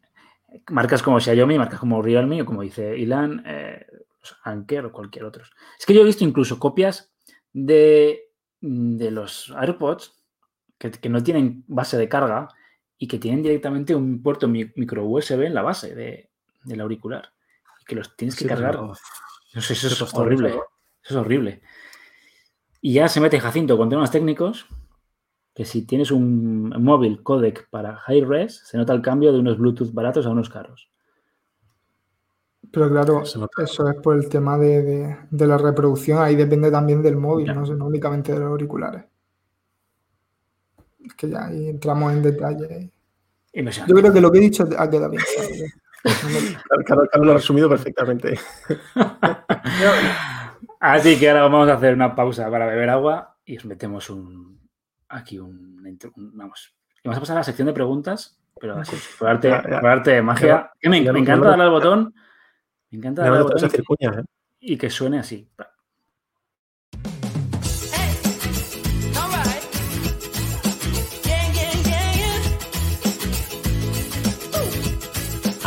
Marcas 0.70 1.02
como 1.02 1.20
Xiaomi, 1.20 1.58
marcas 1.58 1.80
como 1.80 2.00
Realme 2.00 2.40
o 2.42 2.46
como 2.46 2.62
dice 2.62 2.96
Ilan, 2.96 3.42
eh, 3.46 3.84
los 4.20 4.36
Anker 4.44 4.86
o 4.86 4.92
cualquier 4.92 5.24
otro. 5.24 5.44
Es 5.78 5.84
que 5.84 5.92
yo 5.94 6.00
he 6.00 6.04
visto 6.04 6.24
incluso 6.24 6.58
copias 6.58 7.12
de, 7.52 8.30
de 8.60 9.10
los 9.10 9.50
AirPods 9.60 10.14
que, 10.78 10.90
que 10.90 11.08
no 11.08 11.22
tienen 11.22 11.64
base 11.66 11.98
de 11.98 12.08
carga 12.08 12.48
y 12.96 13.06
que 13.08 13.18
tienen 13.18 13.42
directamente 13.42 13.94
un 13.94 14.22
puerto 14.22 14.48
mi- 14.48 14.72
micro 14.76 15.04
USB 15.04 15.42
en 15.44 15.54
la 15.54 15.62
base 15.62 15.94
de, 15.94 16.27
del 16.64 16.80
auricular. 16.80 17.32
Y 17.80 17.84
que 17.84 17.94
los 17.96 18.16
tienes 18.16 18.34
que 18.36 18.44
Sí, 18.44 18.48
cargar. 18.48 18.72
pero- 18.72 18.94
No 19.54 19.60
sé, 19.62 19.72
eso 19.72 19.88
qué 19.88 20.04
es 20.04 20.14
horrible. 20.14 20.48
eso, 20.50 20.58
¿no? 20.58 20.62
Eso 21.02 21.14
es 21.14 21.16
horrible. 21.16 21.62
Y 22.80 22.92
ya 22.94 23.08
se 23.08 23.20
mete 23.20 23.40
Jacinto 23.40 23.76
con 23.76 23.88
temas 23.88 24.10
técnicos, 24.10 24.66
que 25.54 25.64
si 25.64 25.82
tienes 25.86 26.10
un 26.12 26.68
móvil 26.82 27.22
codec 27.22 27.68
para 27.70 27.96
high 27.96 28.20
res, 28.24 28.62
se 28.64 28.76
nota 28.78 28.92
el 28.92 29.02
cambio 29.02 29.32
de 29.32 29.40
unos 29.40 29.58
Bluetooth 29.58 29.92
baratos 29.92 30.26
a 30.26 30.30
unos 30.30 30.48
caros. 30.50 30.90
Pero 32.70 32.90
claro, 32.90 33.22
eso 33.22 33.48
es 33.88 33.96
por 34.02 34.16
el 34.16 34.28
tema 34.28 34.58
de, 34.58 34.82
de- 34.82 35.16
de 35.30 35.46
la 35.46 35.56
reproducción. 35.56 36.18
Ahí 36.22 36.36
depende 36.36 36.70
también 36.70 37.02
del 37.02 37.16
móvil, 37.16 37.46
no, 37.46 37.64
no 37.64 37.86
únicamente 37.86 38.32
de 38.32 38.38
los 38.40 38.48
auriculares. 38.48 39.04
Es 41.04 41.14
que 41.14 41.30
ya 41.30 41.46
ahí 41.46 41.68
entramos 41.70 42.12
en 42.12 42.22
detalle. 42.22 42.92
Yo 43.54 43.94
creo 43.96 44.12
que 44.12 44.20
lo 44.20 44.30
que 44.30 44.38
he 44.38 44.42
dicho 44.42 44.68
ha 44.78 44.90
quedado 44.90 45.10
bien. 45.10 45.22
Carlos, 46.02 47.08
Carlos 47.10 47.26
lo 47.26 47.32
ha 47.32 47.36
resumido 47.36 47.68
perfectamente. 47.68 48.38
Así 50.80 51.18
que 51.18 51.28
ahora 51.28 51.42
vamos 51.42 51.68
a 51.68 51.74
hacer 51.74 51.94
una 51.94 52.14
pausa 52.14 52.50
para 52.50 52.66
beber 52.66 52.88
agua 52.90 53.36
y 53.44 53.56
os 53.56 53.64
metemos 53.64 54.10
un 54.10 54.60
aquí 55.08 55.38
un, 55.38 55.82
vamos. 56.34 56.74
Y 57.02 57.08
vamos 57.08 57.18
a 57.18 57.20
pasar 57.20 57.36
a 57.36 57.40
la 57.40 57.44
sección 57.44 57.66
de 57.66 57.72
preguntas, 57.72 58.38
pero 58.60 58.76
así, 58.76 58.96
por 59.18 59.28
arte, 59.28 59.48
Ya, 59.48 59.62
ya. 59.68 59.78
arte 59.78 60.10
de 60.12 60.22
magia. 60.22 60.46
Ya, 60.46 60.72
Que 60.80 60.88
me, 60.88 60.98
encanta 60.98 61.48
darle 61.48 61.64
al 61.64 61.70
botón. 61.70 62.14
Me 62.90 62.98
encanta 62.98 63.22
darle 63.22 63.38
al 63.38 63.44
botón 63.44 63.70
¿eh? 64.00 64.24
y 64.60 64.76
que 64.76 64.90
suene 64.90 65.18
así. 65.18 65.48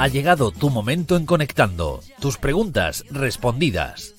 Ha 0.01 0.07
llegado 0.07 0.49
tu 0.51 0.71
momento 0.71 1.15
en 1.15 1.27
Conectando. 1.27 1.99
Tus 2.19 2.37
preguntas 2.39 3.05
respondidas. 3.11 4.15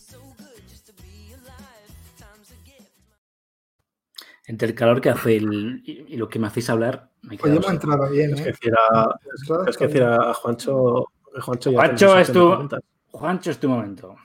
Entre 4.47 4.69
el 4.69 4.75
calor 4.77 5.01
que 5.01 5.11
hace 5.11 5.37
el- 5.39 5.83
y, 5.85 6.15
y 6.15 6.17
lo 6.17 6.29
que 6.29 6.39
me 6.39 6.47
hacéis 6.47 6.71
hablar, 6.71 7.11
me 7.23 7.37
quedo 7.37 7.49
hemos 7.49 7.65
seco. 7.65 7.73
entrado 7.75 8.11
bien, 8.11 8.31
Es 8.35 8.37
que 8.43 8.49
¿eh? 8.49 8.53
decir 8.53 8.73
a, 8.75 9.09
Entrado 9.41 9.65
es 9.67 9.77
que 9.77 9.85
está 9.85 9.87
decir 9.87 10.03
bien. 10.09 10.21
a 10.31 10.35
Juancho. 10.35 11.07
Juancho, 11.41 11.71
ya 11.73 11.79
Juancho, 11.79 12.07
tiene 12.07 12.21
es 12.23 12.33
tu-. 12.33 12.69
Juancho, 13.11 13.51
es 13.51 13.59
tu 13.59 13.69
momento. 13.69 14.17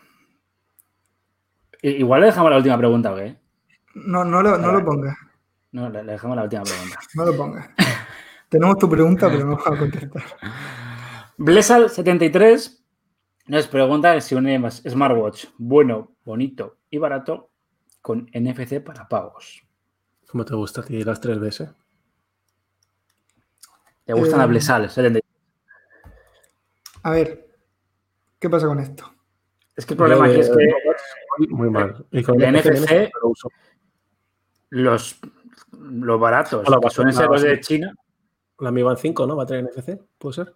Igual 1.82 2.22
le 2.22 2.28
dejamos 2.28 2.52
la 2.52 2.58
última 2.58 2.78
pregunta, 2.78 3.14
¿o 3.14 3.16
qué? 3.16 3.36
No, 3.96 4.24
no, 4.24 4.44
lo, 4.44 4.58
no 4.60 4.72
lo 4.74 4.86
pongas. 4.86 5.18
No, 5.72 5.90
le, 5.90 6.04
dejamos 6.04 6.38
la 6.38 6.44
última 6.44 6.62
pregunta. 6.64 7.00
No 7.16 7.26
lo 7.26 7.36
pongas. 7.36 7.68
Tenemos 8.50 8.78
tu 8.78 8.88
pregunta, 8.90 9.28
pero 9.28 9.44
no 9.46 9.56
vamos 9.58 9.68
a 9.68 9.78
contestar. 9.80 10.24
Blesal73 11.38 12.80
nos 13.48 13.68
pregunta 13.68 14.20
si 14.22 14.36
un 14.36 14.48
smartwatch 14.72 15.46
bueno, 15.58 16.16
bonito 16.26 16.78
y 16.90 16.98
barato 16.98 17.52
con 18.02 18.28
NFC 18.34 18.82
para 18.84 19.08
pagos. 19.08 19.64
¿Cómo 20.28 20.44
te 20.44 20.56
gusta 20.56 20.82
a 20.82 20.84
ti 20.84 21.04
las 21.04 21.22
tres 21.22 21.40
veces? 21.40 21.70
¿Te 24.06 24.14
gustan 24.14 24.36
Eh, 24.40 24.42
las 24.44 24.50
Blesal 24.50 24.90
73? 24.90 25.24
A 27.04 27.12
ver, 27.12 27.48
¿qué 28.40 28.50
pasa 28.50 28.68
con 28.68 28.80
esto? 28.80 29.14
Es 29.76 29.86
que 29.86 29.94
el 29.94 29.98
problema 29.98 30.26
aquí 30.26 30.40
es 30.40 30.50
que 30.50 30.68
Muy, 31.38 31.48
muy 31.50 31.70
mal. 31.70 32.06
Y 32.12 32.24
con 32.24 32.42
el 32.42 32.52
NFC, 32.56 32.68
NFC 32.72 33.12
lo 33.22 33.30
uso. 33.30 33.50
los, 34.70 35.20
los 35.72 36.20
baratos, 36.20 36.68
Hola, 36.68 36.80
que 36.82 36.90
suelen 36.90 37.14
la 37.14 37.22
ser 37.22 37.30
los 37.30 37.42
de 37.44 37.60
China, 37.60 37.94
La 38.60 38.72
Mi 38.72 38.82
Band 38.82 38.98
5, 38.98 39.28
¿no? 39.28 39.36
¿Va 39.36 39.44
a 39.44 39.46
traer 39.46 39.66
NFC? 39.66 40.02
¿Puede 40.18 40.34
ser? 40.34 40.56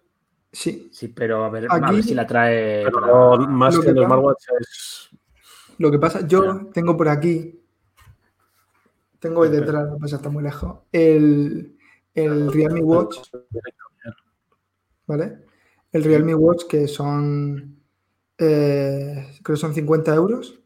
Sí, 0.52 0.90
sí, 0.92 1.08
pero 1.08 1.44
a 1.44 1.50
ver, 1.50 1.66
a 1.70 1.76
Aquí- 1.76 1.94
ver 1.96 2.04
si 2.04 2.14
la 2.14 2.26
trae. 2.26 2.84
Pero 2.84 3.00
para- 3.00 3.06
no, 3.06 3.36
más 3.48 3.74
lo 3.74 3.80
que 3.82 3.92
los 3.92 4.04
smartwatch 4.04 4.44
es. 4.60 5.08
lo 5.78 5.90
que 5.90 5.98
pasa, 5.98 6.26
yo 6.26 6.66
tengo 6.74 6.96
por 6.96 7.08
aquí, 7.08 7.58
tengo 9.18 9.42
ahí 9.44 9.50
detrás, 9.50 9.86
lo 9.88 9.94
que 9.94 10.00
pasa 10.00 10.16
está 10.16 10.28
muy 10.28 10.42
lejos, 10.42 10.80
el, 10.92 11.76
el 12.14 12.52
Realme 12.52 12.82
Watch, 12.82 13.16
¿vale? 15.06 15.38
El 15.90 16.04
Realme 16.04 16.34
Watch, 16.34 16.64
que 16.68 16.86
son, 16.88 17.78
eh, 18.38 19.26
creo 19.42 19.56
que 19.56 19.60
son 19.60 19.74
50 19.74 20.14
euros. 20.14 20.58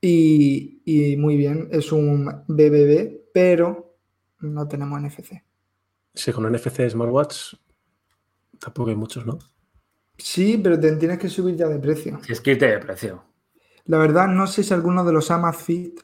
Y, 0.00 0.80
y 0.84 1.16
muy 1.16 1.36
bien, 1.36 1.68
es 1.72 1.90
un 1.90 2.26
BBB, 2.46 3.30
pero 3.34 3.96
no 4.40 4.68
tenemos 4.68 5.00
NFC. 5.00 5.42
Sí, 6.14 6.32
con 6.32 6.44
NFC 6.52 6.88
Smartwatch 6.88 7.54
tampoco 8.58 8.90
hay 8.90 8.96
muchos, 8.96 9.24
¿no? 9.26 9.38
Sí, 10.16 10.58
pero 10.62 10.78
te 10.78 10.92
tienes 10.96 11.18
que 11.18 11.28
subir 11.28 11.54
ya 11.56 11.68
de 11.68 11.78
precio. 11.78 12.18
Si 12.24 12.32
es 12.32 12.40
que 12.40 12.52
irte 12.52 12.66
de 12.66 12.78
precio. 12.78 13.24
La 13.86 13.98
verdad, 13.98 14.26
no 14.28 14.46
sé 14.46 14.62
si 14.62 14.74
alguno 14.74 15.04
de 15.04 15.12
los 15.12 15.30
Amazfit 15.30 16.00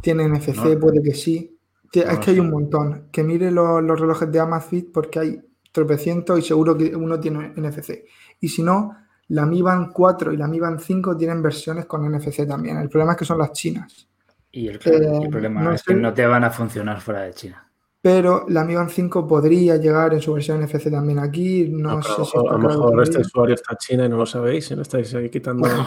tiene 0.00 0.24
NFC, 0.28 0.74
No. 0.74 0.80
puede 0.80 1.02
que 1.02 1.14
sí. 1.14 1.58
No 1.94 2.02
es 2.02 2.18
que 2.20 2.30
hay 2.30 2.40
un 2.40 2.50
montón. 2.50 3.08
Que 3.12 3.22
mire 3.22 3.50
lo- 3.50 3.80
los 3.82 4.00
relojes 4.00 4.30
de 4.32 4.40
Amazfit 4.40 4.90
porque 4.92 5.18
hay 5.18 5.40
tropecientos 5.70 6.38
y 6.38 6.42
seguro 6.42 6.76
que 6.76 6.96
uno 6.96 7.20
tiene 7.20 7.52
NFC. 7.56 8.04
Y 8.40 8.48
si 8.48 8.62
no, 8.62 8.96
la 9.28 9.44
Mi 9.46 9.60
Band 9.62 9.92
4 9.92 10.32
y 10.32 10.36
la 10.38 10.48
Mi 10.48 10.58
Band 10.58 10.80
5 10.80 11.16
tienen 11.16 11.42
versiones 11.42 11.84
con 11.86 12.04
NFC 12.10 12.46
también. 12.46 12.78
El 12.78 12.88
problema 12.88 13.12
es 13.12 13.18
que 13.18 13.24
son 13.26 13.38
las 13.38 13.52
chinas. 13.52 14.08
Y 14.50 14.68
el, 14.68 14.80
el 14.84 15.02
Eh, 15.24 15.28
problema 15.30 15.62
no 15.62 15.72
es 15.72 15.82
que 15.82 15.94
no 15.94 16.12
te 16.12 16.26
van 16.26 16.44
a 16.44 16.50
funcionar 16.50 17.00
fuera 17.00 17.22
de 17.22 17.32
China. 17.34 17.70
Pero 18.02 18.44
la 18.48 18.64
Mi 18.64 18.74
Band 18.74 18.90
5 18.90 19.28
podría 19.28 19.76
llegar 19.76 20.12
en 20.12 20.20
su 20.20 20.32
versión 20.32 20.60
NFC 20.60 20.90
también 20.90 21.20
aquí. 21.20 21.68
No, 21.70 21.94
No, 21.94 22.02
sé 22.02 22.08
si 22.08 22.14
a 22.14 22.18
lo 22.18 22.24
está 22.24 22.40
mejor, 22.42 22.50
a 22.50 22.56
lo 22.56 22.58
claro 22.58 22.84
mejor 22.86 23.02
este 23.04 23.18
usuario 23.20 23.54
está 23.54 23.72
en 23.74 23.78
China 23.78 24.06
y 24.06 24.08
no 24.08 24.16
lo 24.16 24.26
sabéis 24.26 24.70
y 24.72 24.76
no 24.76 24.82
estáis 24.82 25.14
ahí 25.14 25.30
quitando 25.30 25.62
Bueno. 25.68 25.86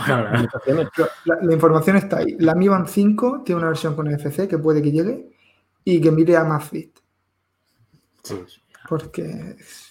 Pero 0.66 0.90
La, 1.26 1.40
la 1.42 1.54
información 1.54 1.98
está 1.98 2.20
ahí. 2.20 2.38
La 2.40 2.56
Mi 2.56 2.70
Band 2.70 2.88
5 2.88 3.42
tiene 3.44 3.60
una 3.60 3.68
versión 3.68 3.96
con 3.96 4.10
NFC 4.10 4.48
que 4.48 4.58
puede 4.58 4.82
que 4.82 4.92
llegue 4.92 5.30
y 5.84 6.00
que 6.00 6.10
mire 6.10 6.38
a 6.38 6.42
Amazfit. 6.42 6.98
Sí. 8.24 8.36
Porque 8.88 9.58
es 9.60 9.86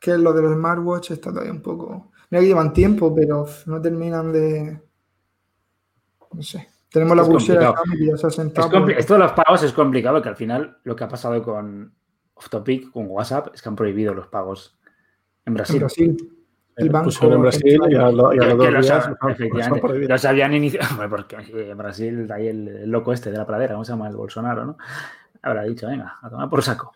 que 0.00 0.16
lo 0.16 0.32
de 0.32 0.42
los 0.42 0.54
smartwatch 0.54 1.10
está 1.10 1.30
todavía 1.30 1.52
un 1.52 1.62
poco. 1.62 2.10
Mira 2.30 2.40
que 2.40 2.48
llevan 2.48 2.72
tiempo, 2.72 3.14
pero 3.14 3.46
no 3.66 3.80
terminan 3.82 4.32
de. 4.32 4.80
No 6.32 6.42
sé. 6.42 6.73
Tenemos 6.94 7.16
la 7.16 7.22
Es 7.24 7.28
pulsera 7.28 7.74
que 7.98 8.06
ya 8.06 8.16
se 8.16 8.26
ha 8.28 8.30
sentado. 8.30 8.88
Esto 8.88 9.14
de 9.14 9.18
los 9.20 9.32
pagos 9.32 9.62
es 9.64 9.72
complicado, 9.72 10.22
que 10.22 10.28
al 10.28 10.36
final 10.36 10.78
lo 10.84 10.94
que 10.96 11.04
ha 11.04 11.08
pasado 11.08 11.42
con 11.42 11.92
Off 12.34 12.48
Topic, 12.48 12.90
con 12.92 13.06
WhatsApp, 13.08 13.48
es 13.54 13.60
que 13.60 13.68
han 13.68 13.76
prohibido 13.76 14.14
los 14.14 14.28
pagos 14.28 14.78
en 15.44 15.54
Brasil. 15.54 15.76
en 15.76 15.80
Brasil. 15.80 16.30
El 16.76 16.86
Eh, 16.86 16.90
banco 16.90 17.10
en 17.22 17.40
Brasil 17.42 17.80
y 17.88 17.94
a, 17.94 18.10
lo- 18.10 18.32
y 18.34 18.38
a 18.38 18.40
Que- 18.40 18.46
los 18.48 18.58
dos 18.58 18.72
los, 18.72 18.84
días 18.86 19.08
los 19.08 19.30
efectivamente, 19.32 20.26
habían 20.28 20.54
iniciado. 20.54 20.86
Bueno, 20.96 21.10
porque 21.10 21.36
en 21.70 21.76
Brasil 21.78 22.28
hay 22.32 22.48
el, 22.48 22.68
el 22.68 22.90
loco 22.90 23.12
este 23.12 23.30
de 23.30 23.38
la 23.38 23.46
pradera, 23.46 23.74
¿cómo 23.74 23.84
se 23.84 23.92
llama? 23.92 24.08
El 24.08 24.16
Bolsonaro, 24.16 24.64
¿no? 24.64 24.76
Habrá 25.42 25.62
dicho, 25.64 25.86
venga, 25.86 26.16
a 26.22 26.30
tomar 26.30 26.48
por 26.48 26.62
saco. 26.62 26.92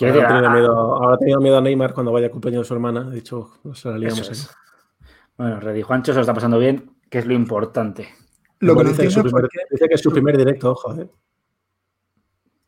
Ahora 0.00 0.12
decir, 0.14 0.24
ha 0.24 0.28
tenido 0.28 0.48
a- 0.48 0.52
miedo, 0.54 0.76
ahora 0.96 1.14
ha 1.14 1.18
tenido 1.18 1.40
miedo 1.40 1.58
a 1.58 1.60
Neymar 1.60 1.94
cuando 1.94 2.10
vaya 2.12 2.26
a 2.26 2.30
cumpleaños 2.30 2.62
de 2.64 2.68
su 2.68 2.74
hermana. 2.74 3.06
Ha 3.06 3.10
dicho, 3.10 3.52
nos 3.64 3.84
la 3.84 3.96
liamos 3.98 4.30
es. 4.30 4.50
Bueno, 5.38 5.60
Reddy 5.60 5.82
Juancho 5.82 6.12
se 6.12 6.16
lo 6.16 6.22
está 6.22 6.34
pasando 6.34 6.58
bien, 6.58 6.90
que 7.08 7.18
es 7.18 7.26
lo 7.26 7.32
importante. 7.34 8.08
Lo 8.62 8.76
que 8.76 8.84
no 8.84 8.90
dice, 8.90 9.02
que 9.02 9.10
su 9.10 9.20
entiendo 9.20 9.28
es 9.28 9.32
primer, 9.32 9.42
por 9.42 9.50
qué- 9.50 9.58
dice 9.70 9.88
que 9.88 9.94
es 9.94 10.00
su 10.00 10.10
primer 10.12 10.36
directo, 10.38 10.70
ojo, 10.72 10.94
¿eh? 10.94 11.08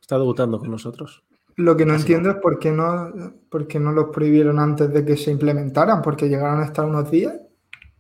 Está 0.01 0.19
debutando 0.19 0.59
con 0.59 0.71
nosotros. 0.71 1.25
Lo 1.57 1.77
que 1.77 1.87
no 1.87 1.95
Así 1.95 2.03
entiendo 2.03 2.31
es 2.31 2.37
por 2.37 2.59
qué 2.59 2.73
no, 2.73 3.13
por 3.49 3.67
qué 3.69 3.79
no 3.79 3.93
los 3.93 4.07
prohibieron 4.11 4.59
antes 4.59 4.93
de 4.93 5.05
que 5.05 5.17
se 5.17 5.31
implementaran, 5.31 6.03
porque 6.03 6.29
llegaron 6.29 6.61
a 6.61 6.65
estar 6.65 6.85
unos 6.85 7.11
días 7.11 7.35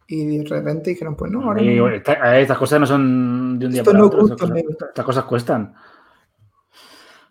y 0.06 0.38
de 0.38 0.44
repente 0.44 0.90
dijeron, 0.90 1.14
pues 1.16 1.30
no, 1.30 1.42
ahora 1.44 1.62
Y, 1.62 1.76
no. 1.76 1.88
esta- 1.88 2.38
estas 2.38 2.58
cosas 2.58 2.80
no 2.80 2.86
son 2.86 3.58
de 3.58 3.66
un 3.66 3.72
día 3.72 3.80
Esto 3.82 3.92
para 3.92 3.98
no 4.00 4.06
otro. 4.06 4.20
Estas 4.22 4.38
cosas, 4.40 4.54
me- 4.54 4.60
estas 4.60 5.04
cosas 5.04 5.24
cuestan. 5.24 5.74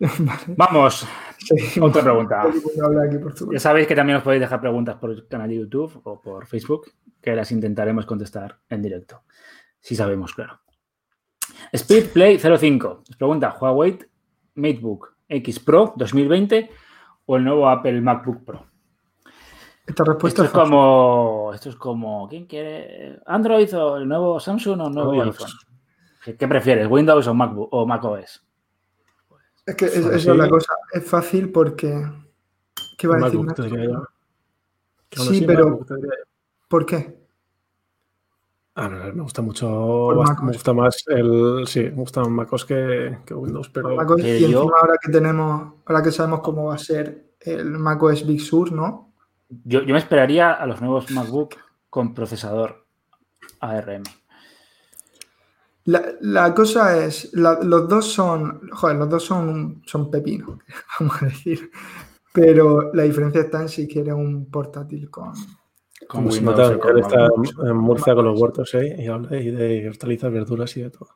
Vale, 0.00 0.54
Vamos, 0.56 1.06
seguimos. 1.38 1.90
otra 1.90 2.02
pregunta. 2.02 2.42
Aquí 2.42 3.18
Ya 3.52 3.60
sabéis 3.60 3.86
que 3.86 3.94
también 3.94 4.16
os 4.16 4.24
podéis 4.24 4.40
dejar 4.40 4.60
preguntas 4.60 4.96
por 4.96 5.10
el 5.10 5.26
canal 5.28 5.48
de 5.48 5.56
YouTube 5.56 6.00
o 6.04 6.20
por 6.20 6.46
Facebook, 6.46 6.90
que 7.22 7.34
las 7.36 7.52
intentaremos 7.52 8.06
contestar 8.06 8.58
en 8.70 8.82
directo. 8.82 9.22
Si 9.84 9.94
sabemos, 9.94 10.32
claro. 10.32 10.60
Speedplay 11.76 12.38
05 12.38 13.02
nos 13.06 13.16
pregunta: 13.18 13.50
¿Huawei 13.50 13.98
MateBook 14.54 15.14
X 15.28 15.60
Pro 15.60 15.92
2020 15.96 16.70
o 17.26 17.36
el 17.36 17.44
nuevo 17.44 17.68
Apple 17.68 18.00
MacBook 18.00 18.44
Pro? 18.44 18.66
Esta 19.86 20.04
respuesta 20.04 20.42
Esto 20.42 20.58
es 20.58 20.64
es 20.64 20.70
como, 20.70 21.52
esto 21.54 21.68
es 21.68 21.76
como, 21.76 22.26
¿quién 22.28 22.46
quiere? 22.46 23.20
¿Android 23.26 23.76
o 23.76 23.98
el 23.98 24.08
nuevo 24.08 24.40
Samsung 24.40 24.80
o 24.80 24.86
el 24.88 24.94
nuevo 24.94 25.10
Windows. 25.10 25.36
iPhone? 25.38 25.58
¿Qué, 26.24 26.36
qué 26.38 26.48
prefieres, 26.48 26.88
Windows 26.88 27.26
o 27.26 27.34
MacBook 27.34 27.68
o 27.70 27.84
macOS? 27.86 28.42
Es 29.66 29.74
que 29.74 29.84
es- 29.84 29.96
esa 29.96 30.18
sí. 30.18 30.30
es 30.30 30.36
la 30.36 30.48
cosa. 30.48 30.72
Es 30.94 31.04
fácil 31.04 31.52
porque. 31.52 32.02
¿Qué 32.96 33.06
va 33.06 33.16
a 33.16 33.20
decir? 33.20 33.40
MacBook, 33.40 34.00
Sí, 35.10 35.44
pero-. 35.46 35.84
¿Por 36.68 36.86
qué? 36.86 37.23
Ah, 38.76 38.88
no, 38.88 38.96
me 39.14 39.22
gusta 39.22 39.40
mucho, 39.40 40.08
me 40.42 40.52
gusta 40.52 40.72
más 40.72 41.04
el, 41.06 41.64
sí, 41.68 41.80
me 41.84 41.90
gusta 41.90 42.20
más 42.22 42.30
MacOS 42.30 42.64
que, 42.64 43.18
que 43.24 43.32
Windows, 43.32 43.68
pero 43.68 43.94
macOS, 43.94 44.20
y 44.24 44.40
yo- 44.40 44.46
encima 44.48 44.76
ahora 44.80 44.94
que 45.00 45.12
tenemos, 45.12 45.74
ahora 45.86 46.02
que 46.02 46.10
sabemos 46.10 46.40
cómo 46.40 46.64
va 46.66 46.74
a 46.74 46.78
ser 46.78 47.34
el 47.40 47.70
macOS 47.78 48.26
Big 48.26 48.40
Sur, 48.40 48.72
¿no? 48.72 49.12
Yo, 49.64 49.82
yo 49.82 49.92
me 49.92 49.98
esperaría 49.98 50.52
a 50.52 50.66
los 50.66 50.80
nuevos 50.80 51.08
MacBook 51.12 51.54
con 51.88 52.14
procesador 52.14 52.84
ARM. 53.60 54.02
La, 55.84 56.02
la 56.20 56.54
cosa 56.54 57.04
es, 57.04 57.32
la- 57.34 57.60
los 57.62 57.88
dos 57.88 58.10
son, 58.10 58.68
joder, 58.72 58.96
los 58.96 59.08
dos 59.08 59.22
son, 59.24 59.82
son 59.86 60.10
pepinos, 60.10 60.58
vamos 60.98 61.22
a 61.22 61.26
decir. 61.26 61.70
Pero 62.32 62.92
la 62.92 63.04
diferencia 63.04 63.42
está 63.42 63.60
en 63.62 63.68
si 63.68 63.86
quieres 63.86 64.14
un 64.14 64.50
portátil 64.50 65.08
con... 65.10 65.32
Como 66.08 66.30
se 66.30 66.40
nota 66.42 66.78
que 66.78 67.00
está 67.00 67.28
en 67.68 67.76
Murcia 67.76 68.14
con 68.14 68.24
los 68.24 68.40
huertos 68.40 68.74
¿eh? 68.74 68.96
y 68.98 69.06
habla 69.06 69.36
y 69.36 69.50
de 69.50 69.88
hortalizas, 69.88 70.32
verduras 70.32 70.76
y 70.76 70.82
de 70.82 70.90
todo. 70.90 71.08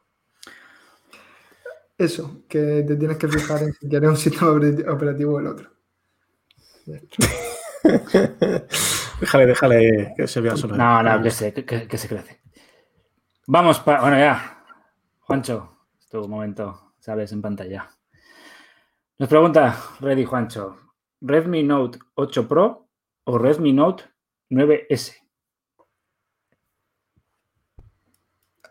Eso, 1.96 2.42
que 2.48 2.84
te 2.86 2.96
tienes 2.96 3.16
que 3.16 3.28
fijar 3.28 3.62
en 3.62 3.72
si 3.72 3.88
quieres 3.88 4.08
un 4.08 4.16
sistema 4.16 4.52
operati- 4.52 4.88
operativo 4.88 5.34
o 5.34 5.40
el 5.40 5.46
otro. 5.48 5.70
déjale, 9.20 9.46
déjale 9.46 10.14
que 10.16 10.26
se 10.28 10.40
vea 10.40 10.56
solo. 10.56 10.76
No, 10.76 11.02
no, 11.02 11.22
que 11.22 11.30
se, 11.30 11.52
que, 11.52 11.98
se 11.98 12.08
crece. 12.08 12.40
Vamos 13.46 13.80
para. 13.80 14.00
Bueno, 14.00 14.16
ya. 14.16 14.64
Juancho, 15.20 15.86
es 15.98 16.08
tu 16.08 16.26
momento. 16.28 16.92
Sales 16.98 17.32
en 17.32 17.42
pantalla. 17.42 17.90
Nos 19.18 19.28
pregunta 19.28 19.76
Reddy 20.00 20.24
Juancho: 20.24 20.78
¿Redmi 21.20 21.62
Note 21.64 21.98
8 22.14 22.48
Pro 22.48 22.88
o 23.24 23.38
Redmi 23.38 23.72
Note 23.72 24.04
9S? 24.50 25.12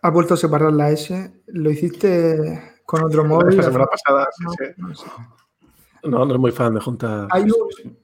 Has 0.02 0.14
vuelto 0.14 0.36
a 0.36 0.38
separar 0.38 0.72
la 0.74 0.92
S, 0.92 1.42
lo 1.48 1.72
hiciste 1.72 2.76
con 2.86 3.04
otro 3.04 3.26
móvil. 3.26 3.58
La 3.58 3.64
semana 3.64 3.86
pasada, 3.88 4.28
sí, 4.36 4.44
No, 4.44 4.52
sí. 4.52 4.64
no 4.78 4.96
sé. 4.96 5.06
No, 6.04 6.26
no 6.26 6.34
es 6.36 6.40
muy 6.40 6.52
fan 6.52 6.74
de 6.76 6.80
juntar. 6.80 7.28
Hay 7.32 7.44
un- 7.44 7.98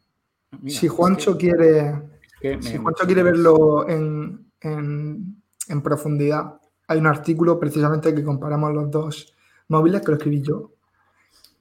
Mira, 0.61 0.79
si 0.79 0.85
es 0.87 0.91
Juancho 0.91 1.33
que- 1.37 1.49
quiere, 1.49 1.79
es 1.89 1.97
que 2.41 2.61
si 2.61 2.77
Juancho 2.77 3.05
quiere 3.05 3.23
verlo 3.23 3.87
en, 3.87 4.51
en- 4.61 5.41
en 5.67 5.81
profundidad, 5.81 6.59
hay 6.87 6.99
un 6.99 7.07
artículo 7.07 7.59
precisamente 7.59 8.13
que 8.13 8.23
comparamos 8.23 8.73
los 8.73 8.91
dos 8.91 9.33
móviles, 9.69 10.01
que 10.01 10.11
lo 10.11 10.17
escribí 10.17 10.41
yo 10.41 10.71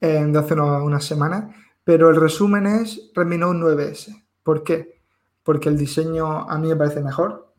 eh, 0.01 0.25
de 0.25 0.37
hace 0.39 0.53
unos- 0.55 0.83
unas 0.83 1.05
semanas, 1.05 1.55
pero 1.83 2.09
el 2.09 2.17
resumen 2.17 2.65
es 2.67 3.11
Redmi 3.15 3.37
Note 3.37 3.57
9S. 3.59 4.23
¿Por 4.43 4.63
qué? 4.63 5.01
Porque 5.43 5.69
el 5.69 5.77
diseño 5.77 6.49
a 6.49 6.57
mí 6.57 6.69
me 6.69 6.75
parece 6.75 7.01
mejor. 7.01 7.53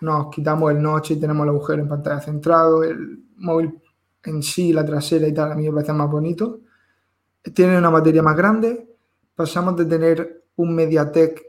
Nos 0.00 0.28
quitamos 0.30 0.72
el 0.72 0.82
notch 0.82 1.12
y 1.12 1.16
tenemos 1.16 1.44
el 1.44 1.50
agujero 1.50 1.82
en 1.82 1.88
pantalla 1.88 2.20
centrado, 2.20 2.82
el 2.82 3.24
móvil 3.36 3.80
en 4.24 4.42
sí, 4.42 4.72
la 4.72 4.84
trasera 4.84 5.28
y 5.28 5.34
tal, 5.34 5.52
a 5.52 5.54
mí 5.54 5.64
me 5.64 5.72
parece 5.72 5.92
más 5.92 6.10
bonito. 6.10 6.60
Tiene 7.54 7.78
una 7.78 7.90
batería 7.90 8.22
más 8.22 8.36
grande. 8.36 8.88
Pasamos 9.34 9.76
de 9.76 9.84
tener 9.84 10.44
un 10.56 10.74
MediaTek 10.74 11.42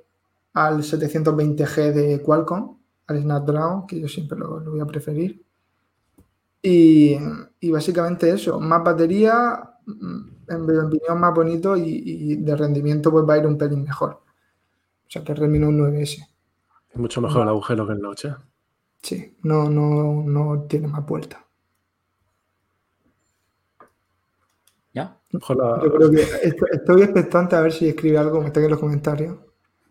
al 0.53 0.83
720G 0.83 1.93
de 1.93 2.21
Qualcomm, 2.21 2.77
al 3.07 3.21
Snapdragon, 3.21 3.87
que 3.87 3.99
yo 3.99 4.07
siempre 4.07 4.37
lo, 4.37 4.61
voy 4.61 4.79
a 4.79 4.85
preferir. 4.85 5.43
Y, 6.61 7.15
y 7.59 7.71
básicamente 7.71 8.29
eso, 8.29 8.59
más 8.59 8.83
batería, 8.83 9.77
mm, 9.85 10.35
en 10.47 10.65
mi 10.65 10.77
opinión 10.77 11.19
más 11.19 11.33
bonito 11.33 11.77
y, 11.77 11.83
y 11.83 12.35
de 12.37 12.55
rendimiento 12.55 13.11
pues 13.11 13.25
va 13.27 13.35
a 13.35 13.37
ir 13.37 13.47
un 13.47 13.57
pelín 13.57 13.83
mejor. 13.83 14.24
O 15.15 15.17
sea 15.17 15.23
que 15.23 15.33
Redmi 15.33 15.59
Note 15.59 15.73
9S. 15.93 16.27
Es 16.89 16.97
mucho 16.99 17.21
mejor 17.21 17.43
el 17.43 17.47
agujero 17.47 17.87
que 17.87 17.93
el 17.93 17.99
noche. 18.01 18.35
Sí, 19.01 19.37
no, 19.43 19.69
no, 19.69 20.23
no 20.25 20.63
tiene 20.63 20.89
más 20.89 21.05
vuelta. 21.05 21.45
¿Ya? 24.91 25.17
Yo 25.31 25.39
creo 25.39 26.11
que 26.11 26.21
est- 26.21 26.63
estoy 26.71 27.01
expectante 27.03 27.55
a 27.55 27.61
ver 27.61 27.71
si 27.71 27.87
escribe 27.87 28.17
algo, 28.17 28.41
me 28.41 28.47
está 28.47 28.59
en 28.59 28.69
los 28.71 28.79
comentarios. 28.79 29.37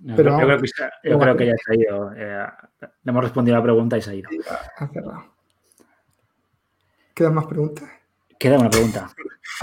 Yo, 0.00 0.14
Pero 0.14 0.14
creo- 0.16 0.24
yo 0.24 0.30
vamos, 0.32 0.44
creo 0.46 0.60
que, 0.60 0.68
se- 0.68 0.82
yo 1.08 1.12
no 1.12 1.18
creo 1.20 1.32
va 1.34 1.38
que 1.38 1.44
a- 1.44 1.46
ya 1.46 1.54
se 1.64 1.72
ha 1.72 1.74
ido. 1.74 2.12
eh, 2.12 2.46
le 3.02 3.10
hemos 3.10 3.24
respondido 3.24 3.56
a 3.56 3.60
la 3.60 3.64
pregunta 3.64 3.96
y 3.96 4.02
se 4.02 4.10
ha 4.10 4.14
ido. 4.14 4.28
y 4.30 4.38
ha- 4.46 4.88
cerrado. 4.92 5.24
¿Quedan 7.14 7.34
más 7.34 7.46
preguntas? 7.46 7.88
Queda 8.38 8.58
una 8.58 8.68
pregunta. 8.68 9.08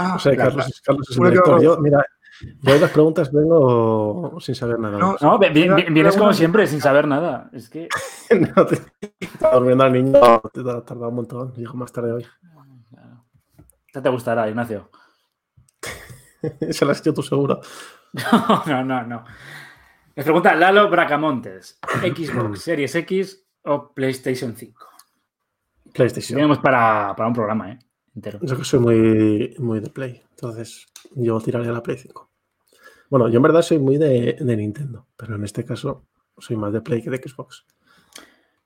Ah, 0.00 0.14
O 0.16 0.18
sea, 0.18 0.34
Carlos, 0.36 0.82
Carlos 0.84 1.08
es 1.08 1.16
el 1.16 1.22
director. 1.24 1.62
Yo, 1.62 1.78
mira, 1.78 2.04
Yo 2.62 2.78
las 2.78 2.90
preguntas 2.90 3.30
vengo 3.32 4.36
sin 4.40 4.54
saber 4.54 4.78
nada. 4.78 4.98
No, 4.98 5.12
más. 5.12 5.22
No, 5.22 5.38
vi- 5.38 5.48
vi- 5.50 5.62
Era- 5.64 5.74
vi- 5.76 5.86
vienes 5.90 6.16
como 6.16 6.32
siempre, 6.32 6.66
sin 6.66 6.80
saber 6.80 7.06
nada. 7.06 7.50
Es 7.52 7.68
que. 7.68 7.88
No, 8.56 8.66
te- 8.66 8.80
estaba 9.20 9.56
durmiendo 9.56 9.84
al 9.84 9.92
niño, 9.92 10.12
te 10.52 10.60
ha 10.60 10.80
tardado 10.82 11.08
un 11.10 11.16
montón. 11.16 11.52
Llego 11.54 11.74
más 11.74 11.92
tarde 11.92 12.12
hoy. 12.12 12.26
Ya 13.94 14.00
te 14.02 14.08
gustará, 14.08 14.48
Ignacio. 14.48 14.88
Se 16.70 16.84
lo 16.84 16.90
has 16.92 17.00
hecho 17.00 17.14
tú 17.14 17.22
seguro. 17.22 17.60
No, 18.14 18.62
no, 18.66 18.84
no, 18.84 19.02
no. 19.06 19.24
Me 20.14 20.22
pregunta 20.22 20.54
Lalo 20.54 20.90
Bracamontes: 20.90 21.78
¿Xbox 22.02 22.60
Series 22.62 22.94
X 22.94 23.46
o 23.64 23.92
PlayStation 23.94 24.54
5? 24.54 24.86
PlayStation. 25.94 26.36
Tenemos 26.36 26.58
para, 26.58 27.14
para 27.16 27.28
un 27.28 27.34
programa, 27.34 27.70
¿eh? 27.72 27.78
Entero. 28.14 28.38
Yo 28.42 28.58
que 28.58 28.64
soy 28.64 28.80
muy, 28.80 29.54
muy 29.58 29.80
de 29.80 29.88
Play. 29.88 30.22
Entonces, 30.30 30.86
yo 31.14 31.40
tiraría 31.40 31.72
la 31.72 31.82
Play 31.82 31.96
5. 31.96 32.30
Bueno, 33.12 33.28
yo 33.28 33.36
en 33.36 33.42
verdad 33.42 33.60
soy 33.60 33.78
muy 33.78 33.98
de, 33.98 34.38
de 34.40 34.56
Nintendo, 34.56 35.06
pero 35.18 35.34
en 35.34 35.44
este 35.44 35.66
caso 35.66 36.06
soy 36.38 36.56
más 36.56 36.72
de 36.72 36.80
Play 36.80 37.02
que 37.02 37.10
de 37.10 37.18
Xbox. 37.18 37.66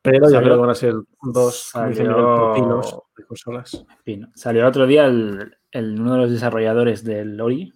Pero 0.01 0.18
yo 0.20 0.24
Salió- 0.26 0.40
creo 0.42 0.55
que 0.55 0.61
van 0.61 0.70
a 0.70 0.74
ser 0.76 0.94
dos, 1.20 1.62
salió- 1.72 2.53
pepinos 2.55 2.97
de 3.16 3.24
consolas. 3.24 3.84
Pino. 4.05 4.28
Salió 4.36 4.61
el 4.62 4.68
otro 4.68 4.86
día 4.86 5.07
el, 5.07 5.57
el- 5.72 6.01
uno 6.01 6.12
de 6.12 6.18
los 6.18 6.30
desarrolladores 6.30 7.03
del 7.03 7.40
Ori, 7.40 7.72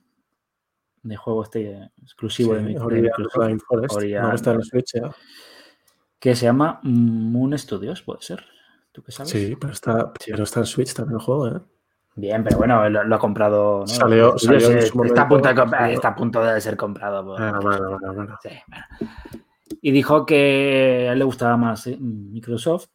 de 1.02 1.16
juego 1.16 1.42
este 1.42 1.90
exclusivo 2.00 2.54
de, 2.54 2.60
Sí, 2.60 2.66
mi- 2.66 2.74
de 2.74 2.80
Ori 2.80 3.02
Microsoft, 3.02 3.62
Forest. 3.66 3.96
Ori 3.96 4.12
No, 4.14 4.32
está 4.32 4.52
en 4.52 4.62
Switch 4.62 4.92
ya. 4.94 5.10
que 6.20 6.36
se 6.36 6.44
llama 6.46 6.78
Moon 6.84 7.58
Studios, 7.58 8.00
¿puede 8.02 8.22
ser? 8.22 8.44
¿Tú 8.92 9.02
qué 9.02 9.10
sabes? 9.10 9.32
Sí, 9.32 9.56
pero 9.60 9.72
está, 9.72 10.12
pero 10.24 10.44
está 10.44 10.60
en 10.60 10.66
Switch 10.66 10.94
también 10.94 11.18
el 11.18 11.24
juego, 11.24 11.48
¿eh? 11.48 11.60
Bien, 12.16 12.42
pero 12.44 12.58
bueno, 12.58 12.88
lo, 12.90 13.04
lo 13.04 13.16
ha 13.16 13.18
comprado. 13.18 13.84
está, 15.06 15.22
a 15.22 15.28
punto 15.28 15.48
de, 15.48 15.54
comp- 15.54 15.70
salió- 15.70 15.94
está 15.94 16.08
a 16.08 16.14
punto 16.14 16.42
de 16.44 16.60
ser 16.60 16.76
comprado. 16.76 17.24
por- 17.24 17.40
Ah, 17.42 17.58
bueno, 17.62 17.90
bueno, 17.98 18.14
bueno. 18.14 18.38
Sí, 18.42 18.48
bueno. 18.68 18.84
Y 19.80 19.92
dijo 19.92 20.26
que 20.26 21.06
a 21.08 21.12
él 21.12 21.18
le 21.18 21.24
gustaba 21.24 21.56
más 21.56 21.86
eh, 21.86 21.96
Microsoft. 21.98 22.88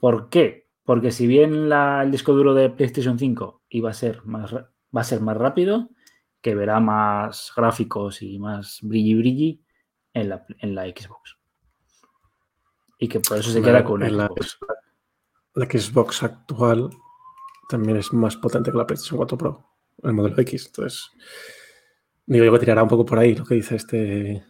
¿Por 0.00 0.28
qué? 0.28 0.68
Porque 0.84 1.10
si 1.12 1.26
bien 1.26 1.68
la- 1.68 2.02
el 2.02 2.10
disco 2.10 2.32
duro 2.32 2.54
de 2.54 2.70
PlayStation 2.70 3.18
5 3.18 3.62
iba 3.68 3.90
a 3.90 3.94
ser 3.94 4.24
más, 4.24 4.52
va 4.54 4.66
a 5.00 5.04
ser 5.04 5.20
más 5.20 5.36
rápido, 5.36 5.90
que 6.40 6.54
verá 6.54 6.80
más 6.80 7.52
gráficos 7.56 8.20
y 8.22 8.38
más 8.38 8.78
brilli 8.82 9.14
brilli 9.14 9.64
en 10.12 10.28
la, 10.30 10.44
en 10.58 10.74
la 10.74 10.84
Xbox. 10.84 11.36
Y 12.98 13.08
que 13.08 13.20
por 13.20 13.38
eso 13.38 13.50
se 13.50 13.62
queda 13.62 13.84
con 13.84 14.00
la, 14.00 14.26
Xbox. 14.26 14.58
la 15.54 15.64
Xbox 15.66 16.22
actual 16.22 16.90
también 17.68 17.98
es 17.98 18.12
más 18.12 18.36
potente 18.36 18.70
que 18.70 18.78
la 18.78 18.86
PlayStation 18.86 19.16
4 19.16 19.38
Pro, 19.38 19.64
el 20.02 20.12
modelo 20.12 20.38
X. 20.38 20.66
Entonces, 20.66 21.10
digo 22.26 22.44
yo 22.44 22.52
que 22.52 22.58
tirará 22.58 22.82
un 22.82 22.88
poco 22.88 23.04
por 23.04 23.18
ahí 23.18 23.34
lo 23.34 23.44
que 23.44 23.54
dice 23.54 23.76
este 23.76 24.44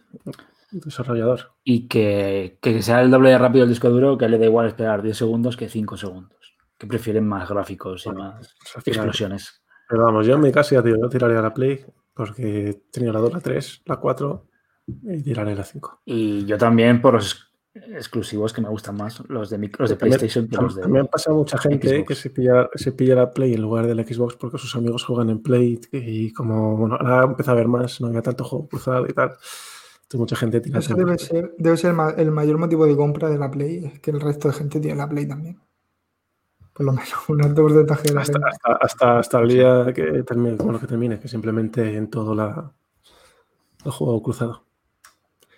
desarrollador. 0.71 1.53
Y 1.63 1.87
que, 1.87 2.57
que 2.61 2.81
sea 2.81 3.01
el 3.01 3.11
doble 3.11 3.29
de 3.29 3.37
rápido 3.37 3.63
el 3.63 3.69
disco 3.69 3.89
duro, 3.89 4.17
que 4.17 4.29
le 4.29 4.37
da 4.37 4.45
igual 4.45 4.67
esperar 4.67 5.01
10 5.01 5.17
segundos 5.17 5.57
que 5.57 5.69
5 5.69 5.97
segundos. 5.97 6.55
Que 6.77 6.87
prefieren 6.87 7.27
más 7.27 7.47
gráficos 7.47 8.05
y 8.05 8.09
Bueno, 8.09 8.33
más 8.33 8.55
pues 8.73 8.87
explosiones. 8.87 9.63
Pero 9.87 10.03
vamos, 10.03 10.25
yo 10.25 10.35
en 10.35 10.41
mi 10.41 10.51
caso 10.51 10.75
ya 10.75 10.81
te 10.81 10.89
digo, 10.89 11.01
yo 11.01 11.09
tiraría 11.09 11.41
la 11.41 11.53
Play 11.53 11.85
porque 12.13 12.83
tenía 12.91 13.11
la 13.11 13.19
2, 13.19 13.33
la 13.33 13.39
3, 13.39 13.81
la 13.85 13.97
4 13.97 14.47
y 14.87 15.23
tiraré 15.23 15.55
la 15.55 15.63
5. 15.63 16.01
Y 16.05 16.45
yo 16.45 16.57
también 16.57 17.01
por 17.01 17.13
los 17.15 17.51
exclusivos 17.75 18.53
que 18.53 18.61
me 18.61 18.69
gustan 18.69 18.95
más, 18.95 19.21
los 19.27 19.49
de, 19.49 19.57
los 19.57 19.89
de 19.89 19.95
También- 19.95 19.97
PlayStation 19.97 20.47
que 20.47 20.55
los 20.57 20.75
de... 20.75 20.81
También 20.83 21.07
pasa 21.07 21.31
mucha 21.33 21.57
gente 21.57 21.89
Xbox. 21.89 22.07
que 22.07 22.15
se 22.15 22.29
pilla, 22.29 22.69
se 22.73 22.91
pilla 22.93 23.15
la 23.15 23.31
Play 23.31 23.53
en 23.53 23.61
lugar 23.61 23.85
de 23.85 23.95
la 23.95 24.03
Xbox 24.03 24.35
porque 24.35 24.57
sus 24.57 24.75
amigos 24.75 25.03
juegan 25.03 25.29
en 25.29 25.41
Play 25.41 25.79
y 25.91 26.31
como, 26.31 26.77
bueno, 26.77 26.95
ahora 26.95 27.25
empieza 27.25 27.51
a 27.51 27.53
haber 27.53 27.67
más, 27.67 27.99
no 27.99 28.07
había 28.07 28.21
tanto 28.21 28.43
juego 28.45 28.67
cruzado 28.67 29.05
y 29.09 29.13
tal. 29.13 29.31
Entonces 29.31 30.19
mucha 30.19 30.35
gente 30.35 30.61
tira 30.61 30.79
Eso 30.79 30.95
debe 30.95 31.17
ser, 31.17 31.53
debe 31.57 31.75
ser 31.77 31.89
el 31.91 31.95
ma- 31.97 32.11
el 32.11 32.31
mayor 32.31 32.57
motivo 32.57 32.85
de 32.85 32.95
compra 32.95 33.29
de 33.29 33.37
la 33.37 33.51
Play, 33.51 33.85
es 33.85 33.99
que 33.99 34.11
el 34.11 34.21
resto 34.21 34.47
de 34.47 34.53
gente 34.53 34.79
tiene 34.79 34.97
la 34.97 35.09
Play 35.09 35.27
también. 35.27 35.59
Por 36.73 36.85
lo 36.85 36.91
menos 36.91 37.09
un 37.29 37.41
alto 37.43 37.61
porcentaje 37.61 38.09
de 38.09 38.13
la 38.13 38.21
hasta, 38.21 38.37
hasta, 38.47 38.73
hasta, 38.81 39.19
hasta 39.19 39.39
el 39.39 39.47
día 39.49 39.93
que 39.93 40.23
termine, 40.23 40.57
como 40.57 40.73
lo 40.73 40.79
que 40.79 40.87
termine, 40.87 41.19
que 41.19 41.27
simplemente 41.27 41.95
en 41.95 42.09
todo 42.09 42.35
la, 42.35 42.71
el 43.83 43.91
juego 43.91 44.21
cruzado. 44.21 44.64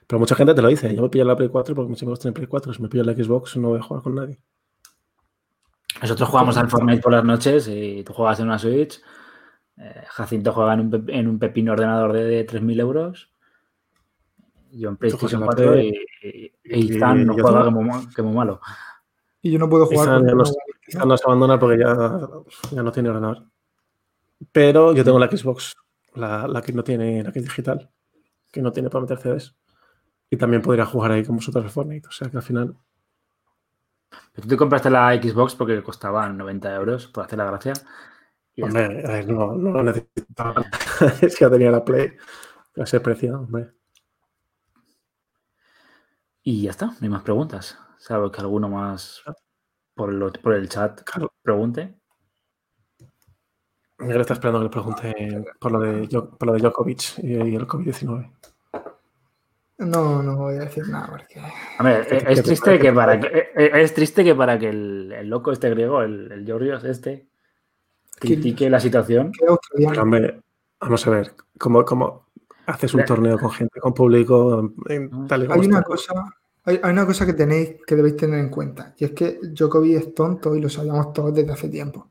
Pero 0.08 0.20
mucha 0.20 0.36
gente 0.36 0.53
te 0.53 0.62
lo 0.62 0.70
dice, 0.70 0.95
yo 0.95 1.01
me 1.01 1.10
pillo 1.10 1.26
la 1.26 1.36
Play 1.36 1.49
4 1.49 1.76
porque 1.76 1.89
mis 1.89 2.01
amigos 2.01 2.20
tienen 2.20 2.34
Play 2.34 2.47
4, 2.47 2.74
si 2.74 2.82
me 2.82 2.88
pillo 2.88 3.03
la 3.03 3.14
Xbox 3.14 3.58
no 3.58 3.70
voy 3.70 3.80
a 3.80 3.84
jugar 3.84 4.03
con 4.03 4.16
nadie. 4.16 4.39
Nosotros 6.01 6.30
jugamos 6.30 6.55
al 6.58 6.70
Fortnite 6.70 7.01
por 7.01 7.12
las 7.12 7.24
noches 7.24 7.68
y 7.68 8.03
tú 8.03 8.14
juegas 8.14 8.39
en 8.39 8.45
una 8.45 8.60
Switch. 8.60 9.01
eh, 9.78 10.03
Jacinto 10.10 10.53
juega 10.53 10.74
en 10.76 10.80
un, 10.82 11.05
en 11.10 11.28
un 11.28 11.39
pepino 11.39 11.74
ordenador 11.74 12.14
de, 12.14 12.24
de 12.24 12.45
3.000 12.45 12.80
euros. 12.80 13.30
Yo 14.72 14.89
en 14.89 14.97
PlayStation 14.97 15.41
en 15.41 15.47
la 15.47 15.53
4 15.55 15.80
y, 15.80 15.91
Play. 16.22 16.51
y, 16.64 16.93
y 16.93 16.95
Ethan 16.97 17.26
no 17.26 17.34
juega 17.34 17.66
como 18.16 18.34
malo. 18.34 18.62
Y 19.41 19.51
yo 19.51 19.60
no 19.60 19.70
puedo 19.70 19.86
jugar 19.88 20.08
porque 20.20 20.26
ya 20.30 20.36
no, 20.36 20.43
no- 20.43 20.49
quizá 20.86 21.05
no 21.05 21.18
se 21.18 21.24
abandona 21.26 21.60
porque 21.60 21.80
ya, 21.80 22.20
ya 22.72 22.84
no 22.84 22.91
tiene 22.91 23.10
ordenador. 23.10 23.43
Pero 24.51 24.93
yo 24.93 25.03
tengo 25.03 25.20
la 25.20 25.28
Xbox, 25.30 25.76
la, 26.16 26.47
la 26.47 26.62
que 26.62 26.74
no 26.74 26.84
tiene, 26.84 27.24
la 27.24 27.32
que 27.32 27.39
es 27.39 27.45
digital, 27.45 27.89
que 28.51 28.62
no 28.62 28.72
tiene 28.72 28.89
para 28.89 29.01
meter 29.01 29.18
CDs. 29.18 29.55
Y 30.30 30.38
también 30.38 30.61
podría 30.61 30.86
jugar 30.86 31.11
ahí 31.11 31.23
con 31.25 31.36
vosotros 31.38 31.63
al 31.63 31.69
Fortnite. 31.71 32.07
O 32.07 32.11
sea 32.11 32.30
que 32.30 32.38
al 32.38 32.43
final. 32.43 32.75
Pero 34.34 34.43
tú 34.43 34.47
te 34.47 34.57
compraste 34.57 34.89
la 34.89 35.13
Xbox 35.15 35.55
porque 35.55 35.82
costaban 35.84 36.38
90 36.38 36.73
euros 36.75 37.07
por 37.07 37.25
hacer 37.25 37.38
la 37.38 37.45
gracia. 37.45 37.73
Hombre, 38.61 39.03
a 39.05 39.11
ver, 39.11 39.28
no, 39.30 39.53
no 39.55 39.71
lo 39.71 39.84
necesitaba. 39.84 40.65
es 41.21 41.36
que 41.36 41.45
ya 41.45 41.49
tenía 41.49 41.71
la 41.71 41.86
Play 41.86 42.11
a 42.78 42.84
ese 42.84 42.99
precio, 42.99 43.39
hombre. 43.39 43.71
Y 46.43 46.63
ya 46.63 46.71
está, 46.71 46.88
no 46.88 46.97
hay 47.01 47.09
más 47.09 47.23
preguntas. 47.23 47.78
Salvo 47.97 48.32
que 48.32 48.41
alguno 48.41 48.69
más 48.69 49.21
por, 49.93 50.13
lo- 50.13 50.32
por 50.32 50.53
el 50.53 50.69
chat 50.69 51.01
Claro. 51.03 51.34
pregunte. 51.41 51.99
Miguel 53.99 54.21
está 54.21 54.34
esperando 54.34 54.59
que 54.59 54.63
le 54.65 54.69
pregunte 54.69 55.45
por 55.59 55.71
lo 55.71 55.80
de, 55.80 56.07
por 56.07 56.45
lo 56.45 56.53
de 56.53 56.59
Djokovic 56.59 57.17
y 57.19 57.34
el 57.55 57.67
COVID-19. 57.67 58.32
No, 59.80 60.23
no 60.23 60.36
voy 60.38 60.55
a 60.55 60.61
decir 60.61 60.88
nada 60.89 61.07
porque. 61.07 61.39
A 61.78 61.84
ver, 61.84 62.07
¿Qué 62.07 62.25
es, 62.32 62.43
triste 62.43 62.80
que 62.80 62.91
para 62.91 63.19
que, 63.19 63.28
eh, 63.55 63.71
es 63.75 63.93
triste 63.93 64.23
que 64.23 64.34
para 64.34 64.57
que 64.57 64.69
el, 64.69 65.11
el 65.11 65.30
loco 65.30 65.51
este 65.51 65.69
griego, 65.69 66.01
el, 66.01 66.32
el 66.32 66.45
Georgios 66.45 66.84
este, 66.84 67.28
critique 68.19 68.69
la 68.69 68.80
situación. 68.80 69.32
Pero, 69.39 69.59
hombre, 70.01 70.41
vamos 70.80 71.05
a 71.05 71.09
ver, 71.11 71.34
¿cómo, 71.59 71.86
cómo 71.86 72.28
haces 72.65 72.93
un 72.95 73.05
torneo 73.05 73.38
con 73.38 73.51
gente, 73.51 73.80
con 73.80 73.93
público, 73.93 74.73
en 74.89 75.28
tal 75.28 75.43
y 75.43 75.47
Hay 75.51 75.67
una 75.67 75.84
cosa, 75.84 76.13
hay, 76.63 76.80
hay 76.82 76.91
una 76.91 77.05
cosa 77.05 77.25
que 77.25 77.34
tenéis 77.34 77.75
que 77.86 77.95
debéis 77.95 78.17
tener 78.17 78.39
en 78.39 78.49
cuenta, 78.49 78.95
y 78.97 79.05
es 79.05 79.11
que 79.11 79.39
Djokovic 79.43 79.95
es 79.97 80.13
tonto 80.15 80.55
y 80.55 80.61
lo 80.61 80.69
sabíamos 80.69 81.13
todos 81.13 81.36
desde 81.36 81.51
hace 81.51 81.69
tiempo. 81.69 82.09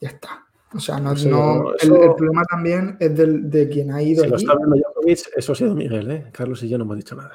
Ya 0.00 0.10
está. 0.10 0.46
O 0.74 0.78
sea, 0.80 1.00
no, 1.00 1.16
Sí, 1.16 1.28
no- 1.28 1.62
no, 1.62 1.72
el, 1.72 2.14
problema 2.14 2.44
también 2.44 2.96
es 3.00 3.16
del, 3.16 3.48
de 3.50 3.68
quien 3.68 3.92
ha 3.92 4.02
ido 4.02 4.24
Si 4.24 4.30
lo 4.30 4.36
está 4.36 4.54
viendo 4.56 4.76
Eso 5.12 5.52
ha 5.52 5.54
sido 5.54 5.74
Miguel, 5.74 6.10
¿eh? 6.10 6.30
Carlos 6.32 6.62
y 6.62 6.68
yo 6.68 6.78
no 6.78 6.84
hemos 6.84 6.96
dicho 6.96 7.14
nada. 7.14 7.32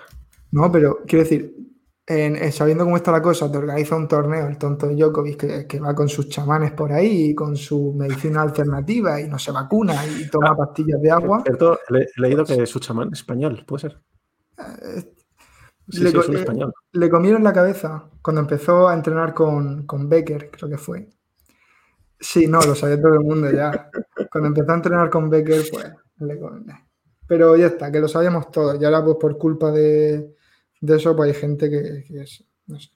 No, 0.51 0.71
pero 0.71 0.99
quiero 1.07 1.23
decir, 1.23 1.55
en- 2.05 2.35
en 2.35 2.51
sabiendo 2.51 2.83
cómo 2.83 2.97
está 2.97 3.11
la 3.11 3.21
cosa, 3.21 3.49
te 3.51 3.57
organiza 3.57 3.95
un 3.95 4.07
torneo, 4.07 4.47
el 4.47 4.57
tonto 4.57 4.87
de 4.87 4.95
Djokovic, 4.95 5.37
que, 5.39 5.67
que 5.67 5.79
va 5.79 5.95
con 5.95 6.09
sus 6.09 6.27
chamanes 6.29 6.71
por 6.73 6.91
ahí, 6.91 7.29
y 7.29 7.35
con 7.35 7.55
su 7.55 7.93
medicina 7.93 8.41
alternativa 8.41 9.21
y 9.21 9.27
no 9.29 9.39
se 9.39 9.51
vacuna 9.51 9.95
y 10.05 10.29
toma 10.29 10.55
pastillas 10.55 11.01
de 11.01 11.11
agua. 11.11 11.41
Cierto, 11.45 11.79
le- 11.89 12.07
he 12.15 12.21
leído 12.21 12.43
que 12.45 12.65
su 12.65 12.79
chamán 12.79 13.09
es 13.13 13.19
español, 13.19 13.63
¿puede 13.65 13.81
ser? 13.81 14.01
Eh, 14.57 15.13
Sí, 15.89 16.03
le 16.03 16.11
sí, 16.11 16.17
es 16.19 16.29
un 16.29 16.35
eh, 16.35 16.39
español. 16.39 16.73
Le 16.93 17.09
comieron 17.09 17.43
la 17.43 17.51
cabeza 17.51 18.09
cuando 18.21 18.39
empezó 18.41 18.87
a 18.87 18.93
entrenar 18.93 19.33
con, 19.33 19.85
con 19.85 20.07
Becker, 20.07 20.49
creo 20.49 20.69
que 20.69 20.77
fue. 20.77 21.09
Sí, 22.17 22.47
no, 22.47 22.61
lo 22.61 22.75
sabía 22.75 23.01
todo 23.01 23.15
el 23.15 23.21
mundo 23.21 23.51
ya. 23.51 23.89
Cuando 24.31 24.47
empezó 24.49 24.71
a 24.71 24.75
entrenar 24.75 25.09
con 25.09 25.29
Becker, 25.29 25.63
pues 25.71 25.91
le 26.19 26.39
Pero 27.31 27.55
ya 27.55 27.67
está, 27.67 27.89
que 27.89 28.01
lo 28.01 28.09
sabíamos 28.09 28.51
todos. 28.51 28.75
Y 28.81 28.83
ahora, 28.83 29.05
pues 29.05 29.15
por 29.15 29.37
culpa 29.37 29.71
de, 29.71 30.35
de 30.81 30.95
eso, 30.97 31.15
pues 31.15 31.33
hay 31.33 31.39
gente 31.39 31.69
que, 31.69 32.03
que 32.05 32.23
es. 32.23 32.43
No 32.67 32.77
sé. 32.77 32.89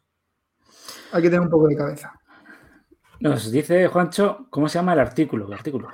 Hay 1.14 1.22
que 1.22 1.30
tener 1.30 1.40
un 1.40 1.50
poco 1.50 1.70
de 1.70 1.78
cabeza. 1.78 2.12
Nos 3.22 3.50
dice 3.50 3.88
Juancho, 3.88 4.48
¿cómo 4.50 4.68
se 4.68 4.78
llama 4.78 4.92
el 4.92 5.00
artículo? 5.00 5.48
¿Qué 5.48 5.54
artículo? 5.54 5.88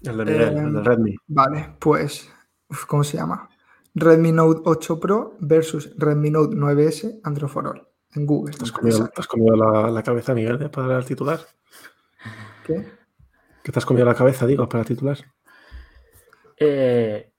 El 0.00 0.16
de 0.16 0.24
Miguel, 0.24 0.40
Eh, 0.42 0.60
el 0.60 0.72
de 0.72 0.82
Redmi. 0.82 1.14
Vale, 1.28 1.76
pues. 1.78 2.28
uf, 2.68 2.84
¿Cómo 2.86 3.04
se 3.04 3.18
llama? 3.18 3.48
Redmi 3.94 4.32
Note 4.32 4.62
8 4.64 4.98
Pro 4.98 5.36
versus 5.38 5.94
Redmi 5.96 6.30
Note 6.32 6.56
9S 6.56 7.20
Android 7.22 7.48
for 7.48 7.68
All 7.68 7.88
en 8.16 8.26
Google. 8.26 8.56
¿Te 8.56 8.64
has 8.64 8.72
comido, 8.72 9.06
te 9.06 9.20
has 9.20 9.28
comido 9.28 9.54
la, 9.54 9.88
la 9.88 10.02
cabeza, 10.02 10.34
Miguel, 10.34 10.60
eh, 10.62 10.68
para 10.68 10.98
el 10.98 11.04
titular? 11.04 11.38
¿Qué? 12.66 12.88
¿Qué 13.62 13.70
te 13.70 13.78
has 13.78 13.86
comido 13.86 14.04
la 14.04 14.16
cabeza, 14.16 14.46
digo, 14.48 14.68
para 14.68 14.80
el 14.80 14.88
titular? 14.88 15.18
Eh, 16.56 17.31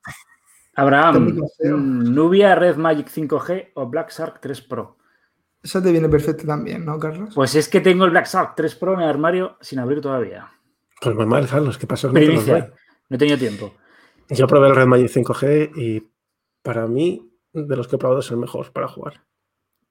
Abraham, 0.75 1.39
mm, 1.59 2.13
Nubia 2.13 2.55
Red 2.55 2.77
Magic 2.77 3.07
5G 3.09 3.71
o 3.75 3.87
Black 3.87 4.11
Shark 4.11 4.39
3 4.39 4.61
Pro. 4.61 4.97
Eso 5.61 5.81
te 5.81 5.91
viene 5.91 6.09
perfecto 6.09 6.45
también, 6.45 6.83
¿no, 6.83 6.99
Carlos? 6.99 7.33
Pues 7.35 7.55
es 7.55 7.69
que 7.69 7.79
tengo 7.79 8.05
el 8.05 8.11
Black 8.11 8.27
Shark 8.27 8.53
3 8.55 8.75
Pro 8.75 8.93
en 8.95 9.01
el 9.01 9.09
armario 9.09 9.57
sin 9.61 9.79
abrir 9.79 10.01
todavía. 10.01 10.49
Pues 10.99 11.15
muy 11.15 11.25
mal, 11.25 11.47
Carlos, 11.47 11.77
¿qué 11.77 11.87
pasa? 11.87 12.07
No. 12.07 12.13
No 12.13 13.15
he 13.15 13.17
tenido 13.17 13.37
tiempo. 13.37 13.73
Yo 14.29 14.47
probé 14.47 14.69
el 14.69 14.75
Red 14.75 14.87
Magic 14.87 15.09
5G 15.09 15.71
y 15.75 16.09
para 16.63 16.87
mí, 16.87 17.31
de 17.53 17.75
los 17.75 17.87
que 17.87 17.97
he 17.97 17.99
probado, 17.99 18.21
es 18.21 18.31
el 18.31 18.37
mejor 18.37 18.71
para 18.71 18.87
jugar. 18.87 19.21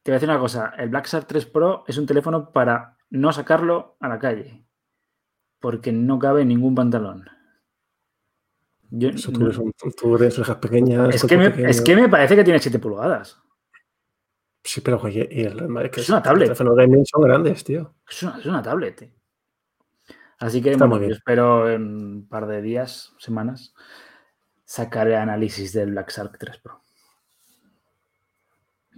Te 0.02 0.10
voy 0.10 0.14
a 0.14 0.18
decir 0.18 0.28
una 0.28 0.40
cosa. 0.40 0.74
El 0.76 0.88
Black 0.88 1.06
Shark 1.06 1.26
3 1.26 1.46
Pro 1.46 1.84
es 1.86 1.96
un 1.96 2.06
teléfono 2.06 2.50
para 2.50 2.96
no 3.10 3.32
sacarlo 3.32 3.96
a 4.00 4.08
la 4.08 4.18
calle. 4.18 4.64
Porque 5.60 5.92
no 5.92 6.18
cabe 6.18 6.42
en 6.42 6.48
ningún 6.48 6.74
pantalón. 6.74 7.26
Yo- 8.94 9.08
Eso 9.08 9.32
tú, 9.32 9.42
eres 9.46 9.56
un- 9.58 9.72
tú 9.72 9.90
tienes 10.16 10.36
orejas 10.38 10.56
pequeñas. 10.56 11.14
es, 11.14 11.24
que 11.24 11.36
me, 11.38 11.48
pequeño. 11.50 11.68
es 11.68 11.80
que 11.80 11.96
me 11.96 12.08
parece 12.10 12.36
que 12.36 12.44
tiene 12.44 12.58
7 12.58 12.78
pulgadas. 12.78 13.38
Sí, 14.62 14.80
pero 14.82 15.00
oye, 15.02 15.26
y 15.30 15.42
el 15.44 15.58
Red 15.58 15.68
Magic, 15.68 15.92
que 15.94 16.00
Es 16.02 16.08
una 16.10 16.22
tablet. 16.22 16.48
Los 16.48 16.58
teléfonos 16.58 16.76
gaming 16.76 17.04
son 17.06 17.22
grandes, 17.22 17.64
tío. 17.64 17.94
Es 18.08 18.22
una, 18.22 18.38
es 18.38 18.46
una 18.46 18.62
tablet. 18.62 19.10
Así 20.38 20.60
que 20.60 20.76
bueno, 20.76 21.00
yo 21.02 21.14
espero 21.14 21.70
en 21.70 21.82
un 21.82 22.28
par 22.28 22.46
de 22.46 22.60
días, 22.60 23.14
semanas, 23.18 23.74
sacar 24.64 25.08
el 25.08 25.14
análisis 25.14 25.72
del 25.72 25.92
Black 25.92 26.10
Shark 26.12 26.36
3 26.38 26.58
Pro. 26.58 26.80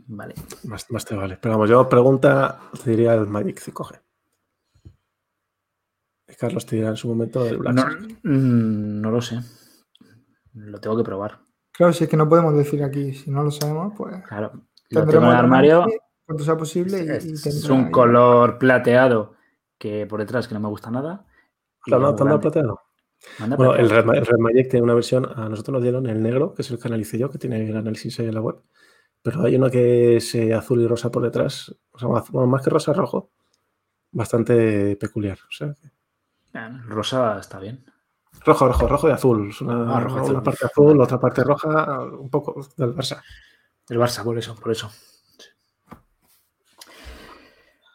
Vale. 0.07 0.35
Más, 0.65 0.91
más 0.91 1.05
te 1.05 1.15
vale. 1.15 1.39
Pero 1.41 1.55
vamos, 1.55 1.71
yo 1.71 1.89
pregunta, 1.89 2.61
te 2.83 2.91
diría 2.91 3.15
el 3.15 3.27
Magic 3.27 3.61
5G. 3.61 4.01
Y 6.29 6.35
Carlos 6.35 6.67
te 6.67 6.77
dirá 6.77 6.89
en 6.89 6.97
su 6.97 7.09
momento 7.09 7.47
el 7.47 7.59
Black 7.59 7.75
No, 7.75 7.83
Shark. 7.83 8.03
mm, 8.25 9.01
no 9.01 9.11
lo 9.11 9.23
sé. 9.23 9.39
Lo 10.55 10.79
tengo 10.81 10.97
que 10.97 11.05
probar. 11.05 11.41
Claro, 11.73 11.93
si 11.93 12.05
es 12.05 12.11
que 12.11 12.17
no 12.17 12.29
podemos 12.29 12.57
decir 12.57 12.83
aquí, 12.83 13.13
si 13.15 13.31
no 13.31 13.43
lo 13.43 13.51
sabemos, 13.51 13.93
pues 13.97 14.23
Claro. 14.29 14.53
Lo 14.55 14.61
tengo 14.61 15.01
en 15.01 15.07
tendremos 15.11 15.31
el 15.35 15.39
armario. 15.39 15.87
cuanto 16.25 16.45
sea 16.45 16.57
posible 16.57 17.05
y, 17.05 17.09
Es, 17.11 17.27
y 17.27 17.33
es 17.33 17.43
tendrá 17.43 17.75
un 17.75 17.85
ahí- 17.87 17.91
color 17.91 18.59
plateado 18.59 19.35
que 19.79 20.07
por 20.07 20.21
detrás 20.21 20.47
que 20.49 20.55
no 20.55 20.61
me 20.61 20.69
gusta 20.69 20.91
nada. 20.91 21.27
y 21.87 21.91
¿Te 21.91 21.97
han 21.97 22.01
es 22.01 22.03
dado- 22.03 22.13
muy 22.13 22.17
te 22.17 22.23
han 22.23 22.29
dado 22.29 22.39
grande. 22.39 22.41
plateado? 22.41 22.81
Manda 23.41 23.57
Bueno, 23.57 23.75
el. 23.75 23.91
Red, 23.91 24.05
el 24.15 24.27
Red 24.27 24.39
Magic 24.39 24.69
tiene 24.71 24.85
una 24.85 24.95
versión, 24.95 25.27
a 25.27 25.49
nosotros 25.49 25.73
nos 25.75 25.83
dieron 25.83 26.07
el 26.07 26.23
negro, 26.23 26.55
que 26.55 26.63
es 26.63 26.71
el 26.71 26.79
que 26.79 26.89
analicé 26.89 27.19
yo, 27.19 27.29
que 27.31 27.39
tiene 27.39 27.69
el 27.69 27.77
análisis 27.77 28.19
ahí 28.21 28.27
en 28.27 28.35
la 28.35 28.41
web. 28.41 28.57
Pero 29.23 29.43
hay 29.43 29.57
uno 29.57 29.71
que 29.71 30.17
es 30.17 30.35
eh, 30.35 30.53
azul 30.55 30.81
y 30.83 30.87
rosa 30.87 31.11
por 31.11 31.23
detrás, 31.23 31.75
o 31.91 31.99
sea, 31.99 32.09
más- 32.09 32.31
bueno, 32.31 32.47
más 32.47 32.63
que 32.63 32.71
rosa, 32.71 32.93
rojo, 32.93 33.33
bastante 34.13 34.97
peculiar. 34.97 35.39
O 35.49 35.51
sea, 35.53 35.75
que- 35.75 35.91
Rosa 36.87 37.39
está 37.41 37.59
bien. 37.59 37.85
Rojo, 38.45 38.69
rojo, 38.69 38.87
rojo 38.89 39.09
y 39.09 39.13
azul. 39.13 39.53
Una, 39.63 39.97
Ah, 39.97 40.01
rojo 40.01 40.17
y 40.17 40.21
una 40.21 40.29
azul. 40.31 40.43
parte 40.43 40.67
azul, 40.67 41.01
otra 41.01 41.19
parte 41.21 41.45
roja, 41.45 42.03
un 42.03 42.31
poco 42.31 42.61
del 42.77 42.95
Barça. 42.95 43.23
El 43.89 43.99
Barça, 43.99 44.23
por 44.25 44.39
eso, 44.39 44.55
por 44.55 44.73
eso. 44.73 44.89
Sí. 44.91 45.49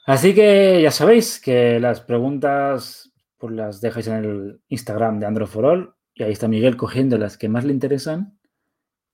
Así 0.06 0.34
que 0.34 0.82
ya 0.82 0.91
sabéis 0.91 1.39
que 1.39 1.80
las 1.80 2.02
preguntas 2.02 3.12
pues 3.38 3.54
las 3.54 3.80
dejáis 3.80 4.08
en 4.08 4.16
el 4.16 4.62
Instagram 4.68 5.20
de 5.20 5.26
Android 5.26 5.47
for 5.47 5.66
All 5.66 5.93
y 6.14 6.24
ahí 6.24 6.32
está 6.34 6.47
Miguel 6.47 6.76
cogiendo 6.76 7.18
las 7.18 7.38
que 7.38 7.47
más 7.47 7.64
le 7.64 7.72
interesan 7.72 8.38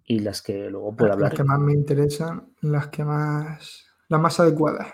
y 0.04 0.20
las 0.20 0.42
que 0.42 0.70
luego 0.70 0.96
puede 0.96 1.10
las 1.10 1.16
hablar. 1.18 1.34
que 1.36 1.44
más 1.44 1.60
me 1.60 1.74
interesan, 1.74 2.48
las 2.62 2.88
que 2.88 3.04
más, 3.04 3.86
las 4.08 4.20
más 4.22 4.40
adecuadas, 4.40 4.88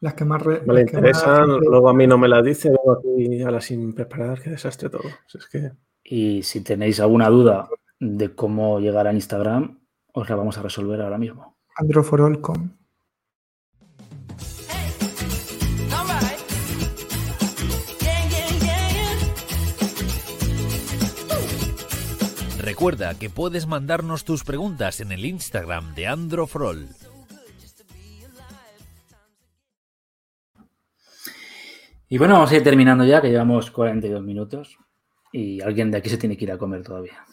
las 0.00 0.14
que 0.14 0.24
más... 0.26 0.42
re- 0.42 0.62
Me 0.66 0.74
le 0.74 0.82
las 0.84 0.92
interesan, 0.92 1.48
luego 1.60 1.88
a 1.88 1.94
mí 1.94 2.06
no 2.06 2.18
me 2.18 2.28
las 2.28 2.44
dice, 2.44 2.68
vengo 2.70 2.92
aquí 2.98 3.42
a 3.42 3.50
la 3.50 3.60
sin 3.60 3.94
preparar, 3.94 4.40
qué 4.42 4.50
desastre 4.50 4.90
todo. 4.90 5.02
Si 5.26 5.38
es 5.38 5.46
que 5.48 5.70
Y 6.04 6.42
si 6.42 6.60
tenéis 6.60 7.00
alguna 7.00 7.30
duda 7.30 7.68
de 7.98 8.34
cómo 8.34 8.78
llegar 8.78 9.06
a 9.06 9.12
Instagram, 9.12 9.80
os 10.12 10.28
la 10.28 10.36
vamos 10.36 10.58
a 10.58 10.62
resolver 10.62 11.00
ahora 11.00 11.16
mismo. 11.16 11.56
Androforol.com. 11.76 12.70
Recuerda 22.60 23.18
que 23.18 23.30
puedes 23.30 23.66
mandarnos 23.66 24.24
tus 24.24 24.44
preguntas 24.44 25.00
en 25.00 25.12
el 25.12 25.24
Instagram 25.24 25.94
de 25.94 26.06
Androfrol. 26.06 26.88
Y 32.08 32.18
bueno, 32.18 32.34
vamos 32.34 32.52
a 32.52 32.56
ir 32.56 32.62
terminando 32.62 33.04
ya, 33.04 33.20
que 33.20 33.30
llevamos 33.30 33.70
42 33.70 34.22
minutos 34.22 34.78
y 35.36 35.60
alguien 35.60 35.90
de 35.90 35.98
aquí 35.98 36.08
se 36.08 36.16
tiene 36.16 36.36
que 36.36 36.44
ir 36.44 36.52
a 36.52 36.58
comer 36.58 36.82
todavía. 36.84 37.24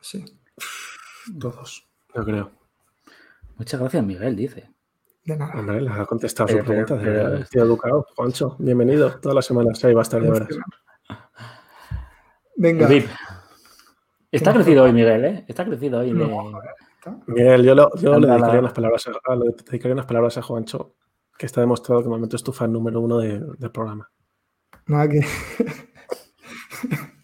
Sí. 0.00 0.24
todos, 1.38 1.86
yo 2.14 2.24
creo. 2.24 2.50
Muchas 3.56 3.78
gracias, 3.80 4.04
Miguel, 4.04 4.36
dice. 4.36 4.70
De 5.24 5.36
nada. 5.36 5.58
Hombre, 5.58 5.80
le 5.82 5.90
ha 5.90 6.06
contestado 6.06 6.48
su 6.48 6.54
Pero- 6.54 6.66
pregunta. 6.66 6.94
de 6.96 7.00
pero- 7.04 7.24
verdad. 7.30 7.48
Tío 7.50 7.62
educado, 7.64 8.06
Juancho, 8.14 8.56
bienvenido. 8.58 9.18
Todas 9.20 9.34
las 9.34 9.44
semanas 9.46 9.84
ahí 9.84 9.92
va 9.92 10.00
a 10.00 10.02
estar, 10.02 10.22
de 10.22 10.30
veras. 10.30 10.48
Venga. 12.56 12.86
Vip. 12.86 13.06
Está 14.30 14.52
crecido 14.54 14.84
hoy, 14.84 14.92
Miguel, 14.92 15.24
¿eh? 15.24 15.44
Está 15.48 15.64
crecido 15.64 16.00
hoy. 16.00 16.12
No. 16.12 16.52
Miguel, 17.26 17.64
yo, 17.64 17.74
lo- 17.74 17.94
yo 17.96 18.18
le, 18.18 18.26
dedicaría 18.28 18.60
unas 18.60 18.72
palabras 18.72 19.06
a, 19.08 19.12
a- 19.32 19.36
le 19.36 19.50
dedicaría 19.64 19.92
unas 19.94 20.06
palabras 20.06 20.38
a 20.38 20.42
Juancho, 20.42 20.94
que 21.38 21.46
está 21.46 21.60
demostrado 21.60 22.00
que 22.00 22.04
de 22.04 22.10
momento 22.10 22.36
es 22.36 22.42
tu 22.42 22.52
fan 22.52 22.72
número 22.72 23.00
uno 23.00 23.18
de- 23.18 23.40
del 23.58 23.70
programa. 23.70 24.10
Nada 24.86 25.08
que. 25.08 25.20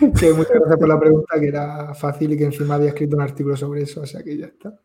que 0.18 0.32
muchas 0.32 0.54
gracias 0.54 0.78
por 0.78 0.88
la 0.88 1.00
pregunta, 1.00 1.40
que 1.40 1.48
era 1.48 1.94
fácil 1.94 2.32
y 2.32 2.38
que 2.38 2.44
encima 2.44 2.74
había 2.74 2.88
escrito 2.88 3.16
un 3.16 3.22
artículo 3.22 3.56
sobre 3.56 3.82
eso, 3.82 4.02
o 4.02 4.06
sea 4.06 4.22
que 4.22 4.36
ya 4.36 4.46
está. 4.46 4.78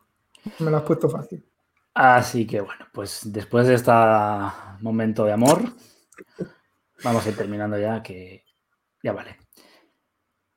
Me 0.59 0.72
lo 0.72 0.78
has 0.78 0.84
puesto 0.84 1.09
fácil. 1.09 1.45
Así 1.93 2.47
que 2.47 2.62
bueno, 2.62 2.86
pues 2.93 3.22
después 3.26 3.68
de 3.68 3.76
este 3.76 3.91
momento 4.80 5.26
de 5.26 5.34
amor, 5.34 5.62
vamos 7.03 7.26
a 7.26 7.30
ir 7.30 7.36
terminando 7.36 7.78
ya, 7.78 8.01
que 8.01 8.45
ya 9.03 9.12
vale. 9.12 9.38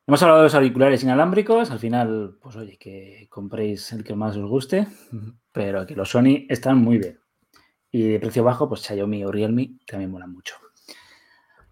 Hemos 0.07 0.23
hablado 0.23 0.41
de 0.41 0.45
los 0.45 0.55
auriculares 0.55 1.03
inalámbricos. 1.03 1.71
Al 1.71 1.79
final, 1.79 2.37
pues 2.41 2.57
oye, 2.57 2.77
que 2.79 3.27
compréis 3.31 3.91
el 3.93 4.05
que 4.05 4.15
más 4.15 4.37
os 4.37 4.49
guste, 4.49 4.87
pero 5.51 5.87
que 5.87 5.97
los 5.97 6.11
Sony 6.11 6.47
están 6.49 6.79
muy 6.79 6.99
bien. 6.99 7.21
Y 7.91 8.11
de 8.11 8.21
precio 8.21 8.45
bajo, 8.45 8.69
pues 8.69 8.83
Xiaomi 8.83 9.25
o 9.25 9.33
Realme 9.33 9.79
también 9.87 10.11
molan 10.11 10.33
mucho. 10.33 10.57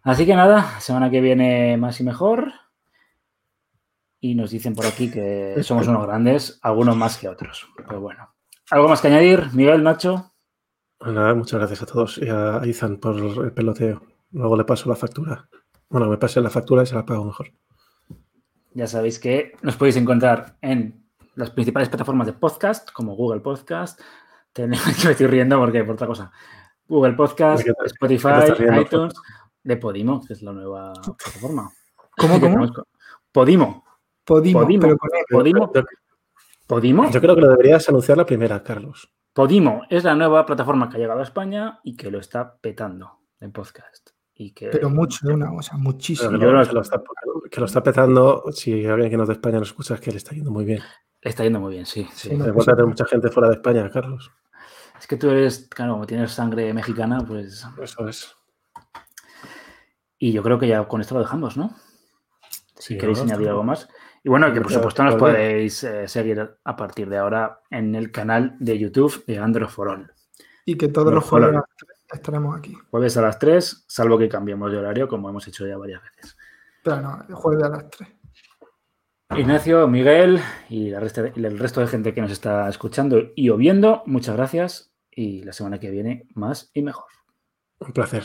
Así 0.03 0.24
que 0.24 0.35
nada, 0.35 0.80
semana 0.80 1.11
que 1.11 1.20
viene 1.20 1.76
más 1.76 2.01
y 2.01 2.05
mejor. 2.05 2.53
Y 4.24 4.36
nos 4.36 4.52
dicen 4.52 4.74
por 4.76 4.86
aquí 4.86 5.10
que 5.10 5.56
somos 5.64 5.88
unos 5.88 6.06
grandes, 6.06 6.60
algunos 6.62 6.96
más 6.96 7.18
que 7.18 7.28
otros. 7.28 7.66
Pero 7.76 8.00
bueno. 8.00 8.32
¿Algo 8.70 8.88
más 8.88 9.00
que 9.00 9.08
añadir, 9.08 9.48
Miguel, 9.52 9.82
Nacho? 9.82 10.32
Pues 10.96 11.12
nada, 11.12 11.34
muchas 11.34 11.58
gracias 11.58 11.82
a 11.82 11.86
todos 11.86 12.18
y 12.18 12.28
a 12.28 12.62
Izan 12.64 12.98
por 12.98 13.16
el 13.16 13.52
peloteo. 13.52 14.00
Luego 14.30 14.56
le 14.56 14.64
paso 14.64 14.88
la 14.88 14.94
factura. 14.94 15.48
Bueno, 15.90 16.06
me 16.08 16.16
pase 16.16 16.40
la 16.40 16.50
factura 16.50 16.84
y 16.84 16.86
se 16.86 16.94
la 16.94 17.04
pago 17.04 17.24
mejor. 17.24 17.48
Ya 18.72 18.86
sabéis 18.86 19.18
que 19.18 19.56
nos 19.62 19.76
podéis 19.76 19.96
encontrar 19.96 20.56
en 20.62 21.04
las 21.34 21.50
principales 21.50 21.88
plataformas 21.88 22.28
de 22.28 22.32
podcast, 22.34 22.90
como 22.92 23.16
Google 23.16 23.40
Podcast. 23.40 24.00
Tenemos 24.52 24.84
que 25.00 25.06
me 25.06 25.10
estoy 25.12 25.26
riendo 25.26 25.58
porque 25.58 25.82
por 25.82 25.94
otra 25.94 26.06
cosa. 26.06 26.30
Google 26.86 27.14
Podcast, 27.14 27.58
¿De 27.58 27.64
qué 27.64 27.70
te- 27.72 27.76
qué 27.76 27.82
te 27.82 27.86
Spotify, 27.88 28.52
riendo, 28.56 28.80
iTunes, 28.80 29.14
de 29.64 29.76
Podimo, 29.76 30.24
que 30.24 30.32
es 30.34 30.42
la 30.42 30.52
nueva 30.52 30.92
plataforma. 30.92 31.70
¿Cómo, 32.16 32.38
Podimo. 33.32 33.84
Podimo, 34.24 34.60
Podimo. 34.60 34.82
pero 34.82 34.96
con. 34.98 35.10
Podimo. 35.30 35.72
Yo, 35.74 35.82
Podimo. 36.66 37.10
yo 37.10 37.20
creo 37.20 37.34
que 37.34 37.40
lo 37.40 37.50
deberías 37.50 37.88
anunciar 37.88 38.16
la 38.18 38.26
primera, 38.26 38.62
Carlos. 38.62 39.12
Podimo 39.32 39.82
es 39.90 40.04
la 40.04 40.14
nueva 40.14 40.44
plataforma 40.46 40.88
que 40.88 40.96
ha 40.96 41.00
llegado 41.00 41.20
a 41.20 41.24
España 41.24 41.80
y 41.82 41.96
que 41.96 42.10
lo 42.10 42.18
está 42.18 42.56
petando 42.56 43.20
en 43.40 43.50
podcast. 43.52 44.10
Y 44.34 44.52
que 44.52 44.68
Pero 44.68 44.90
mucho, 44.90 45.26
de 45.26 45.34
una 45.34 45.48
cosa, 45.50 45.76
muchísimo. 45.76 46.30
que, 46.30 46.38
yo 46.38 46.50
lo, 46.52 46.60
lo- 46.60 46.66
que 46.66 46.72
lo 46.72 46.80
está, 46.82 47.02
que 47.50 47.60
lo 47.60 47.66
está 47.66 47.82
petando, 47.82 48.44
si 48.52 48.86
alguien 48.86 49.10
que 49.10 49.16
nos 49.16 49.28
de 49.28 49.34
España 49.34 49.58
nos 49.58 49.68
escucha, 49.68 49.94
es 49.94 50.00
que 50.00 50.10
le 50.10 50.16
está 50.18 50.34
yendo 50.34 50.50
muy 50.50 50.64
bien. 50.64 50.80
le 51.20 51.30
está 51.30 51.42
yendo 51.44 51.60
muy 51.60 51.72
bien, 51.74 51.86
sí. 51.86 52.06
sí. 52.12 52.30
Sí, 52.30 52.36
no. 52.36 52.44
Me 52.46 52.50
gusta 52.50 52.72
tener 52.72 52.86
mucha 52.86 53.04
gente 53.06 53.28
fuera 53.30 53.48
de 53.48 53.54
España, 53.56 53.88
Carlos. 53.90 54.30
Es 54.98 55.06
que 55.06 55.16
tú 55.16 55.30
eres, 55.30 55.68
claro, 55.68 55.92
como 55.94 56.06
tienes 56.06 56.30
sangre 56.32 56.72
mexicana, 56.72 57.18
pues. 57.26 57.66
Eso 57.80 58.08
es. 58.08 58.34
Y 60.18 60.32
yo 60.32 60.42
creo 60.42 60.58
que 60.58 60.68
ya 60.68 60.86
con 60.86 61.00
esto 61.00 61.14
lo 61.14 61.20
dejamos, 61.20 61.56
¿no? 61.56 61.74
Si 62.78 62.94
Sí, 62.94 62.98
queréis 62.98 63.18
¿no? 63.18 63.24
añadir 63.24 63.48
algo 63.48 63.64
más. 63.64 63.88
Y 64.24 64.28
bueno, 64.28 64.52
que 64.52 64.60
por 64.60 64.70
supuesto 64.72 65.02
nos 65.02 65.16
podéis 65.16 65.82
eh, 65.84 66.06
seguir 66.06 66.48
a 66.64 66.76
partir 66.76 67.08
de 67.08 67.18
ahora 67.18 67.60
en 67.70 67.94
el 67.94 68.12
canal 68.12 68.56
de 68.60 68.78
YouTube 68.78 69.24
de 69.26 69.38
Android 69.38 69.68
for 69.68 69.88
All. 69.88 70.12
Y 70.64 70.76
que 70.76 70.88
todos 70.88 71.12
los 71.12 71.24
jueves 71.24 71.48
hola. 71.48 71.64
estaremos 72.12 72.56
aquí. 72.56 72.76
Jueves 72.90 73.16
a 73.16 73.22
las 73.22 73.38
3, 73.40 73.84
salvo 73.88 74.16
que 74.18 74.28
cambiemos 74.28 74.70
de 74.70 74.78
horario, 74.78 75.08
como 75.08 75.28
hemos 75.28 75.46
hecho 75.48 75.66
ya 75.66 75.76
varias 75.76 76.00
veces. 76.02 76.36
Pero 76.84 77.00
no, 77.00 77.24
el 77.28 77.34
jueves 77.34 77.64
a 77.64 77.68
las 77.68 77.90
3. 77.90 78.08
Ignacio, 79.36 79.88
Miguel 79.88 80.40
y 80.68 80.90
la 80.90 81.00
resta 81.00 81.22
de- 81.22 81.32
y 81.34 81.44
el 81.44 81.58
resto 81.58 81.80
de 81.80 81.86
gente 81.88 82.12
que 82.14 82.20
nos 82.20 82.30
está 82.30 82.68
escuchando 82.68 83.18
y 83.34 83.48
o 83.48 83.56
viendo, 83.56 84.02
muchas 84.06 84.36
gracias. 84.36 84.94
Y 85.10 85.42
la 85.42 85.52
semana 85.52 85.80
que 85.80 85.90
viene, 85.90 86.28
más 86.34 86.70
y 86.74 86.82
mejor. 86.82 87.06
Un 87.80 87.92
placer. 87.92 88.24